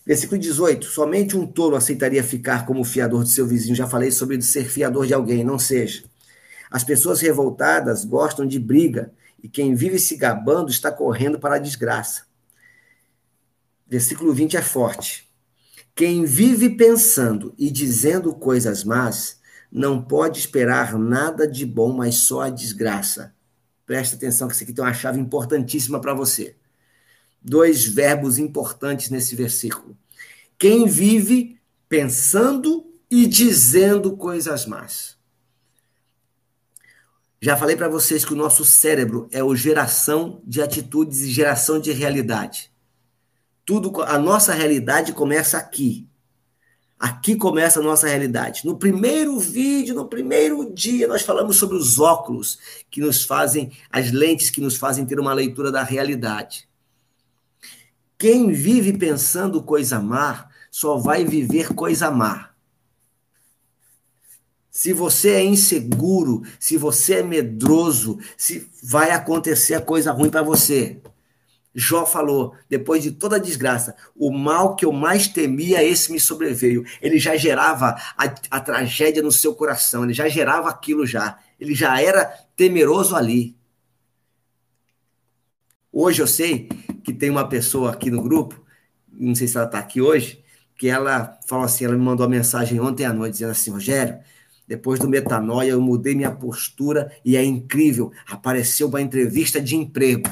Versículo 0.04 0.40
18: 0.40 0.86
Somente 0.86 1.36
um 1.36 1.46
tolo 1.46 1.76
aceitaria 1.76 2.22
ficar 2.24 2.66
como 2.66 2.84
fiador 2.84 3.24
de 3.24 3.30
seu 3.30 3.46
vizinho. 3.46 3.76
Já 3.76 3.86
falei 3.86 4.10
sobre 4.10 4.40
ser 4.42 4.64
fiador 4.64 5.06
de 5.06 5.14
alguém, 5.14 5.44
não 5.44 5.58
seja. 5.58 6.04
As 6.70 6.82
pessoas 6.82 7.20
revoltadas 7.20 8.04
gostam 8.04 8.46
de 8.46 8.58
briga 8.58 9.12
e 9.42 9.48
quem 9.48 9.74
vive 9.74 9.98
se 9.98 10.16
gabando 10.16 10.70
está 10.70 10.90
correndo 10.92 11.38
para 11.38 11.56
a 11.56 11.58
desgraça. 11.58 12.26
Versículo 13.86 14.32
20 14.32 14.56
é 14.56 14.62
forte. 14.62 15.28
Quem 15.94 16.24
vive 16.24 16.70
pensando 16.70 17.54
e 17.58 17.70
dizendo 17.70 18.32
coisas 18.34 18.84
más 18.84 19.40
não 19.70 20.00
pode 20.00 20.38
esperar 20.38 20.98
nada 20.98 21.46
de 21.46 21.66
bom, 21.66 21.92
mas 21.92 22.16
só 22.16 22.42
a 22.42 22.50
desgraça. 22.50 23.34
Presta 23.84 24.16
atenção 24.16 24.48
que 24.48 24.54
isso 24.54 24.64
aqui 24.64 24.72
tem 24.72 24.84
uma 24.84 24.94
chave 24.94 25.18
importantíssima 25.18 26.00
para 26.00 26.14
você. 26.14 26.56
Dois 27.42 27.84
verbos 27.84 28.38
importantes 28.38 29.10
nesse 29.10 29.34
versículo. 29.34 29.96
Quem 30.56 30.86
vive 30.86 31.58
pensando 31.88 32.86
e 33.10 33.26
dizendo 33.26 34.16
coisas 34.16 34.64
más. 34.64 35.18
Já 37.44 37.56
falei 37.56 37.74
para 37.74 37.88
vocês 37.88 38.24
que 38.24 38.32
o 38.32 38.36
nosso 38.36 38.64
cérebro 38.64 39.26
é 39.32 39.42
o 39.42 39.56
geração 39.56 40.40
de 40.44 40.62
atitudes 40.62 41.22
e 41.22 41.30
geração 41.32 41.80
de 41.80 41.90
realidade. 41.90 42.70
Tudo, 43.66 44.00
a 44.02 44.16
nossa 44.16 44.54
realidade 44.54 45.12
começa 45.12 45.58
aqui. 45.58 46.06
Aqui 46.96 47.34
começa 47.34 47.80
a 47.80 47.82
nossa 47.82 48.06
realidade. 48.06 48.64
No 48.64 48.78
primeiro 48.78 49.40
vídeo, 49.40 49.92
no 49.92 50.06
primeiro 50.06 50.72
dia, 50.72 51.08
nós 51.08 51.22
falamos 51.22 51.56
sobre 51.56 51.76
os 51.76 51.98
óculos 51.98 52.60
que 52.88 53.00
nos 53.00 53.24
fazem, 53.24 53.72
as 53.90 54.12
lentes 54.12 54.48
que 54.48 54.60
nos 54.60 54.76
fazem 54.76 55.04
ter 55.04 55.18
uma 55.18 55.34
leitura 55.34 55.72
da 55.72 55.82
realidade. 55.82 56.68
Quem 58.16 58.52
vive 58.52 58.96
pensando 58.96 59.60
coisa 59.64 59.98
má, 59.98 60.48
só 60.70 60.96
vai 60.96 61.24
viver 61.24 61.74
coisa 61.74 62.08
má. 62.08 62.51
Se 64.72 64.90
você 64.94 65.32
é 65.32 65.44
inseguro, 65.44 66.44
se 66.58 66.78
você 66.78 67.16
é 67.16 67.22
medroso, 67.22 68.18
se 68.38 68.66
vai 68.82 69.10
acontecer 69.10 69.78
coisa 69.84 70.10
ruim 70.12 70.30
para 70.30 70.40
você. 70.40 70.98
Jó 71.74 72.06
falou, 72.06 72.54
depois 72.70 73.02
de 73.02 73.10
toda 73.10 73.36
a 73.36 73.38
desgraça, 73.38 73.94
o 74.16 74.30
mal 74.32 74.74
que 74.74 74.86
eu 74.86 74.90
mais 74.90 75.28
temia, 75.28 75.84
esse 75.84 76.10
me 76.10 76.18
sobreveio. 76.18 76.86
Ele 77.02 77.18
já 77.18 77.36
gerava 77.36 77.96
a, 78.16 78.34
a 78.50 78.60
tragédia 78.60 79.22
no 79.22 79.30
seu 79.30 79.54
coração, 79.54 80.04
ele 80.04 80.14
já 80.14 80.26
gerava 80.26 80.70
aquilo 80.70 81.06
já. 81.06 81.38
Ele 81.60 81.74
já 81.74 82.00
era 82.00 82.24
temeroso 82.56 83.14
ali. 83.14 83.54
Hoje 85.92 86.22
eu 86.22 86.26
sei 86.26 86.70
que 87.04 87.12
tem 87.12 87.28
uma 87.28 87.46
pessoa 87.46 87.92
aqui 87.92 88.10
no 88.10 88.22
grupo, 88.22 88.58
não 89.12 89.34
sei 89.34 89.46
se 89.46 89.54
ela 89.58 89.66
está 89.66 89.78
aqui 89.78 90.00
hoje, 90.00 90.42
que 90.78 90.88
ela 90.88 91.38
falou 91.46 91.66
assim, 91.66 91.84
ela 91.84 91.94
me 91.94 92.02
mandou 92.02 92.24
uma 92.24 92.34
mensagem 92.34 92.80
ontem 92.80 93.04
à 93.04 93.12
noite, 93.12 93.34
dizendo 93.34 93.50
assim, 93.50 93.70
Rogério, 93.70 94.18
depois 94.72 94.98
do 94.98 95.06
metanoia 95.06 95.72
eu 95.72 95.82
mudei 95.82 96.14
minha 96.14 96.30
postura 96.30 97.14
e 97.22 97.36
é 97.36 97.44
incrível, 97.44 98.10
apareceu 98.26 98.88
uma 98.88 99.02
entrevista 99.02 99.60
de 99.60 99.76
emprego. 99.76 100.30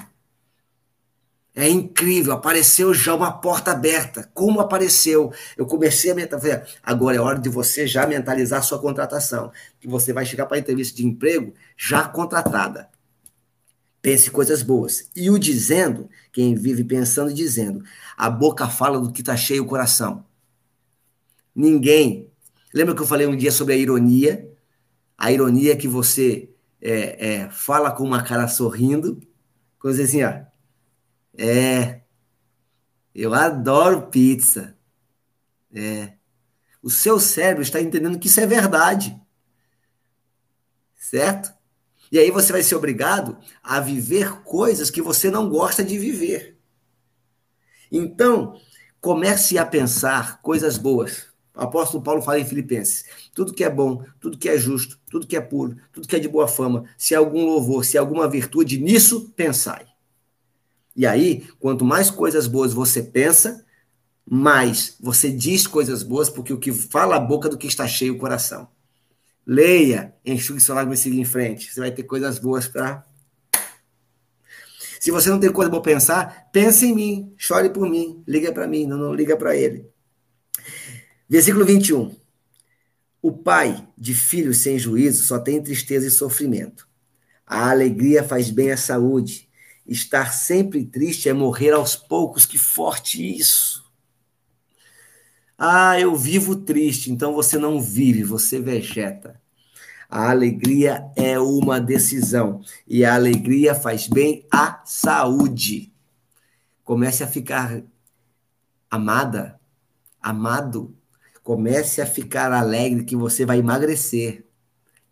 É 1.54 1.68
incrível, 1.68 2.32
apareceu 2.32 2.94
já 2.94 3.14
uma 3.14 3.32
porta 3.32 3.72
aberta. 3.72 4.30
Como 4.32 4.58
apareceu? 4.58 5.30
Eu 5.58 5.66
comecei 5.66 6.10
a 6.10 6.14
mentalizar. 6.14 6.66
Agora 6.82 7.18
é 7.18 7.20
hora 7.20 7.38
de 7.38 7.50
você 7.50 7.86
já 7.86 8.06
mentalizar 8.06 8.62
sua 8.62 8.78
contratação. 8.78 9.52
Que 9.78 9.86
você 9.86 10.10
vai 10.10 10.24
chegar 10.24 10.46
para 10.46 10.56
a 10.56 10.60
entrevista 10.60 10.96
de 10.96 11.04
emprego 11.04 11.52
já 11.76 12.08
contratada. 12.08 12.88
Pense 14.00 14.30
coisas 14.30 14.62
boas. 14.62 15.10
E 15.14 15.28
o 15.28 15.38
dizendo, 15.38 16.08
quem 16.32 16.54
vive 16.54 16.82
pensando 16.82 17.30
e 17.30 17.34
dizendo, 17.34 17.84
a 18.16 18.30
boca 18.30 18.66
fala 18.70 18.98
do 18.98 19.12
que 19.12 19.20
está 19.20 19.36
cheio 19.36 19.64
o 19.64 19.66
coração. 19.66 20.24
Ninguém. 21.54 22.29
Lembra 22.72 22.94
que 22.94 23.02
eu 23.02 23.06
falei 23.06 23.26
um 23.26 23.36
dia 23.36 23.50
sobre 23.50 23.74
a 23.74 23.76
ironia? 23.76 24.50
A 25.18 25.32
ironia 25.32 25.72
é 25.72 25.76
que 25.76 25.88
você 25.88 26.50
é, 26.80 27.26
é, 27.26 27.50
fala 27.50 27.90
com 27.90 28.04
uma 28.04 28.22
cara 28.22 28.48
sorrindo, 28.48 29.20
coisa 29.78 30.02
assim, 30.02 30.22
ó. 30.22 30.44
É, 31.36 32.00
eu 33.14 33.34
adoro 33.34 34.08
pizza. 34.08 34.76
É. 35.74 36.14
O 36.82 36.90
seu 36.90 37.20
cérebro 37.20 37.62
está 37.62 37.80
entendendo 37.80 38.18
que 38.18 38.28
isso 38.28 38.40
é 38.40 38.46
verdade. 38.46 39.20
Certo? 40.96 41.52
E 42.10 42.18
aí 42.18 42.30
você 42.30 42.52
vai 42.52 42.62
ser 42.62 42.74
obrigado 42.74 43.38
a 43.62 43.80
viver 43.80 44.42
coisas 44.42 44.90
que 44.90 45.02
você 45.02 45.30
não 45.30 45.48
gosta 45.48 45.84
de 45.84 45.98
viver. 45.98 46.58
Então, 47.90 48.60
comece 49.00 49.58
a 49.58 49.66
pensar 49.66 50.40
coisas 50.40 50.78
boas. 50.78 51.29
Apóstolo 51.54 52.02
Paulo 52.02 52.22
fala 52.22 52.38
em 52.38 52.44
Filipenses: 52.44 53.04
tudo 53.34 53.52
que 53.52 53.64
é 53.64 53.70
bom, 53.70 54.04
tudo 54.20 54.38
que 54.38 54.48
é 54.48 54.56
justo, 54.56 54.98
tudo 55.10 55.26
que 55.26 55.36
é 55.36 55.40
puro, 55.40 55.76
tudo 55.92 56.06
que 56.06 56.16
é 56.16 56.18
de 56.18 56.28
boa 56.28 56.48
fama, 56.48 56.84
se 56.96 57.14
há 57.14 57.18
algum 57.18 57.44
louvor, 57.44 57.84
se 57.84 57.98
há 57.98 58.00
alguma 58.00 58.28
virtude, 58.28 58.78
nisso 58.78 59.32
pensai. 59.36 59.86
E 60.94 61.06
aí, 61.06 61.46
quanto 61.58 61.84
mais 61.84 62.10
coisas 62.10 62.46
boas 62.46 62.72
você 62.72 63.02
pensa, 63.02 63.64
mais 64.28 64.96
você 65.00 65.30
diz 65.30 65.66
coisas 65.66 66.02
boas, 66.02 66.28
porque 66.28 66.52
o 66.52 66.58
que 66.58 66.72
fala 66.72 67.16
a 67.16 67.20
boca 67.20 67.48
do 67.48 67.58
que 67.58 67.66
está 67.66 67.86
cheio 67.86 68.14
o 68.14 68.18
coração. 68.18 68.68
Leia, 69.46 70.14
enxugue 70.24 70.60
seu 70.60 70.74
lágrimas 70.74 71.00
e 71.00 71.02
siga 71.02 71.16
em 71.16 71.24
frente. 71.24 71.72
Você 71.72 71.80
vai 71.80 71.90
ter 71.90 72.04
coisas 72.04 72.38
boas 72.38 72.68
para. 72.68 73.04
Se 75.00 75.10
você 75.10 75.30
não 75.30 75.40
tem 75.40 75.50
coisa 75.50 75.70
boa 75.70 75.82
pensar, 75.82 76.48
pense 76.52 76.86
em 76.86 76.94
mim, 76.94 77.34
chore 77.36 77.70
por 77.70 77.88
mim, 77.88 78.22
liga 78.26 78.52
para 78.52 78.68
mim, 78.68 78.86
não, 78.86 78.98
não 78.98 79.14
liga 79.14 79.36
para 79.36 79.56
ele. 79.56 79.90
Versículo 81.30 81.64
21. 81.64 82.12
O 83.22 83.30
pai 83.30 83.86
de 83.96 84.14
filhos 84.14 84.64
sem 84.64 84.76
juízo 84.76 85.24
só 85.24 85.38
tem 85.38 85.62
tristeza 85.62 86.08
e 86.08 86.10
sofrimento. 86.10 86.88
A 87.46 87.70
alegria 87.70 88.24
faz 88.24 88.50
bem 88.50 88.72
à 88.72 88.76
saúde. 88.76 89.48
Estar 89.86 90.32
sempre 90.32 90.84
triste 90.84 91.28
é 91.28 91.32
morrer 91.32 91.70
aos 91.70 91.94
poucos. 91.94 92.44
Que 92.44 92.58
forte 92.58 93.22
isso! 93.24 93.88
Ah, 95.56 96.00
eu 96.00 96.16
vivo 96.16 96.56
triste, 96.56 97.12
então 97.12 97.32
você 97.32 97.58
não 97.58 97.80
vive, 97.80 98.24
você 98.24 98.60
vegeta. 98.60 99.40
A 100.08 100.30
alegria 100.30 101.12
é 101.14 101.38
uma 101.38 101.80
decisão 101.80 102.60
e 102.88 103.04
a 103.04 103.14
alegria 103.14 103.72
faz 103.72 104.08
bem 104.08 104.44
à 104.50 104.82
saúde. 104.84 105.92
Comece 106.82 107.22
a 107.22 107.28
ficar 107.28 107.84
amada, 108.90 109.60
amado. 110.20 110.96
Comece 111.42 112.00
a 112.00 112.06
ficar 112.06 112.52
alegre 112.52 113.04
que 113.04 113.16
você 113.16 113.44
vai 113.44 113.58
emagrecer. 113.58 114.44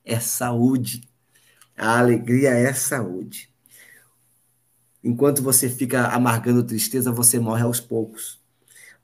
É 0.04 0.20
saúde. 0.20 1.08
A 1.76 1.98
alegria 1.98 2.50
é 2.50 2.72
saúde. 2.72 3.50
Enquanto 5.02 5.42
você 5.42 5.68
fica 5.68 6.08
amargando 6.08 6.62
tristeza, 6.62 7.12
você 7.12 7.38
morre 7.38 7.62
aos 7.62 7.80
poucos. 7.80 8.40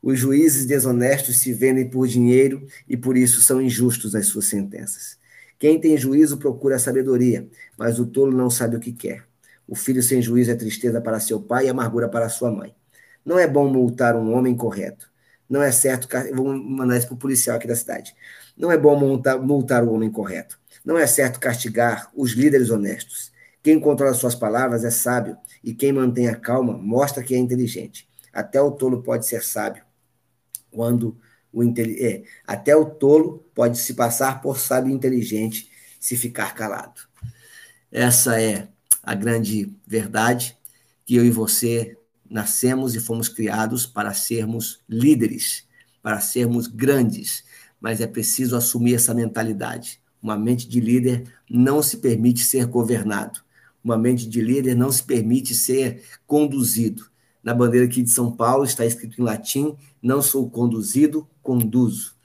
Os 0.02 0.18
juízes 0.18 0.66
desonestos 0.66 1.38
se 1.38 1.52
vendem 1.52 1.88
por 1.88 2.06
dinheiro 2.06 2.66
e 2.86 2.96
por 2.96 3.16
isso 3.16 3.40
são 3.40 3.62
injustos 3.62 4.12
nas 4.12 4.26
suas 4.26 4.44
sentenças. 4.46 5.18
Quem 5.58 5.80
tem 5.80 5.96
juízo 5.96 6.36
procura 6.36 6.76
a 6.76 6.78
sabedoria, 6.78 7.48
mas 7.78 7.98
o 7.98 8.04
tolo 8.04 8.36
não 8.36 8.50
sabe 8.50 8.76
o 8.76 8.80
que 8.80 8.92
quer. 8.92 9.24
O 9.66 9.74
filho 9.74 10.02
sem 10.02 10.20
juízo 10.20 10.50
é 10.50 10.54
tristeza 10.54 11.00
para 11.00 11.20
seu 11.20 11.40
pai 11.40 11.66
e 11.66 11.68
amargura 11.70 12.06
para 12.06 12.28
sua 12.28 12.50
mãe. 12.50 12.74
Não 13.24 13.38
é 13.38 13.46
bom 13.46 13.66
multar 13.66 14.14
um 14.14 14.34
homem 14.34 14.54
correto. 14.54 15.10
Não 15.48 15.62
é 15.62 15.70
certo. 15.70 16.08
Vou 16.34 16.52
mandar 16.56 16.96
isso 16.96 17.06
para 17.06 17.14
o 17.14 17.18
policial 17.18 17.56
aqui 17.56 17.66
da 17.66 17.76
cidade. 17.76 18.14
Não 18.56 18.70
é 18.70 18.78
bom 18.78 18.98
multar, 18.98 19.38
multar 19.40 19.84
o 19.84 19.92
homem 19.92 20.10
correto. 20.10 20.58
Não 20.84 20.98
é 20.98 21.06
certo 21.06 21.40
castigar 21.40 22.10
os 22.14 22.32
líderes 22.32 22.70
honestos. 22.70 23.32
Quem 23.62 23.80
controla 23.80 24.12
suas 24.12 24.34
palavras 24.34 24.84
é 24.84 24.90
sábio, 24.90 25.36
e 25.62 25.72
quem 25.72 25.92
mantém 25.92 26.28
a 26.28 26.36
calma 26.36 26.76
mostra 26.76 27.22
que 27.22 27.34
é 27.34 27.38
inteligente. 27.38 28.06
Até 28.32 28.60
o 28.60 28.70
tolo 28.70 29.02
pode 29.02 29.26
ser 29.26 29.42
sábio 29.42 29.82
quando 30.70 31.16
o 31.52 31.62
é, 31.62 32.24
até 32.46 32.74
o 32.74 32.84
tolo 32.84 33.48
pode 33.54 33.78
se 33.78 33.94
passar 33.94 34.42
por 34.42 34.58
sábio 34.58 34.90
e 34.90 34.94
inteligente 34.94 35.70
se 36.00 36.16
ficar 36.16 36.52
calado. 36.54 37.00
Essa 37.90 38.40
é 38.40 38.68
a 39.02 39.14
grande 39.14 39.72
verdade 39.86 40.58
que 41.06 41.14
eu 41.14 41.24
e 41.24 41.30
você 41.30 41.96
nascemos 42.34 42.96
e 42.96 43.00
fomos 43.00 43.28
criados 43.28 43.86
para 43.86 44.12
sermos 44.12 44.82
líderes, 44.88 45.68
para 46.02 46.20
sermos 46.20 46.66
grandes, 46.66 47.44
mas 47.80 48.00
é 48.00 48.08
preciso 48.08 48.56
assumir 48.56 48.94
essa 48.94 49.14
mentalidade. 49.14 50.00
Uma 50.20 50.36
mente 50.36 50.68
de 50.68 50.80
líder 50.80 51.32
não 51.48 51.80
se 51.80 51.98
permite 51.98 52.42
ser 52.42 52.66
governado. 52.66 53.38
Uma 53.84 53.96
mente 53.96 54.28
de 54.28 54.40
líder 54.40 54.74
não 54.74 54.90
se 54.90 55.04
permite 55.04 55.54
ser 55.54 56.02
conduzido. 56.26 57.06
Na 57.40 57.54
bandeira 57.54 57.86
aqui 57.86 58.02
de 58.02 58.10
São 58.10 58.32
Paulo 58.32 58.64
está 58.64 58.84
escrito 58.84 59.20
em 59.20 59.24
latim: 59.24 59.76
não 60.02 60.20
sou 60.20 60.50
conduzido, 60.50 61.28
conduzo. 61.40 62.16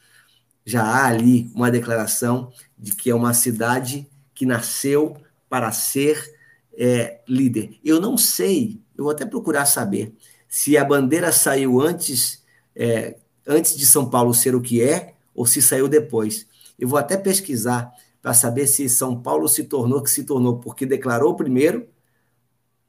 Já 0.66 0.82
há 0.86 1.06
ali 1.06 1.52
uma 1.54 1.70
declaração 1.70 2.52
de 2.76 2.96
que 2.96 3.12
é 3.12 3.16
uma 3.16 3.36
cidade 3.36 4.10
que 4.34 4.44
nasceu 4.44 5.18
para 5.48 5.72
ser 5.72 6.34
é, 6.76 7.22
líder. 7.28 7.78
Eu 7.84 8.02
não 8.02 8.18
sei, 8.18 8.82
eu 9.00 9.04
vou 9.04 9.14
até 9.14 9.26
procurar 9.26 9.66
saber 9.66 10.14
se 10.46 10.78
a 10.78 10.84
bandeira 10.84 11.32
saiu 11.32 11.80
antes, 11.80 12.44
é, 12.76 13.16
antes 13.48 13.78
de 13.78 13.86
São 13.86 14.10
Paulo 14.10 14.34
ser 14.34 14.54
o 14.54 14.62
que 14.62 14.84
é 14.84 15.14
ou 15.34 15.46
se 15.46 15.62
saiu 15.62 15.88
depois. 15.88 16.46
Eu 16.78 16.86
vou 16.86 17.00
até 17.00 17.16
pesquisar 17.16 17.94
para 18.22 18.34
saber 18.34 18.68
se 18.68 18.90
São 18.90 19.18
Paulo 19.22 19.48
se 19.48 19.64
tornou 19.64 20.00
o 20.00 20.04
que 20.04 20.10
se 20.10 20.26
tornou, 20.26 20.60
porque 20.60 20.86
declarou 20.86 21.34
primeiro 21.34 21.88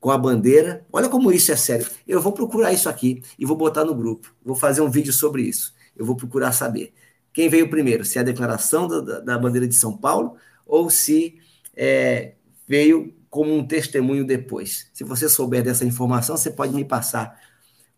com 0.00 0.10
a 0.10 0.18
bandeira. 0.18 0.84
Olha 0.92 1.08
como 1.08 1.30
isso 1.30 1.52
é 1.52 1.56
sério. 1.56 1.86
Eu 2.08 2.20
vou 2.20 2.32
procurar 2.32 2.72
isso 2.72 2.88
aqui 2.88 3.22
e 3.38 3.46
vou 3.46 3.56
botar 3.56 3.84
no 3.84 3.94
grupo. 3.94 4.34
Vou 4.44 4.56
fazer 4.56 4.80
um 4.80 4.90
vídeo 4.90 5.12
sobre 5.12 5.42
isso. 5.42 5.72
Eu 5.96 6.04
vou 6.04 6.16
procurar 6.16 6.50
saber 6.50 6.92
quem 7.32 7.48
veio 7.48 7.70
primeiro, 7.70 8.04
se 8.04 8.18
é 8.18 8.22
a 8.22 8.24
declaração 8.24 8.88
da, 8.88 9.20
da 9.20 9.38
bandeira 9.38 9.68
de 9.68 9.76
São 9.76 9.96
Paulo 9.96 10.34
ou 10.66 10.90
se 10.90 11.36
é, 11.76 12.34
veio 12.66 13.14
como 13.30 13.56
um 13.56 13.64
testemunho 13.64 14.26
depois. 14.26 14.90
Se 14.92 15.04
você 15.04 15.28
souber 15.28 15.62
dessa 15.62 15.84
informação, 15.84 16.36
você 16.36 16.50
pode 16.50 16.74
me 16.74 16.84
passar. 16.84 17.40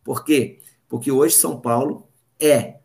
Por 0.05 0.25
quê? 0.25 0.61
Porque 0.89 1.11
hoje 1.11 1.35
São 1.35 1.59
Paulo 1.59 2.07
é 2.39 2.77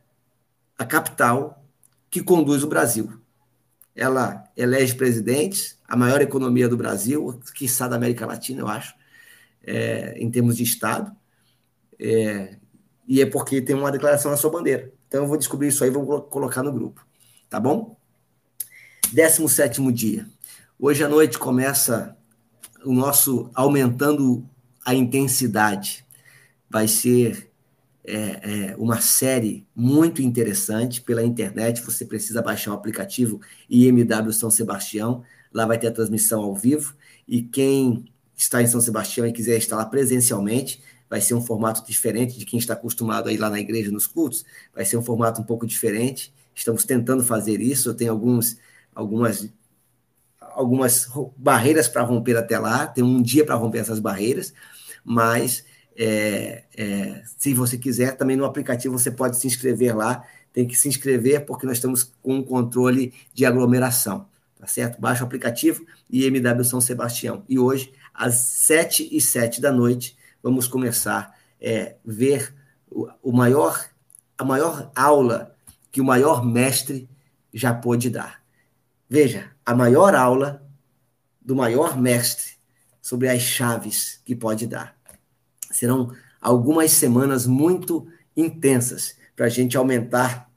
a 0.78 0.86
capital 0.86 1.64
que 2.10 2.24
conduz 2.24 2.64
o 2.64 2.68
Brasil. 2.68 3.22
Ela 3.94 4.50
elege 4.56 4.96
presidentes, 4.96 5.78
a 5.86 5.96
maior 5.98 6.22
economia 6.22 6.70
do 6.70 6.78
Brasil, 6.78 7.40
que 7.54 7.66
está 7.66 7.88
da 7.88 7.98
América 7.98 8.26
Latina, 8.26 8.62
eu 8.62 8.68
acho 8.68 8.96
é, 9.64 10.16
em 10.18 10.32
termos 10.32 10.56
de 10.56 10.64
Estado, 10.64 11.12
é, 12.00 12.58
e 13.06 13.22
é 13.22 13.26
porque 13.26 13.62
tem 13.62 13.76
uma 13.76 13.92
declaração 13.92 14.32
na 14.32 14.38
sua 14.38 14.52
bandeira. 14.52 14.94
Então 15.08 15.24
eu 15.24 15.28
vou 15.28 15.38
descobrir 15.38 15.68
isso 15.68 15.84
aí 15.84 15.90
e 15.90 15.94
vou 15.94 16.22
colocar 16.22 16.64
no 16.64 16.72
grupo. 16.72 17.06
Tá 17.50 17.60
bom? 17.60 17.98
17 19.12 19.92
dia. 19.92 20.28
Hoje 20.80 21.04
à 21.04 21.10
noite 21.10 21.38
começa 21.38 22.17
o 22.88 22.94
nosso 22.94 23.50
aumentando 23.54 24.44
a 24.86 24.96
intensidade. 24.96 26.06
Vai 26.70 26.88
ser 26.88 27.52
é, 28.04 28.16
é, 28.72 28.76
uma 28.78 29.02
série 29.02 29.68
muito 29.76 30.22
interessante 30.22 31.02
pela 31.02 31.24
internet. 31.24 31.82
Você 31.82 32.06
precisa 32.06 32.42
baixar 32.42 32.72
o 32.72 32.74
aplicativo 32.74 33.42
IMW 33.70 34.32
São 34.32 34.50
Sebastião. 34.50 35.24
Lá 35.54 35.66
vai 35.66 35.78
ter 35.78 35.88
a 35.88 35.92
transmissão 35.92 36.42
ao 36.42 36.56
vivo. 36.56 36.96
E 37.28 37.42
quem 37.42 38.06
está 38.36 38.62
em 38.62 38.68
São 38.68 38.80
Sebastião 38.80 39.28
e 39.28 39.34
quiser 39.34 39.58
estar 39.58 39.76
lá 39.76 39.86
presencialmente, 39.86 40.82
vai 41.10 41.20
ser 41.20 41.34
um 41.34 41.42
formato 41.42 41.86
diferente 41.86 42.38
de 42.38 42.46
quem 42.46 42.60
está 42.60 42.74
acostumado 42.74 43.28
a 43.28 43.34
ir 43.34 43.38
lá 43.38 43.50
na 43.50 43.60
igreja 43.60 43.92
nos 43.92 44.08
cultos, 44.08 44.46
vai 44.74 44.86
ser 44.86 44.98
um 44.98 45.02
formato 45.02 45.42
um 45.42 45.44
pouco 45.44 45.66
diferente. 45.66 46.34
Estamos 46.54 46.86
tentando 46.86 47.24
fazer 47.24 47.60
isso, 47.60 47.90
eu 47.90 47.94
tenho 47.94 48.12
alguns, 48.12 48.58
algumas, 48.94 49.50
algumas 50.58 51.08
barreiras 51.38 51.88
para 51.88 52.02
romper 52.02 52.36
até 52.36 52.58
lá, 52.58 52.88
tem 52.88 53.04
um 53.04 53.22
dia 53.22 53.46
para 53.46 53.54
romper 53.54 53.78
essas 53.78 54.00
barreiras, 54.00 54.52
mas 55.06 55.64
é, 55.96 56.64
é, 56.76 57.22
se 57.38 57.54
você 57.54 57.78
quiser, 57.78 58.18
também 58.18 58.36
no 58.36 58.44
aplicativo 58.44 58.98
você 58.98 59.12
pode 59.12 59.38
se 59.38 59.46
inscrever 59.46 59.96
lá, 59.96 60.24
tem 60.52 60.66
que 60.68 60.76
se 60.76 60.88
inscrever 60.88 61.46
porque 61.46 61.68
nós 61.68 61.78
estamos 61.78 62.12
com 62.24 62.38
um 62.38 62.44
controle 62.44 63.14
de 63.36 63.46
aglomeração, 63.46 64.28
tá 64.60 64.66
certo? 64.66 65.00
Baixa 65.00 65.24
o 65.24 65.28
aplicativo 65.28 65.86
IMW 66.10 66.64
São 66.64 66.82
Sebastião. 66.82 67.44
E 67.48 67.60
hoje, 67.60 67.94
às 68.12 68.34
sete 68.34 69.08
e 69.12 69.22
sete 69.22 69.62
da 69.62 69.72
noite, 69.72 70.18
vamos 70.42 70.68
começar 70.68 71.20
a 71.20 71.34
é, 71.62 71.98
ver 72.04 72.52
o, 72.90 73.08
o 73.22 73.32
maior, 73.32 73.88
a 74.36 74.44
maior 74.44 74.92
aula 74.96 75.56
que 75.92 76.02
o 76.02 76.06
maior 76.06 76.44
mestre 76.44 77.08
já 77.54 77.76
pôde 77.76 78.10
dar. 78.10 78.42
Veja, 79.10 79.52
a 79.66 79.74
maior 79.74 80.16
aula 80.16 80.66
do 81.42 81.56
maior 81.56 81.98
mestre 81.98 82.54
sobre 83.02 83.30
as 83.30 83.42
chaves 83.42 84.22
que 84.26 84.36
pode 84.36 84.68
dar. 84.68 84.98
Serão 85.72 86.12
algumas 86.42 86.92
semanas 86.92 87.48
muito 87.48 88.06
intensas 88.36 89.16
para 89.36 89.46
a 89.46 89.50
gente 89.50 89.78
aumentar 89.78 90.52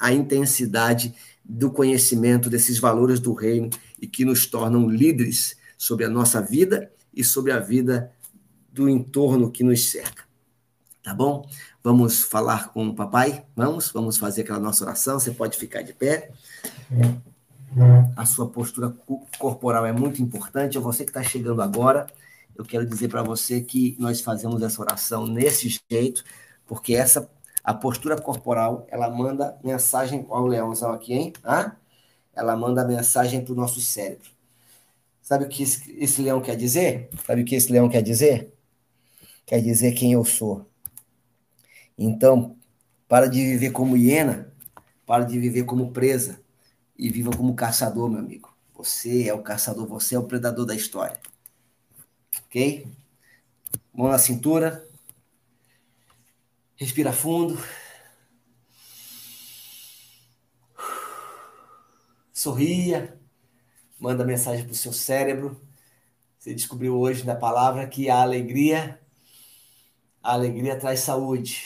a 0.00 0.12
intensidade 0.12 1.14
do 1.44 1.70
conhecimento 1.70 2.48
desses 2.48 2.78
valores 2.78 3.20
do 3.20 3.34
reino 3.34 3.68
e 4.00 4.06
que 4.06 4.24
nos 4.24 4.46
tornam 4.46 4.88
líderes 4.88 5.56
sobre 5.76 6.06
a 6.06 6.08
nossa 6.08 6.40
vida 6.40 6.90
e 7.12 7.22
sobre 7.22 7.52
a 7.52 7.60
vida 7.60 8.10
do 8.72 8.88
entorno 8.88 9.50
que 9.50 9.62
nos 9.62 9.90
cerca. 9.90 10.24
Tá 11.02 11.14
bom? 11.14 11.46
Vamos 11.82 12.22
falar 12.22 12.72
com 12.72 12.88
o 12.88 12.94
papai? 12.94 13.44
Vamos? 13.54 13.90
Vamos 13.90 14.16
fazer 14.16 14.40
aquela 14.40 14.58
nossa 14.58 14.84
oração. 14.84 15.20
Você 15.20 15.30
pode 15.32 15.58
ficar 15.58 15.82
de 15.82 15.92
pé. 15.92 16.30
A 18.16 18.26
sua 18.26 18.48
postura 18.48 18.94
corporal 19.38 19.86
é 19.86 19.92
muito 19.92 20.22
importante. 20.22 20.76
É 20.76 20.80
você 20.80 21.04
que 21.04 21.10
está 21.10 21.22
chegando 21.22 21.60
agora, 21.62 22.06
eu 22.56 22.64
quero 22.64 22.86
dizer 22.86 23.08
para 23.08 23.22
você 23.22 23.60
que 23.60 23.96
nós 23.98 24.20
fazemos 24.20 24.62
essa 24.62 24.80
oração 24.80 25.26
nesse 25.26 25.80
jeito, 25.90 26.24
porque 26.66 26.94
essa 26.94 27.28
a 27.62 27.72
postura 27.72 28.20
corporal, 28.20 28.86
ela 28.90 29.08
manda 29.08 29.58
mensagem. 29.64 30.26
Olha 30.28 30.42
o 30.42 30.46
leãozão 30.46 30.92
aqui, 30.92 31.14
hein? 31.14 31.32
Ah? 31.42 31.76
Ela 32.34 32.56
manda 32.56 32.84
mensagem 32.84 33.42
para 33.42 33.52
o 33.52 33.56
nosso 33.56 33.80
cérebro. 33.80 34.30
Sabe 35.22 35.44
o 35.46 35.48
que 35.48 35.62
esse 35.62 36.20
leão 36.20 36.42
quer 36.42 36.56
dizer? 36.56 37.08
Sabe 37.26 37.42
o 37.42 37.44
que 37.44 37.54
esse 37.54 37.72
leão 37.72 37.88
quer 37.88 38.02
dizer? 38.02 38.54
quer 39.46 39.60
dizer 39.60 39.92
quem 39.92 40.12
eu 40.12 40.24
sou. 40.24 40.66
Então, 41.96 42.56
para 43.08 43.26
de 43.28 43.38
viver 43.38 43.70
como 43.70 43.96
hiena, 43.96 44.52
para 45.06 45.24
de 45.24 45.38
viver 45.38 45.64
como 45.64 45.92
presa 45.92 46.40
e 46.96 47.10
viva 47.10 47.30
como 47.30 47.54
caçador, 47.54 48.08
meu 48.08 48.20
amigo. 48.20 48.54
Você 48.74 49.28
é 49.28 49.34
o 49.34 49.42
caçador, 49.42 49.86
você 49.86 50.14
é 50.14 50.18
o 50.18 50.26
predador 50.26 50.66
da 50.66 50.74
história. 50.74 51.20
Ok? 52.46 52.86
Mão 53.92 54.08
na 54.08 54.18
cintura. 54.18 54.86
Respira 56.76 57.12
fundo. 57.12 57.58
Sorria. 62.32 63.18
Manda 63.98 64.24
mensagem 64.24 64.64
para 64.64 64.72
o 64.72 64.76
seu 64.76 64.92
cérebro. 64.92 65.60
Você 66.38 66.54
descobriu 66.54 66.98
hoje 66.98 67.24
na 67.24 67.34
palavra 67.34 67.86
que 67.86 68.10
a 68.10 68.20
alegria 68.20 69.00
a 70.24 70.32
alegria 70.32 70.78
traz 70.78 71.00
saúde. 71.00 71.62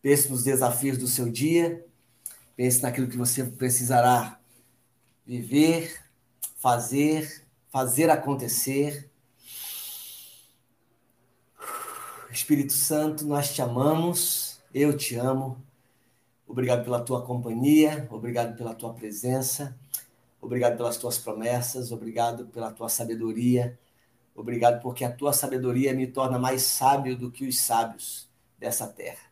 Pense 0.00 0.30
nos 0.30 0.44
desafios 0.44 0.96
do 0.96 1.08
seu 1.08 1.28
dia. 1.28 1.84
Pense 2.56 2.82
naquilo 2.82 3.06
que 3.06 3.16
você 3.16 3.44
precisará 3.44 4.40
viver, 5.24 6.02
fazer, 6.56 7.46
fazer 7.68 8.10
acontecer. 8.10 9.10
Espírito 12.30 12.72
Santo, 12.72 13.24
nós 13.26 13.54
te 13.54 13.62
amamos, 13.62 14.60
eu 14.74 14.96
te 14.96 15.14
amo. 15.16 15.62
Obrigado 16.46 16.84
pela 16.84 17.00
tua 17.00 17.22
companhia, 17.22 18.08
obrigado 18.10 18.56
pela 18.56 18.74
tua 18.74 18.94
presença, 18.94 19.76
obrigado 20.40 20.76
pelas 20.76 20.96
tuas 20.96 21.18
promessas, 21.18 21.92
obrigado 21.92 22.46
pela 22.46 22.72
tua 22.72 22.88
sabedoria 22.88 23.78
Obrigado 24.36 24.82
porque 24.82 25.02
a 25.02 25.10
tua 25.10 25.32
sabedoria 25.32 25.94
me 25.94 26.06
torna 26.06 26.38
mais 26.38 26.62
sábio 26.62 27.16
do 27.16 27.30
que 27.30 27.48
os 27.48 27.58
sábios 27.58 28.28
dessa 28.58 28.86
terra. 28.86 29.24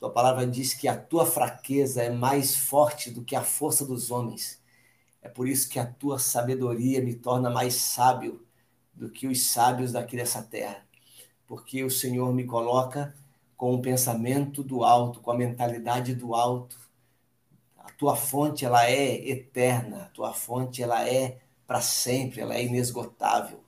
Tua 0.00 0.10
palavra 0.10 0.46
diz 0.46 0.72
que 0.72 0.88
a 0.88 0.96
tua 0.96 1.26
fraqueza 1.26 2.02
é 2.02 2.08
mais 2.08 2.56
forte 2.56 3.10
do 3.10 3.22
que 3.22 3.36
a 3.36 3.44
força 3.44 3.84
dos 3.84 4.10
homens. 4.10 4.58
É 5.20 5.28
por 5.28 5.46
isso 5.46 5.68
que 5.68 5.78
a 5.78 5.84
tua 5.84 6.18
sabedoria 6.18 7.02
me 7.02 7.14
torna 7.14 7.50
mais 7.50 7.74
sábio 7.74 8.42
do 8.94 9.10
que 9.10 9.26
os 9.26 9.44
sábios 9.44 9.92
daqui 9.92 10.16
dessa 10.16 10.42
terra. 10.42 10.86
Porque 11.46 11.84
o 11.84 11.90
Senhor 11.90 12.32
me 12.32 12.44
coloca 12.44 13.14
com 13.58 13.74
o 13.74 13.82
pensamento 13.82 14.64
do 14.64 14.84
alto, 14.84 15.20
com 15.20 15.32
a 15.32 15.36
mentalidade 15.36 16.14
do 16.14 16.34
alto. 16.34 16.78
A 17.76 17.90
tua 17.92 18.16
fonte 18.16 18.64
ela 18.64 18.88
é 18.88 19.28
eterna, 19.28 20.04
a 20.04 20.08
tua 20.08 20.32
fonte 20.32 20.82
ela 20.82 21.06
é 21.06 21.40
para 21.66 21.82
sempre, 21.82 22.40
ela 22.40 22.54
é 22.54 22.64
inesgotável. 22.64 23.62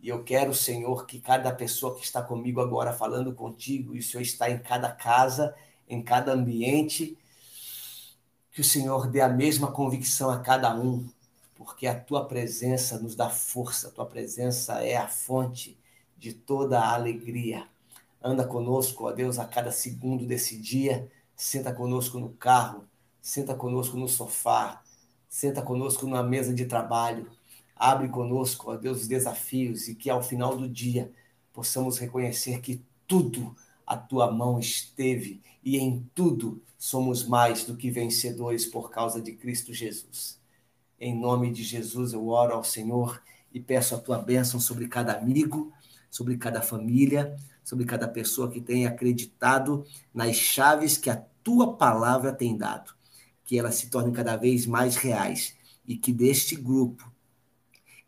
E 0.00 0.08
eu 0.08 0.22
quero, 0.22 0.54
Senhor, 0.54 1.06
que 1.06 1.20
cada 1.20 1.52
pessoa 1.52 1.96
que 1.96 2.04
está 2.04 2.22
comigo 2.22 2.60
agora 2.60 2.92
falando 2.92 3.34
contigo, 3.34 3.94
e 3.94 3.98
o 3.98 4.02
Senhor 4.02 4.22
está 4.22 4.48
em 4.48 4.58
cada 4.58 4.90
casa, 4.92 5.54
em 5.88 6.02
cada 6.02 6.32
ambiente, 6.32 7.18
que 8.52 8.60
o 8.60 8.64
Senhor 8.64 9.08
dê 9.08 9.20
a 9.20 9.28
mesma 9.28 9.72
convicção 9.72 10.30
a 10.30 10.38
cada 10.38 10.74
um, 10.74 11.08
porque 11.56 11.86
a 11.86 11.98
tua 11.98 12.24
presença 12.24 12.98
nos 12.98 13.16
dá 13.16 13.28
força, 13.28 13.88
a 13.88 13.90
tua 13.90 14.06
presença 14.06 14.84
é 14.84 14.96
a 14.96 15.08
fonte 15.08 15.76
de 16.16 16.32
toda 16.32 16.78
a 16.78 16.94
alegria. 16.94 17.66
Anda 18.22 18.44
conosco, 18.44 19.06
ó 19.06 19.12
Deus, 19.12 19.38
a 19.38 19.44
cada 19.44 19.72
segundo 19.72 20.26
desse 20.26 20.56
dia, 20.56 21.10
senta 21.34 21.72
conosco 21.72 22.18
no 22.18 22.30
carro, 22.30 22.84
senta 23.20 23.54
conosco 23.54 23.96
no 23.96 24.08
sofá, 24.08 24.82
senta 25.28 25.62
conosco 25.62 26.06
na 26.06 26.22
mesa 26.22 26.52
de 26.52 26.64
trabalho, 26.64 27.30
Abre 27.78 28.08
conosco, 28.08 28.72
ó 28.72 28.76
Deus, 28.76 29.02
os 29.02 29.08
desafios 29.08 29.86
e 29.86 29.94
que 29.94 30.10
ao 30.10 30.22
final 30.22 30.56
do 30.56 30.68
dia 30.68 31.12
possamos 31.52 31.98
reconhecer 31.98 32.60
que 32.60 32.82
tudo 33.06 33.54
a 33.86 33.96
tua 33.96 34.30
mão 34.30 34.58
esteve 34.58 35.40
e 35.62 35.78
em 35.78 36.04
tudo 36.14 36.60
somos 36.76 37.24
mais 37.26 37.64
do 37.64 37.76
que 37.76 37.90
vencedores 37.90 38.66
por 38.66 38.90
causa 38.90 39.20
de 39.20 39.32
Cristo 39.32 39.72
Jesus. 39.72 40.40
Em 41.00 41.16
nome 41.16 41.52
de 41.52 41.62
Jesus 41.62 42.12
eu 42.12 42.26
oro 42.28 42.54
ao 42.54 42.64
Senhor 42.64 43.22
e 43.52 43.60
peço 43.60 43.94
a 43.94 43.98
tua 43.98 44.18
bênção 44.18 44.58
sobre 44.58 44.88
cada 44.88 45.12
amigo, 45.12 45.72
sobre 46.10 46.36
cada 46.36 46.60
família, 46.60 47.36
sobre 47.64 47.84
cada 47.84 48.08
pessoa 48.08 48.50
que 48.50 48.60
tenha 48.60 48.88
acreditado 48.88 49.84
nas 50.12 50.34
chaves 50.34 50.96
que 50.96 51.10
a 51.10 51.22
tua 51.44 51.76
palavra 51.76 52.32
tem 52.32 52.56
dado, 52.56 52.92
que 53.44 53.58
elas 53.58 53.76
se 53.76 53.88
tornem 53.88 54.12
cada 54.12 54.36
vez 54.36 54.66
mais 54.66 54.96
reais 54.96 55.56
e 55.86 55.96
que 55.96 56.12
deste 56.12 56.56
grupo 56.56 57.10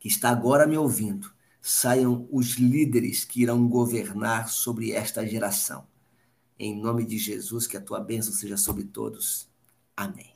que 0.01 0.09
está 0.09 0.30
agora 0.30 0.66
me 0.66 0.78
ouvindo, 0.78 1.30
saiam 1.61 2.26
os 2.32 2.55
líderes 2.55 3.24
que 3.24 3.42
irão 3.42 3.68
governar 3.68 4.48
sobre 4.48 4.92
esta 4.92 5.26
geração. 5.26 5.86
Em 6.59 6.74
nome 6.74 7.05
de 7.05 7.18
Jesus, 7.18 7.66
que 7.66 7.76
a 7.76 7.80
tua 7.80 8.01
bênção 8.01 8.32
seja 8.32 8.57
sobre 8.57 8.84
todos. 8.84 9.46
Amém. 9.96 10.32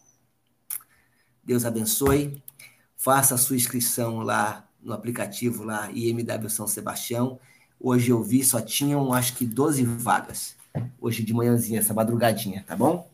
Deus 1.43 1.65
abençoe. 1.65 2.43
Faça 2.97 3.35
a 3.35 3.39
sua 3.39 3.57
inscrição 3.57 4.21
lá 4.21 4.69
no 4.83 4.93
aplicativo 4.93 5.65
lá 5.65 5.91
IMW 5.91 6.49
São 6.49 6.67
Sebastião. 6.67 7.41
Hoje 7.81 8.11
eu 8.11 8.23
vi, 8.23 8.45
só 8.45 8.61
tinham 8.61 9.13
acho 9.13 9.35
que 9.35 9.47
12 9.47 9.83
vagas. 9.83 10.57
Hoje 11.01 11.23
de 11.23 11.33
manhãzinha, 11.33 11.81
essa 11.81 11.95
madrugadinha, 11.95 12.65
tá 12.67 12.77
bom? 12.77 13.09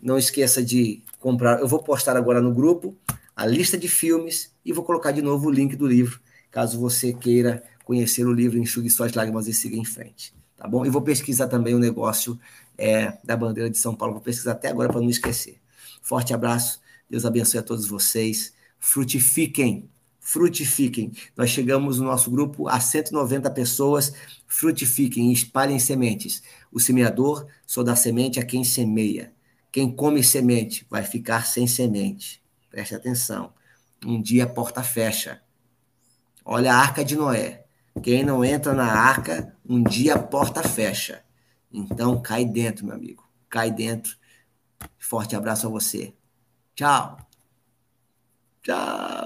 Não 0.00 0.16
esqueça 0.16 0.62
de 0.62 1.02
comprar. 1.18 1.60
Eu 1.60 1.68
vou 1.68 1.82
postar 1.82 2.16
agora 2.16 2.40
no 2.40 2.52
grupo 2.52 2.96
a 3.34 3.46
lista 3.46 3.76
de 3.76 3.88
filmes 3.88 4.55
e 4.66 4.72
vou 4.72 4.84
colocar 4.84 5.12
de 5.12 5.22
novo 5.22 5.46
o 5.46 5.50
link 5.50 5.76
do 5.76 5.86
livro, 5.86 6.20
caso 6.50 6.80
você 6.80 7.12
queira 7.12 7.62
conhecer 7.84 8.26
o 8.26 8.32
livro 8.32 8.58
Enxugue 8.58 8.90
Suas 8.90 9.14
Lágrimas 9.14 9.46
e 9.46 9.54
Siga 9.54 9.76
em 9.76 9.84
Frente. 9.84 10.34
Tá 10.56 10.66
bom? 10.66 10.84
E 10.84 10.90
vou 10.90 11.00
pesquisar 11.00 11.46
também 11.46 11.72
o 11.72 11.78
negócio 11.78 12.38
é, 12.76 13.16
da 13.22 13.36
bandeira 13.36 13.70
de 13.70 13.78
São 13.78 13.94
Paulo, 13.94 14.14
vou 14.14 14.22
pesquisar 14.22 14.52
até 14.52 14.68
agora 14.68 14.88
para 14.88 15.00
não 15.00 15.08
esquecer. 15.08 15.60
Forte 16.02 16.34
abraço, 16.34 16.80
Deus 17.08 17.24
abençoe 17.24 17.60
a 17.60 17.62
todos 17.62 17.86
vocês. 17.86 18.52
Frutifiquem, 18.80 19.88
frutifiquem. 20.18 21.12
Nós 21.36 21.50
chegamos 21.50 22.00
no 22.00 22.06
nosso 22.06 22.28
grupo 22.28 22.68
a 22.68 22.80
190 22.80 23.48
pessoas. 23.52 24.12
Frutifiquem, 24.48 25.30
espalhem 25.32 25.78
sementes. 25.78 26.42
O 26.72 26.80
semeador 26.80 27.46
só 27.64 27.84
dá 27.84 27.94
semente 27.94 28.40
a 28.40 28.44
quem 28.44 28.64
semeia. 28.64 29.32
Quem 29.70 29.94
come 29.94 30.24
semente 30.24 30.84
vai 30.90 31.04
ficar 31.04 31.46
sem 31.46 31.68
semente. 31.68 32.42
Preste 32.68 32.94
atenção. 32.94 33.55
Um 34.04 34.20
dia 34.20 34.44
a 34.44 34.48
porta 34.48 34.82
fecha. 34.82 35.42
Olha 36.44 36.72
a 36.74 36.78
arca 36.78 37.04
de 37.04 37.16
Noé. 37.16 37.64
Quem 38.02 38.24
não 38.24 38.44
entra 38.44 38.72
na 38.72 38.92
arca, 38.92 39.56
um 39.68 39.82
dia 39.82 40.14
a 40.14 40.22
porta 40.22 40.62
fecha. 40.62 41.24
Então 41.72 42.20
cai 42.20 42.44
dentro, 42.44 42.86
meu 42.86 42.94
amigo. 42.94 43.28
Cai 43.48 43.70
dentro. 43.70 44.16
Forte 44.98 45.34
abraço 45.34 45.66
a 45.66 45.70
você. 45.70 46.14
Tchau. 46.74 47.16
Tchau. 48.62 49.16